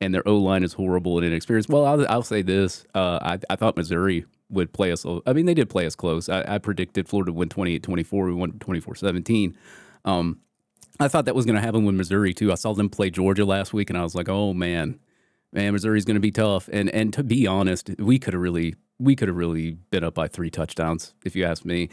and 0.00 0.14
their 0.14 0.26
O 0.28 0.36
line 0.36 0.62
is 0.62 0.74
horrible 0.74 1.18
and 1.18 1.26
inexperienced. 1.26 1.70
Well, 1.70 1.86
I'll, 1.86 2.06
I'll 2.08 2.22
say 2.22 2.42
this: 2.42 2.84
uh, 2.94 3.18
I, 3.20 3.40
I 3.50 3.56
thought 3.56 3.76
Missouri 3.76 4.26
would 4.48 4.72
play 4.72 4.92
us. 4.92 5.04
I 5.26 5.32
mean, 5.32 5.46
they 5.46 5.54
did 5.54 5.68
play 5.68 5.86
us 5.86 5.96
close. 5.96 6.28
I, 6.28 6.44
I 6.46 6.58
predicted 6.58 7.08
Florida 7.08 7.32
would 7.32 7.52
win 7.52 7.80
28-24. 7.80 8.26
We 8.26 8.34
won 8.34 8.52
24-17. 8.52 9.56
Um, 10.04 10.38
I 10.98 11.08
thought 11.08 11.24
that 11.26 11.34
was 11.34 11.46
going 11.46 11.56
to 11.56 11.62
happen 11.62 11.84
with 11.84 11.94
Missouri 11.94 12.34
too. 12.34 12.52
I 12.52 12.56
saw 12.56 12.74
them 12.74 12.88
play 12.88 13.10
Georgia 13.10 13.44
last 13.44 13.72
week, 13.72 13.90
and 13.90 13.98
I 13.98 14.02
was 14.02 14.14
like, 14.14 14.28
"Oh 14.28 14.52
man, 14.52 14.98
man, 15.52 15.72
Missouri's 15.72 16.04
going 16.04 16.16
to 16.16 16.20
be 16.20 16.30
tough." 16.30 16.68
And 16.72 16.90
and 16.90 17.12
to 17.14 17.22
be 17.22 17.46
honest, 17.46 17.90
we 17.98 18.18
could 18.18 18.34
have 18.34 18.42
really 18.42 18.74
we 18.98 19.16
could 19.16 19.28
have 19.28 19.36
really 19.36 19.72
been 19.90 20.04
up 20.04 20.14
by 20.14 20.28
three 20.28 20.50
touchdowns 20.50 21.14
if 21.24 21.34
you 21.34 21.44
ask 21.44 21.64
me. 21.64 21.88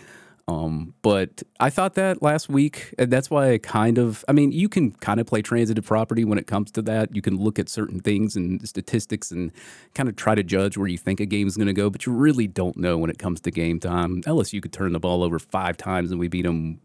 Um, 0.50 0.94
but 1.02 1.44
I 1.60 1.70
thought 1.70 1.96
that 1.96 2.22
last 2.22 2.48
week, 2.48 2.94
and 2.98 3.12
that's 3.12 3.30
why 3.30 3.52
I 3.52 3.58
kind 3.58 3.98
of, 3.98 4.24
I 4.30 4.32
mean, 4.32 4.54
you 4.54 4.70
can 4.70 4.92
kind 4.92 5.20
of 5.20 5.28
play 5.28 5.42
transitive 5.42 5.86
property 5.86 6.24
when 6.24 6.38
it 6.38 6.48
comes 6.48 6.72
to 6.72 6.82
that. 6.84 7.14
You 7.14 7.22
can 7.22 7.36
look 7.36 7.60
at 7.60 7.68
certain 7.68 8.00
things 8.00 8.38
and 8.38 8.66
statistics 8.68 9.30
and 9.30 9.52
kind 9.94 10.08
of 10.08 10.16
try 10.16 10.36
to 10.36 10.44
judge 10.44 10.78
where 10.78 10.88
you 10.88 10.98
think 10.98 11.20
a 11.20 11.26
game 11.26 11.48
is 11.48 11.58
going 11.58 11.68
to 11.68 11.74
go, 11.74 11.90
but 11.90 12.06
you 12.06 12.14
really 12.14 12.48
don't 12.48 12.78
know 12.78 12.98
when 12.98 13.10
it 13.10 13.18
comes 13.18 13.42
to 13.42 13.52
game 13.52 13.82
time. 13.82 14.22
LSU 14.24 14.62
could 14.62 14.72
turn 14.72 14.94
the 14.94 15.02
ball 15.02 15.22
over 15.22 15.38
five 15.38 15.76
times 15.76 16.12
and 16.12 16.20
we 16.20 16.30
beat 16.30 16.44
them 16.44 16.80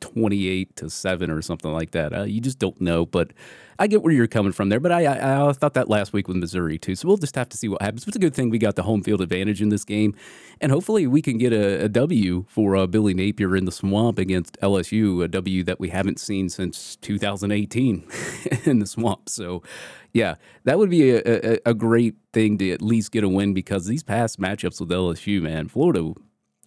28 0.00 0.76
to 0.76 0.90
7 0.90 1.30
or 1.30 1.42
something 1.42 1.72
like 1.72 1.92
that. 1.92 2.16
Uh, 2.16 2.22
you 2.24 2.40
just 2.40 2.58
don't 2.58 2.80
know, 2.80 3.06
but 3.06 3.32
I 3.78 3.86
get 3.86 4.02
where 4.02 4.12
you're 4.12 4.26
coming 4.26 4.52
from 4.52 4.68
there. 4.68 4.78
But 4.78 4.92
I, 4.92 5.06
I, 5.06 5.48
I 5.48 5.52
thought 5.52 5.74
that 5.74 5.88
last 5.88 6.12
week 6.12 6.28
with 6.28 6.36
Missouri 6.36 6.78
too. 6.78 6.94
So 6.94 7.08
we'll 7.08 7.16
just 7.16 7.34
have 7.34 7.48
to 7.48 7.56
see 7.56 7.68
what 7.68 7.80
happens. 7.80 8.04
But 8.04 8.08
it's 8.08 8.16
a 8.16 8.20
good 8.20 8.34
thing 8.34 8.50
we 8.50 8.58
got 8.58 8.76
the 8.76 8.82
home 8.82 9.02
field 9.02 9.22
advantage 9.22 9.62
in 9.62 9.70
this 9.70 9.84
game. 9.84 10.14
And 10.60 10.70
hopefully 10.70 11.06
we 11.06 11.22
can 11.22 11.38
get 11.38 11.52
a, 11.52 11.84
a 11.84 11.88
W 11.88 12.44
for 12.48 12.76
uh, 12.76 12.86
Billy 12.86 13.14
Napier 13.14 13.56
in 13.56 13.64
the 13.64 13.72
swamp 13.72 14.18
against 14.18 14.60
LSU, 14.60 15.24
a 15.24 15.28
W 15.28 15.64
that 15.64 15.80
we 15.80 15.88
haven't 15.88 16.20
seen 16.20 16.50
since 16.50 16.96
2018 16.96 18.06
in 18.64 18.80
the 18.80 18.86
swamp. 18.86 19.30
So 19.30 19.62
yeah, 20.12 20.34
that 20.64 20.78
would 20.78 20.90
be 20.90 21.10
a, 21.10 21.22
a, 21.24 21.58
a 21.66 21.74
great 21.74 22.16
thing 22.32 22.58
to 22.58 22.70
at 22.70 22.82
least 22.82 23.12
get 23.12 23.24
a 23.24 23.28
win 23.28 23.54
because 23.54 23.86
these 23.86 24.02
past 24.02 24.40
matchups 24.40 24.80
with 24.80 24.90
LSU, 24.90 25.40
man, 25.40 25.68
Florida 25.68 26.12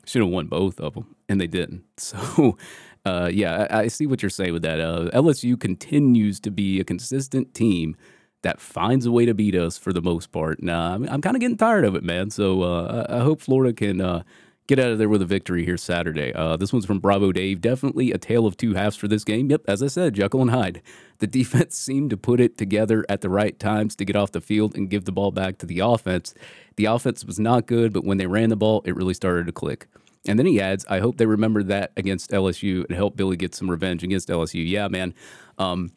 should 0.05 0.21
have 0.21 0.31
won 0.31 0.47
both 0.47 0.79
of 0.79 0.95
them, 0.95 1.15
and 1.29 1.39
they 1.39 1.47
didn't. 1.47 1.83
So, 1.97 2.57
uh, 3.05 3.29
yeah, 3.31 3.67
I, 3.69 3.79
I, 3.79 3.87
see 3.87 4.05
what 4.05 4.21
you're 4.23 4.29
saying 4.29 4.53
with 4.53 4.61
that. 4.61 4.79
Uh, 4.79 5.09
LSU 5.13 5.59
continues 5.59 6.39
to 6.39 6.51
be 6.51 6.79
a 6.79 6.83
consistent 6.85 7.53
team 7.53 7.97
that 8.43 8.61
finds 8.61 9.05
a 9.05 9.11
way 9.11 9.25
to 9.25 9.33
beat 9.33 9.55
us 9.55 9.77
for 9.77 9.91
the 9.91 10.01
most 10.01 10.31
part. 10.31 10.61
Nah, 10.61 10.95
I'm, 10.95 11.07
I'm 11.09 11.21
kind 11.21 11.35
of 11.35 11.41
getting 11.41 11.57
tired 11.57 11.85
of 11.85 11.95
it, 11.95 12.03
man. 12.03 12.29
So 12.29 12.61
uh, 12.61 13.05
I, 13.09 13.17
I, 13.17 13.19
hope 13.19 13.41
Florida 13.41 13.73
can 13.73 13.99
uh, 13.99 14.23
get 14.67 14.79
out 14.79 14.91
of 14.91 14.97
there 14.97 15.09
with 15.09 15.21
a 15.21 15.25
victory 15.25 15.65
here 15.65 15.77
Saturday. 15.77 16.33
Uh, 16.33 16.55
this 16.55 16.71
one's 16.71 16.85
from 16.85 16.99
Bravo 16.99 17.31
Dave. 17.31 17.59
Definitely 17.61 18.11
a 18.11 18.17
tale 18.17 18.45
of 18.45 18.55
two 18.55 18.73
halves 18.73 18.95
for 18.95 19.07
this 19.07 19.23
game. 19.23 19.49
Yep, 19.49 19.63
as 19.67 19.83
I 19.83 19.87
said, 19.87 20.13
Jekyll 20.13 20.41
and 20.41 20.51
Hyde. 20.51 20.81
The 21.19 21.27
defense 21.27 21.77
seemed 21.77 22.09
to 22.11 22.17
put 22.17 22.39
it 22.39 22.57
together 22.57 23.05
at 23.09 23.21
the 23.21 23.29
right 23.29 23.57
times 23.59 23.95
to 23.97 24.05
get 24.05 24.15
off 24.15 24.31
the 24.31 24.41
field 24.41 24.75
and 24.75 24.89
give 24.89 25.05
the 25.05 25.11
ball 25.11 25.31
back 25.31 25.57
to 25.57 25.65
the 25.65 25.79
offense. 25.79 26.33
The 26.77 26.85
offense 26.85 27.25
was 27.25 27.39
not 27.39 27.65
good, 27.65 27.91
but 27.91 28.05
when 28.05 28.17
they 28.17 28.27
ran 28.27 28.49
the 28.49 28.55
ball, 28.55 28.81
it 28.85 28.95
really 28.95 29.13
started 29.13 29.45
to 29.47 29.51
click. 29.51 29.87
And 30.27 30.39
then 30.39 30.45
he 30.45 30.61
adds, 30.61 30.85
I 30.89 30.99
hope 30.99 31.17
they 31.17 31.25
remember 31.25 31.63
that 31.63 31.91
against 31.97 32.31
LSU 32.31 32.85
and 32.85 32.95
help 32.95 33.17
Billy 33.17 33.35
get 33.35 33.53
some 33.53 33.69
revenge 33.69 34.03
against 34.03 34.29
LSU. 34.29 34.67
Yeah, 34.67 34.87
man. 34.87 35.13
Um, 35.57 35.91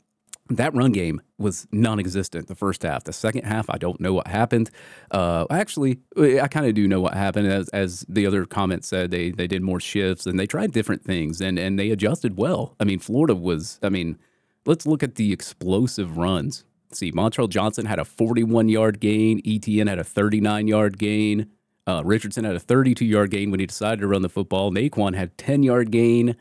that 0.49 0.74
run 0.74 0.93
game 0.93 1.20
was 1.39 1.66
non-existent 1.72 2.47
the 2.47 2.55
first 2.55 2.83
half. 2.83 3.05
The 3.05 3.12
second 3.12 3.45
half, 3.45 3.68
I 3.68 3.79
don't 3.79 4.01
know 4.01 4.12
what 4.12 4.29
happened. 4.29 4.70
Uh, 5.11 5.45
actually, 5.51 5.99
I 6.16 6.47
kind 6.49 6.66
of 6.66 6.74
do 6.74 6.87
know 6.87 7.01
what 7.01 7.14
happened. 7.14 7.49
As, 7.49 7.68
as 7.70 8.05
the 8.09 8.27
other 8.27 8.45
comment 8.47 8.85
said, 8.85 9.11
they 9.11 9.31
they 9.31 9.47
did 9.47 9.62
more 9.62 9.81
shifts 9.81 10.27
and 10.27 10.39
they 10.39 10.47
tried 10.47 10.72
different 10.72 11.03
things 11.03 11.41
and 11.41 11.59
and 11.59 11.79
they 11.79 11.91
adjusted 11.91 12.37
well. 12.37 12.77
I 12.79 12.85
mean, 12.85 13.01
Florida 13.01 13.35
was. 13.35 13.81
I 13.83 13.89
mean, 13.89 14.18
let's 14.64 14.87
look 14.87 15.03
at 15.03 15.16
the 15.16 15.33
explosive 15.33 16.16
runs. 16.16 16.64
See, 16.93 17.11
Montrell 17.11 17.49
Johnson 17.49 17.87
had 17.87 17.99
a 17.99 18.05
41 18.05 18.68
yard 18.68 19.01
gain. 19.01 19.41
Etienne 19.45 19.89
had 19.89 19.99
a 19.99 20.05
39 20.05 20.68
yard 20.68 20.99
gain. 20.99 21.51
Uh, 21.87 22.03
Richardson 22.05 22.45
had 22.45 22.57
a 22.57 22.61
32 22.61 23.05
yard 23.05 23.30
gain 23.30 23.51
when 23.51 23.61
he 23.61 23.66
decided 23.66 24.01
to 24.01 24.07
run 24.07 24.22
the 24.22 24.28
football. 24.28 24.70
Nay'Quan 24.72 25.14
had 25.14 25.37
10 25.39 25.62
yard 25.62 25.91
gain. 25.91 26.37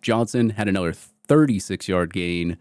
Johnson 0.00 0.50
had 0.50 0.68
another 0.68 0.92
36 0.92 1.88
yard 1.88 2.12
gain. 2.12 2.58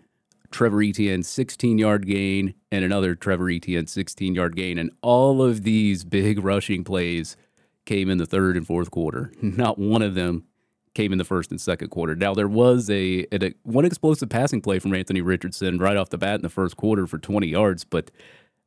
Trevor 0.51 0.83
Etienne 0.83 1.23
16 1.23 1.77
yard 1.77 2.05
gain 2.05 2.53
and 2.71 2.85
another 2.85 3.15
Trevor 3.15 3.49
Etienne 3.49 3.87
16 3.87 4.35
yard 4.35 4.55
gain. 4.55 4.77
And 4.77 4.91
all 5.01 5.41
of 5.41 5.63
these 5.63 6.03
big 6.03 6.43
rushing 6.43 6.83
plays 6.83 7.37
came 7.85 8.09
in 8.09 8.17
the 8.17 8.25
third 8.25 8.57
and 8.57 8.65
fourth 8.65 8.91
quarter. 8.91 9.31
Not 9.41 9.77
one 9.77 10.01
of 10.01 10.15
them 10.15 10.45
came 10.93 11.11
in 11.11 11.17
the 11.17 11.25
first 11.25 11.51
and 11.51 11.59
second 11.59 11.89
quarter. 11.89 12.15
Now 12.15 12.33
there 12.33 12.47
was 12.47 12.89
a, 12.89 13.25
a 13.31 13.53
one 13.63 13.85
explosive 13.85 14.29
passing 14.29 14.61
play 14.61 14.79
from 14.79 14.93
Anthony 14.93 15.21
Richardson 15.21 15.77
right 15.77 15.97
off 15.97 16.09
the 16.09 16.17
bat 16.17 16.35
in 16.35 16.41
the 16.41 16.49
first 16.49 16.77
quarter 16.77 17.05
for 17.05 17.17
20 17.17 17.47
yards, 17.47 17.83
but 17.83 18.11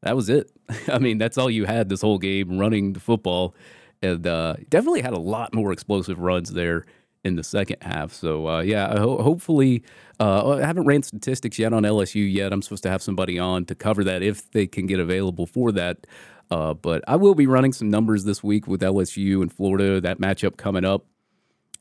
that 0.02 0.16
was 0.16 0.28
it. 0.28 0.50
I 0.88 0.98
mean, 0.98 1.18
that's 1.18 1.38
all 1.38 1.50
you 1.50 1.64
had 1.64 1.88
this 1.88 2.00
whole 2.00 2.18
game 2.18 2.58
running 2.58 2.92
the 2.92 3.00
football, 3.00 3.54
and 4.02 4.26
uh, 4.26 4.56
definitely 4.68 5.02
had 5.02 5.12
a 5.12 5.18
lot 5.18 5.54
more 5.54 5.72
explosive 5.72 6.18
runs 6.20 6.52
there 6.52 6.86
in 7.24 7.36
the 7.36 7.42
second 7.44 7.78
half. 7.82 8.12
So 8.12 8.48
uh, 8.48 8.60
yeah, 8.60 8.96
ho- 8.98 9.22
hopefully, 9.22 9.82
uh, 10.20 10.56
I 10.56 10.60
haven't 10.66 10.84
ran 10.84 11.02
statistics 11.02 11.58
yet 11.58 11.72
on 11.72 11.82
LSU 11.82 12.32
yet. 12.32 12.52
I'm 12.52 12.62
supposed 12.62 12.82
to 12.84 12.90
have 12.90 13.02
somebody 13.02 13.38
on 13.38 13.64
to 13.66 13.74
cover 13.74 14.04
that 14.04 14.22
if 14.22 14.50
they 14.52 14.66
can 14.66 14.86
get 14.86 15.00
available 15.00 15.46
for 15.46 15.72
that. 15.72 16.06
Uh, 16.50 16.74
but 16.74 17.04
I 17.06 17.16
will 17.16 17.34
be 17.34 17.46
running 17.46 17.72
some 17.72 17.90
numbers 17.90 18.24
this 18.24 18.42
week 18.42 18.66
with 18.66 18.80
LSU 18.80 19.42
and 19.42 19.52
Florida. 19.52 20.00
That 20.00 20.18
matchup 20.18 20.56
coming 20.56 20.84
up. 20.84 21.04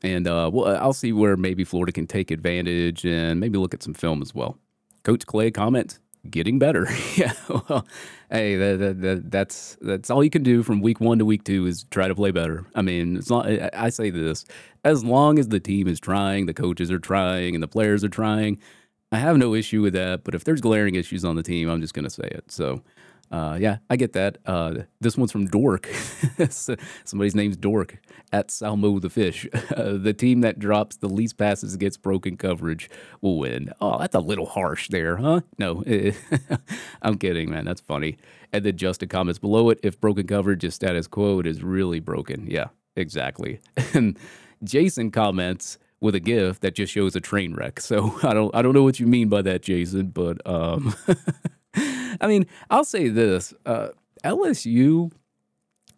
And 0.02 0.28
uh, 0.28 0.50
well, 0.52 0.76
I'll 0.76 0.92
see 0.92 1.12
where 1.12 1.36
maybe 1.36 1.64
Florida 1.64 1.90
can 1.90 2.06
take 2.06 2.30
advantage 2.30 3.04
and 3.04 3.40
maybe 3.40 3.58
look 3.58 3.74
at 3.74 3.82
some 3.82 3.94
film 3.94 4.22
as 4.22 4.34
well. 4.34 4.58
Coach 5.02 5.26
Clay 5.26 5.50
comments 5.50 5.98
getting 6.30 6.58
better. 6.58 6.88
yeah. 7.16 7.32
Well, 7.48 7.86
hey, 8.30 8.56
that, 8.56 8.78
that, 8.78 9.00
that, 9.00 9.30
that's 9.30 9.76
that's 9.80 10.10
all 10.10 10.22
you 10.22 10.30
can 10.30 10.42
do 10.42 10.62
from 10.62 10.80
week 10.80 11.00
one 11.00 11.18
to 11.18 11.24
week 11.24 11.44
two 11.44 11.66
is 11.66 11.84
try 11.90 12.08
to 12.08 12.14
play 12.14 12.30
better. 12.30 12.66
I 12.74 12.82
mean, 12.82 13.16
it's 13.16 13.30
not. 13.30 13.46
I 13.74 13.90
say 13.90 14.10
this 14.10 14.44
as 14.84 15.04
long 15.04 15.38
as 15.38 15.48
the 15.48 15.60
team 15.60 15.88
is 15.88 16.00
trying, 16.00 16.46
the 16.46 16.54
coaches 16.54 16.90
are 16.90 16.98
trying, 16.98 17.54
and 17.54 17.62
the 17.62 17.68
players 17.68 18.04
are 18.04 18.08
trying. 18.08 18.58
I 19.10 19.18
have 19.18 19.38
no 19.38 19.54
issue 19.54 19.82
with 19.82 19.94
that. 19.94 20.24
But 20.24 20.34
if 20.34 20.44
there's 20.44 20.60
glaring 20.60 20.94
issues 20.94 21.24
on 21.24 21.36
the 21.36 21.42
team, 21.42 21.68
I'm 21.68 21.80
just 21.80 21.94
going 21.94 22.04
to 22.04 22.10
say 22.10 22.28
it. 22.28 22.50
So 22.50 22.82
uh, 23.30 23.58
yeah, 23.60 23.78
I 23.90 23.96
get 23.96 24.12
that. 24.14 24.38
Uh, 24.46 24.74
this 25.00 25.16
one's 25.16 25.32
from 25.32 25.46
Dork. 25.46 25.86
Somebody's 27.04 27.34
name's 27.34 27.56
Dork 27.56 27.98
at 28.32 28.50
Salmo 28.50 28.98
the 28.98 29.10
Fish. 29.10 29.46
Uh, 29.54 29.92
the 29.98 30.14
team 30.14 30.40
that 30.40 30.58
drops 30.58 30.96
the 30.96 31.08
least 31.08 31.36
passes 31.36 31.74
against 31.74 32.02
broken 32.02 32.36
coverage 32.36 32.88
will 33.20 33.38
win. 33.38 33.70
Oh, 33.80 33.98
that's 33.98 34.14
a 34.14 34.20
little 34.20 34.46
harsh 34.46 34.88
there, 34.88 35.16
huh? 35.16 35.40
No, 35.58 35.84
I'm 37.02 37.18
kidding, 37.18 37.50
man. 37.50 37.64
That's 37.64 37.80
funny. 37.80 38.18
And 38.52 38.64
then 38.64 38.76
Justin 38.76 39.08
comments 39.08 39.38
below 39.38 39.68
it 39.70 39.78
if 39.82 40.00
broken 40.00 40.26
coverage 40.26 40.64
is 40.64 40.74
status 40.74 41.06
quo, 41.06 41.40
it 41.40 41.46
is 41.46 41.62
really 41.62 42.00
broken. 42.00 42.46
Yeah, 42.48 42.68
exactly. 42.96 43.60
And 43.92 44.18
Jason 44.64 45.10
comments 45.10 45.78
with 46.00 46.14
a 46.14 46.20
GIF 46.20 46.60
that 46.60 46.74
just 46.74 46.92
shows 46.92 47.16
a 47.16 47.20
train 47.20 47.54
wreck. 47.54 47.80
So 47.80 48.14
I 48.22 48.32
don't 48.32 48.54
I 48.54 48.62
don't 48.62 48.74
know 48.74 48.84
what 48.84 49.00
you 49.00 49.06
mean 49.06 49.28
by 49.28 49.42
that, 49.42 49.62
Jason, 49.62 50.08
but 50.08 50.44
um 50.46 50.94
I 52.20 52.26
mean, 52.26 52.46
I'll 52.70 52.84
say 52.84 53.08
this: 53.08 53.54
uh, 53.66 53.88
LSU 54.24 55.12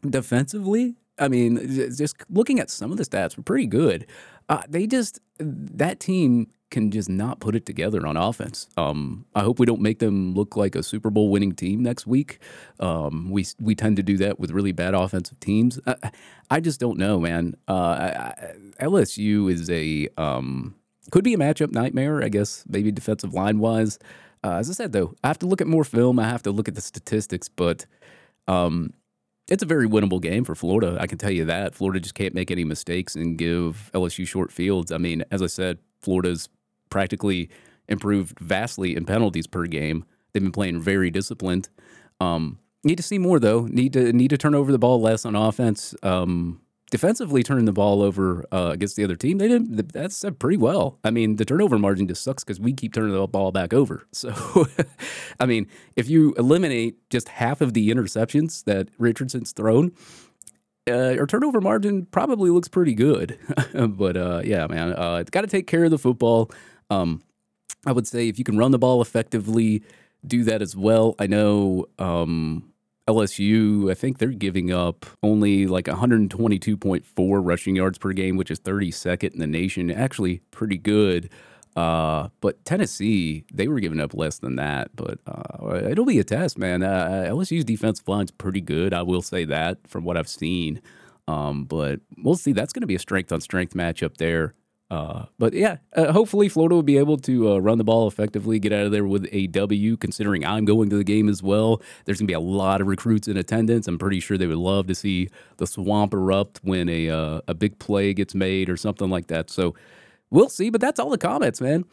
defensively. 0.09 0.97
I 1.19 1.29
mean, 1.29 1.59
just 1.95 2.17
looking 2.31 2.61
at 2.61 2.71
some 2.71 2.91
of 2.91 2.97
the 2.97 3.05
stats, 3.05 3.37
were 3.37 3.43
pretty 3.43 3.67
good. 3.67 4.07
Uh, 4.49 4.63
they 4.69 4.87
just 4.87 5.21
that 5.39 6.01
team 6.01 6.49
can 6.71 6.91
just 6.91 7.09
not 7.09 7.41
put 7.41 7.55
it 7.55 7.67
together 7.67 8.07
on 8.07 8.17
offense. 8.17 8.69
Um, 8.77 9.27
I 9.35 9.41
hope 9.41 9.59
we 9.59 9.67
don't 9.67 9.81
make 9.81 9.99
them 9.99 10.35
look 10.35 10.57
like 10.57 10.75
a 10.75 10.83
Super 10.83 11.11
Bowl 11.11 11.29
winning 11.29 11.53
team 11.53 11.83
next 11.83 12.07
week. 12.07 12.39
Um, 12.79 13.31
we 13.31 13.45
we 13.61 13.75
tend 13.75 13.97
to 13.97 14.03
do 14.03 14.17
that 14.19 14.39
with 14.39 14.51
really 14.51 14.73
bad 14.73 14.95
offensive 14.95 15.39
teams. 15.41 15.79
I, 15.87 16.11
I 16.51 16.61
just 16.61 16.81
don't 16.81 16.99
know, 16.99 17.21
man. 17.21 17.55
Uh, 17.69 17.73
I, 17.73 18.55
LSU 18.81 19.53
is 19.53 19.69
a 19.69 20.09
um, 20.17 20.75
could 21.11 21.25
be 21.25 21.35
a 21.35 21.39
matchup 21.39 21.73
nightmare. 21.73 22.23
I 22.23 22.29
guess 22.29 22.65
maybe 22.69 22.93
defensive 22.93 23.35
line 23.35 23.59
wise. 23.59 23.99
Uh, 24.43 24.55
as 24.55 24.71
I 24.71 24.73
said, 24.73 24.93
though, 24.93 25.15
I 25.23 25.29
have 25.29 25.39
to 25.41 25.47
look 25.47 25.61
at 25.61 25.67
more 25.67 25.85
film. 25.85 26.19
I 26.19 26.29
have 26.29 26.43
to 26.45 26.51
look 26.51 26.69
at 26.69 26.75
the 26.75 26.81
statistics, 26.81 27.49
but 27.49 27.87
um, 28.49 28.95
it's 29.49 29.63
a 29.63 29.67
very 29.67 29.87
winnable 29.87 30.21
game 30.21 30.45
for 30.45 30.55
Florida. 30.55 30.97
I 31.01 31.07
can 31.07 31.19
tell 31.19 31.31
you 31.31 31.45
that. 31.47 31.75
Florida 31.75 32.01
just 32.01 32.15
can't 32.15 32.35
make 32.35 32.51
any 32.51 32.65
mistakes 32.65 33.17
and 33.17 33.37
give 33.37 33.91
LSU 33.93 34.27
short 34.27 34.51
fields. 34.51 34.93
I 34.93 34.99
mean, 34.99 35.25
as 35.31 35.43
I 35.43 35.47
said, 35.47 35.79
Florida's 36.01 36.49
practically 36.89 37.51
improved 37.89 38.39
vastly 38.39 38.97
in 38.97 39.05
penalties 39.05 39.47
per 39.47 39.67
game. 39.67 40.05
They've 40.33 40.43
been 40.43 40.53
playing 40.53 40.81
very 40.81 41.11
disciplined. 41.11 41.69
Um, 42.21 42.59
need 42.85 42.97
to 42.97 43.03
see 43.03 43.19
more 43.19 43.41
though. 43.41 43.67
Need 43.67 43.93
to 43.95 44.13
need 44.13 44.29
to 44.31 44.39
turn 44.39 44.55
over 44.55 44.73
the 44.73 44.79
ball 44.79 45.01
less 45.01 45.25
on 45.25 45.35
offense. 45.35 45.95
Um, 46.03 46.61
defensively, 46.91 47.43
turning 47.43 47.65
the 47.65 47.73
ball 47.73 48.03
over 48.03 48.45
uh, 48.53 48.71
against 48.73 48.97
the 48.97 49.05
other 49.05 49.17
team, 49.17 49.39
they 49.39 49.49
didn't. 49.49 49.93
That's 49.93 50.25
pretty 50.39 50.57
well. 50.57 50.99
I 51.05 51.11
mean, 51.11 51.37
the 51.37 51.45
turnover 51.45 51.79
margin 51.79 52.07
just 52.09 52.23
sucks 52.23 52.45
because 52.45 52.61
we 52.61 52.73
keep 52.73 52.93
turning 52.93 53.13
the 53.13 53.27
ball 53.27 53.53
back 53.53 53.73
over. 53.73 54.07
So, 54.13 54.67
I 55.39 55.47
mean, 55.47 55.67
if 55.97 56.11
you 56.11 56.35
eliminate 56.35 57.09
just 57.09 57.29
half 57.29 57.63
of 57.63 57.73
the 57.73 57.89
interceptions 57.89 58.65
that 58.65 58.89
Richardson's 58.99 59.53
thrown, 59.53 59.93
uh, 60.87 61.17
our 61.19 61.27
turnover 61.27 61.61
margin 61.61 62.07
probably 62.07 62.51
looks 62.51 62.69
pretty 62.69 62.95
good. 62.95 63.39
but 63.73 64.17
uh, 64.17 64.43
yeah, 64.45 64.67
man, 64.67 64.93
uh, 64.93 65.17
it's 65.17 65.31
got 65.31 65.43
to 65.43 65.47
take 65.47 65.67
care 65.67 65.85
of 65.85 65.91
the 65.91 65.99
football. 65.99 66.51
Um, 66.91 67.23
I 67.87 67.93
would 67.93 68.07
say 68.07 68.29
if 68.29 68.39
you 68.39 68.45
can 68.45 68.59
run 68.59 68.73
the 68.73 68.79
ball 68.79 69.01
effectively, 69.01 69.83
do 70.27 70.45
that 70.45 70.61
as 70.61 70.77
well. 70.77 71.15
I 71.19 71.27
know 71.27 71.87
um, 71.99 72.70
LSU, 73.15 73.91
I 73.91 73.95
think 73.95 74.19
they're 74.19 74.29
giving 74.29 74.73
up 74.73 75.07
only 75.23 75.67
like 75.67 75.87
122.4 75.87 77.41
rushing 77.43 77.77
yards 77.77 77.99
per 77.99 78.13
game, 78.13 78.37
which 78.37 78.51
is 78.51 78.61
32nd 78.61 79.33
in 79.33 79.41
the 79.41 79.47
nation. 79.47 79.91
Actually, 79.91 80.41
pretty 80.51 80.79
good. 80.79 81.31
Uh, 81.77 82.29
but 82.41 82.65
Tennessee, 82.65 83.45
they 83.53 83.69
were 83.69 83.81
giving 83.81 84.01
up 84.01 84.15
less 84.15 84.39
than 84.39 84.57
that. 84.57 84.95
But 84.95 85.19
uh, 85.27 85.81
it'll 85.89 86.05
be 86.05 86.19
a 86.19 86.25
test, 86.25 86.59
man. 86.59 86.83
Uh, 86.83 87.27
LSU's 87.29 87.65
defensive 87.65 88.07
line's 88.09 88.31
pretty 88.31 88.61
good. 88.61 88.93
I 88.93 89.03
will 89.03 89.23
say 89.23 89.45
that 89.45 89.79
from 89.87 90.05
what 90.05 90.17
I've 90.17 90.29
seen. 90.29 90.81
Um, 91.29 91.65
but 91.65 92.01
we'll 92.19 92.37
see. 92.37 92.53
That's 92.53 92.73
going 92.73 92.83
to 92.83 92.87
be 92.87 92.97
a 92.97 93.01
strength 93.01 93.33
on 93.33 93.41
strength 93.41 93.75
matchup 93.75 94.17
there. 94.17 94.55
Uh, 94.91 95.27
but 95.39 95.53
yeah, 95.53 95.77
uh, 95.95 96.13
hopefully 96.13 96.49
Florida 96.49 96.75
will 96.75 96.83
be 96.83 96.99
able 96.99 97.17
to 97.17 97.53
uh, 97.53 97.59
run 97.59 97.79
the 97.79 97.85
ball 97.85 98.09
effectively, 98.09 98.59
get 98.59 98.73
out 98.73 98.87
of 98.87 98.93
there 98.93 99.07
with 99.07 99.29
a 99.31 99.47
W. 99.47 99.97
Considering 99.97 100.45
I'm 100.45 100.65
going 100.65 100.91
to 100.91 100.97
the 100.97 101.05
game 101.05 101.29
as 101.29 101.43
well, 101.43 101.81
there's 102.05 102.19
gonna 102.19 102.27
be 102.27 102.33
a 102.33 102.41
lot 102.41 102.81
of 102.81 102.89
recruits 102.89 103.29
in 103.29 103.37
attendance. 103.37 103.87
I'm 103.87 103.99
pretty 103.99 104.19
sure 104.19 104.37
they 104.37 104.49
would 104.49 104.57
love 104.57 104.89
to 104.89 104.95
see 104.97 105.29
the 105.59 105.67
swamp 105.67 106.13
erupt 106.13 106.59
when 106.65 106.89
a 106.89 107.09
uh, 107.09 107.41
a 107.47 107.55
big 107.55 107.79
play 107.79 108.13
gets 108.13 108.35
made 108.35 108.69
or 108.69 108.77
something 108.77 109.09
like 109.09 109.29
that. 109.29 109.49
So 109.49 109.77
we'll 110.31 110.49
see. 110.49 110.71
But 110.71 110.81
that's 110.81 110.99
all 110.99 111.11
the 111.11 111.19
comments, 111.19 111.61
man. 111.61 111.85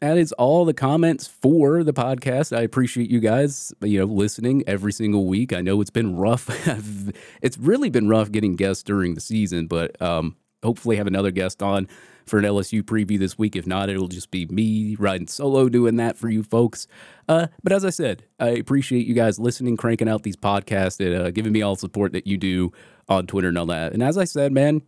That 0.00 0.18
is 0.18 0.32
all 0.32 0.66
the 0.66 0.74
comments 0.74 1.26
for 1.26 1.82
the 1.82 1.94
podcast. 1.94 2.54
I 2.54 2.60
appreciate 2.60 3.08
you 3.08 3.20
guys, 3.20 3.72
you 3.80 4.00
know, 4.00 4.04
listening 4.04 4.62
every 4.66 4.92
single 4.92 5.26
week. 5.26 5.54
I 5.54 5.62
know 5.62 5.80
it's 5.80 5.88
been 5.88 6.16
rough. 6.16 6.50
it's 7.40 7.56
really 7.56 7.88
been 7.88 8.06
rough 8.06 8.30
getting 8.30 8.54
guests 8.54 8.82
during 8.82 9.14
the 9.14 9.22
season, 9.22 9.66
but 9.66 10.00
um, 10.02 10.36
hopefully 10.62 10.96
have 10.96 11.06
another 11.06 11.30
guest 11.30 11.62
on 11.62 11.88
for 12.26 12.38
an 12.38 12.44
LSU 12.44 12.82
preview 12.82 13.18
this 13.18 13.38
week. 13.38 13.56
If 13.56 13.66
not, 13.66 13.88
it'll 13.88 14.08
just 14.08 14.30
be 14.30 14.46
me 14.46 14.96
riding 14.98 15.26
solo 15.26 15.68
doing 15.68 15.96
that 15.96 16.16
for 16.16 16.28
you 16.28 16.42
folks. 16.42 16.86
Uh, 17.28 17.48
but 17.62 17.72
as 17.72 17.84
I 17.84 17.90
said, 17.90 18.24
I 18.38 18.48
appreciate 18.48 19.06
you 19.06 19.14
guys 19.14 19.38
listening, 19.38 19.76
cranking 19.76 20.08
out 20.08 20.22
these 20.22 20.36
podcasts, 20.36 21.04
and 21.04 21.14
uh, 21.14 21.30
giving 21.30 21.52
me 21.52 21.62
all 21.62 21.74
the 21.74 21.80
support 21.80 22.12
that 22.12 22.26
you 22.26 22.36
do 22.36 22.72
on 23.08 23.26
Twitter 23.26 23.48
and 23.48 23.58
all 23.58 23.66
that. 23.66 23.92
And 23.92 24.02
as 24.02 24.18
I 24.18 24.24
said, 24.24 24.52
man, 24.52 24.82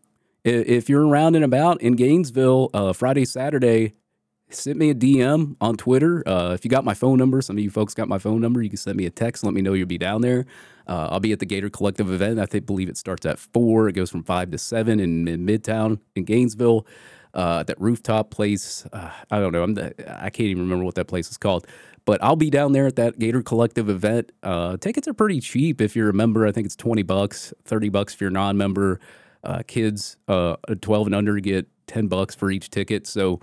if 0.45 0.89
you're 0.89 1.07
around 1.07 1.35
and 1.35 1.45
about 1.45 1.81
in 1.83 1.95
Gainesville 1.95 2.71
uh, 2.73 2.93
Friday, 2.93 3.25
Saturday, 3.25 3.95
send 4.51 4.79
me 4.79 4.91
a 4.91 4.95
DM 4.95 5.57
on 5.61 5.77
Twitter. 5.77 6.23
Uh, 6.27 6.53
if 6.53 6.65
you 6.65 6.71
got 6.71 6.85
my 6.85 6.95
phone 6.95 7.19
number, 7.19 7.43
some 7.43 7.57
of 7.57 7.63
you 7.63 7.71
folks 7.71 7.95
got 7.95 8.09
my 8.09 8.19
phone 8.19 8.41
number, 8.41 8.63
you 8.63 8.71
can 8.71 8.77
send 8.77 8.97
me 8.97 9.07
a 9.07 9.11
text. 9.11 9.43
Let 9.45 9.55
me 9.55 9.61
know 9.61 9.73
you'll 9.73 9.89
be 9.89 9.99
down 9.99 10.21
there. 10.21 10.47
Uh, 10.87 11.09
I'll 11.11 11.21
be 11.21 11.33
at 11.33 11.41
the 11.41 11.47
Gator 11.47 11.69
Collective 11.69 12.13
event. 12.13 12.39
I 12.39 12.47
think 12.47 12.65
believe 12.65 12.89
it 12.89 12.97
starts 12.97 13.27
at 13.27 13.39
four. 13.39 13.89
It 13.89 13.95
goes 13.95 14.11
from 14.11 14.23
five 14.23 14.51
to 14.53 14.59
seven 14.59 15.01
in, 15.01 15.27
in 15.27 15.45
Midtown 15.45 15.99
in 16.15 16.25
Gainesville 16.25 16.87
uh, 17.37 17.63
that 17.63 17.81
rooftop 17.81 18.31
place. 18.31 18.85
Uh, 18.93 19.11
I 19.31 19.39
don't 19.39 19.53
know. 19.53 19.63
I'm 19.63 19.75
the, 19.75 19.95
I 20.21 20.31
can't 20.31 20.49
even 20.49 20.65
remember 20.65 20.85
what 20.85 20.97
that 20.97 21.07
place 21.07 21.31
is 21.31 21.37
called. 21.37 21.67
But 22.05 22.23
I'll 22.23 22.37
be 22.37 22.51
down 22.51 22.73
there 22.73 22.87
at 22.87 22.97
that 22.97 23.19
Gator 23.19 23.43
Collective 23.43 23.89
event. 23.89 24.33
Uh, 24.43 24.77
tickets 24.77 25.07
are 25.09 25.15
pretty 25.15 25.41
cheap 25.41 25.81
if 25.81 25.95
you're 25.95 26.09
a 26.09 26.15
member. 26.15 26.47
I 26.47 26.53
think 26.53 26.65
it's 26.67 26.77
twenty 26.77 27.03
bucks, 27.03 27.53
thirty 27.65 27.89
bucks 27.89 28.15
if 28.15 28.21
you're 28.21 28.31
non-member. 28.31 29.01
Uh, 29.45 29.63
kids, 29.67 30.17
uh, 30.27 30.57
twelve 30.81 31.07
and 31.07 31.15
under 31.15 31.39
get 31.39 31.69
ten 31.87 32.07
bucks 32.09 32.35
for 32.35 32.51
each 32.51 32.71
ticket. 32.71 33.07
So 33.07 33.41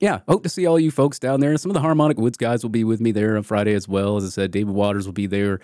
yeah, 0.00 0.20
hope 0.28 0.42
to 0.44 0.48
see 0.48 0.66
all 0.66 0.78
you 0.78 0.90
folks 0.90 1.18
down 1.18 1.40
there. 1.40 1.56
Some 1.58 1.70
of 1.70 1.74
the 1.74 1.80
Harmonic 1.80 2.18
Woods 2.18 2.38
guys 2.38 2.62
will 2.62 2.70
be 2.70 2.84
with 2.84 3.00
me 3.00 3.12
there 3.12 3.36
on 3.36 3.42
Friday 3.42 3.74
as 3.74 3.88
well. 3.88 4.16
As 4.16 4.24
I 4.24 4.28
said, 4.28 4.50
David 4.52 4.74
Waters 4.74 5.06
will 5.06 5.12
be 5.12 5.26
there. 5.26 5.60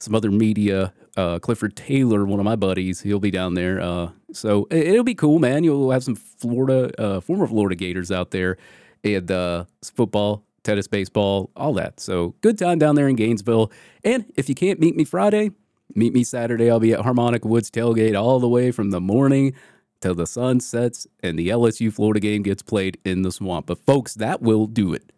Some 0.00 0.14
other 0.14 0.30
media, 0.30 0.92
uh, 1.16 1.38
Clifford 1.40 1.74
Taylor, 1.74 2.24
one 2.24 2.38
of 2.38 2.44
my 2.44 2.56
buddies, 2.56 3.00
he'll 3.00 3.18
be 3.18 3.30
down 3.30 3.54
there. 3.54 3.80
Uh, 3.80 4.10
so 4.32 4.66
it, 4.70 4.92
will 4.92 5.04
be 5.04 5.14
cool, 5.14 5.38
man. 5.38 5.64
You'll 5.64 5.90
have 5.90 6.04
some 6.04 6.14
Florida, 6.14 6.92
uh, 7.00 7.20
former 7.20 7.46
Florida 7.46 7.74
Gators 7.74 8.12
out 8.12 8.30
there, 8.30 8.56
and 9.02 9.30
uh, 9.30 9.64
football, 9.82 10.44
tennis, 10.62 10.86
baseball, 10.86 11.50
all 11.56 11.72
that. 11.74 11.98
So 11.98 12.34
good 12.40 12.58
time 12.58 12.78
down 12.78 12.94
there 12.94 13.08
in 13.08 13.16
Gainesville. 13.16 13.72
And 14.04 14.26
if 14.36 14.48
you 14.48 14.54
can't 14.54 14.78
meet 14.78 14.94
me 14.94 15.04
Friday, 15.04 15.50
meet 15.94 16.12
me 16.12 16.22
Saturday. 16.24 16.70
I'll 16.70 16.80
be 16.80 16.92
at 16.92 17.00
Harmonic 17.00 17.44
Woods 17.44 17.70
tailgate 17.70 18.20
all 18.20 18.38
the 18.38 18.48
way 18.48 18.70
from 18.70 18.90
the 18.90 19.00
morning 19.00 19.54
till 20.00 20.14
the 20.14 20.26
sun 20.26 20.60
sets 20.60 21.06
and 21.22 21.38
the 21.38 21.48
LSU 21.48 21.92
Florida 21.92 22.20
game 22.20 22.42
gets 22.42 22.62
played 22.62 22.98
in 23.04 23.22
the 23.22 23.32
swamp. 23.32 23.66
But 23.66 23.84
folks, 23.84 24.14
that 24.14 24.40
will 24.40 24.66
do 24.66 24.92
it 24.92 25.12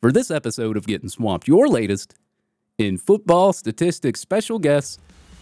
for 0.00 0.12
this 0.12 0.30
episode 0.30 0.76
of 0.76 0.86
Getting 0.86 1.08
Swamped. 1.08 1.48
Your 1.48 1.68
latest 1.68 2.14
in 2.78 2.98
football, 2.98 3.52
statistics, 3.52 4.20
special 4.20 4.58
guests, 4.58 4.98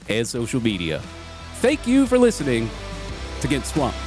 and 0.08 0.26
social 0.26 0.60
media. 0.60 1.00
Thank 1.56 1.86
you 1.86 2.06
for 2.06 2.18
listening 2.18 2.70
to 3.40 3.48
Get 3.48 3.66
Swamped. 3.66 3.98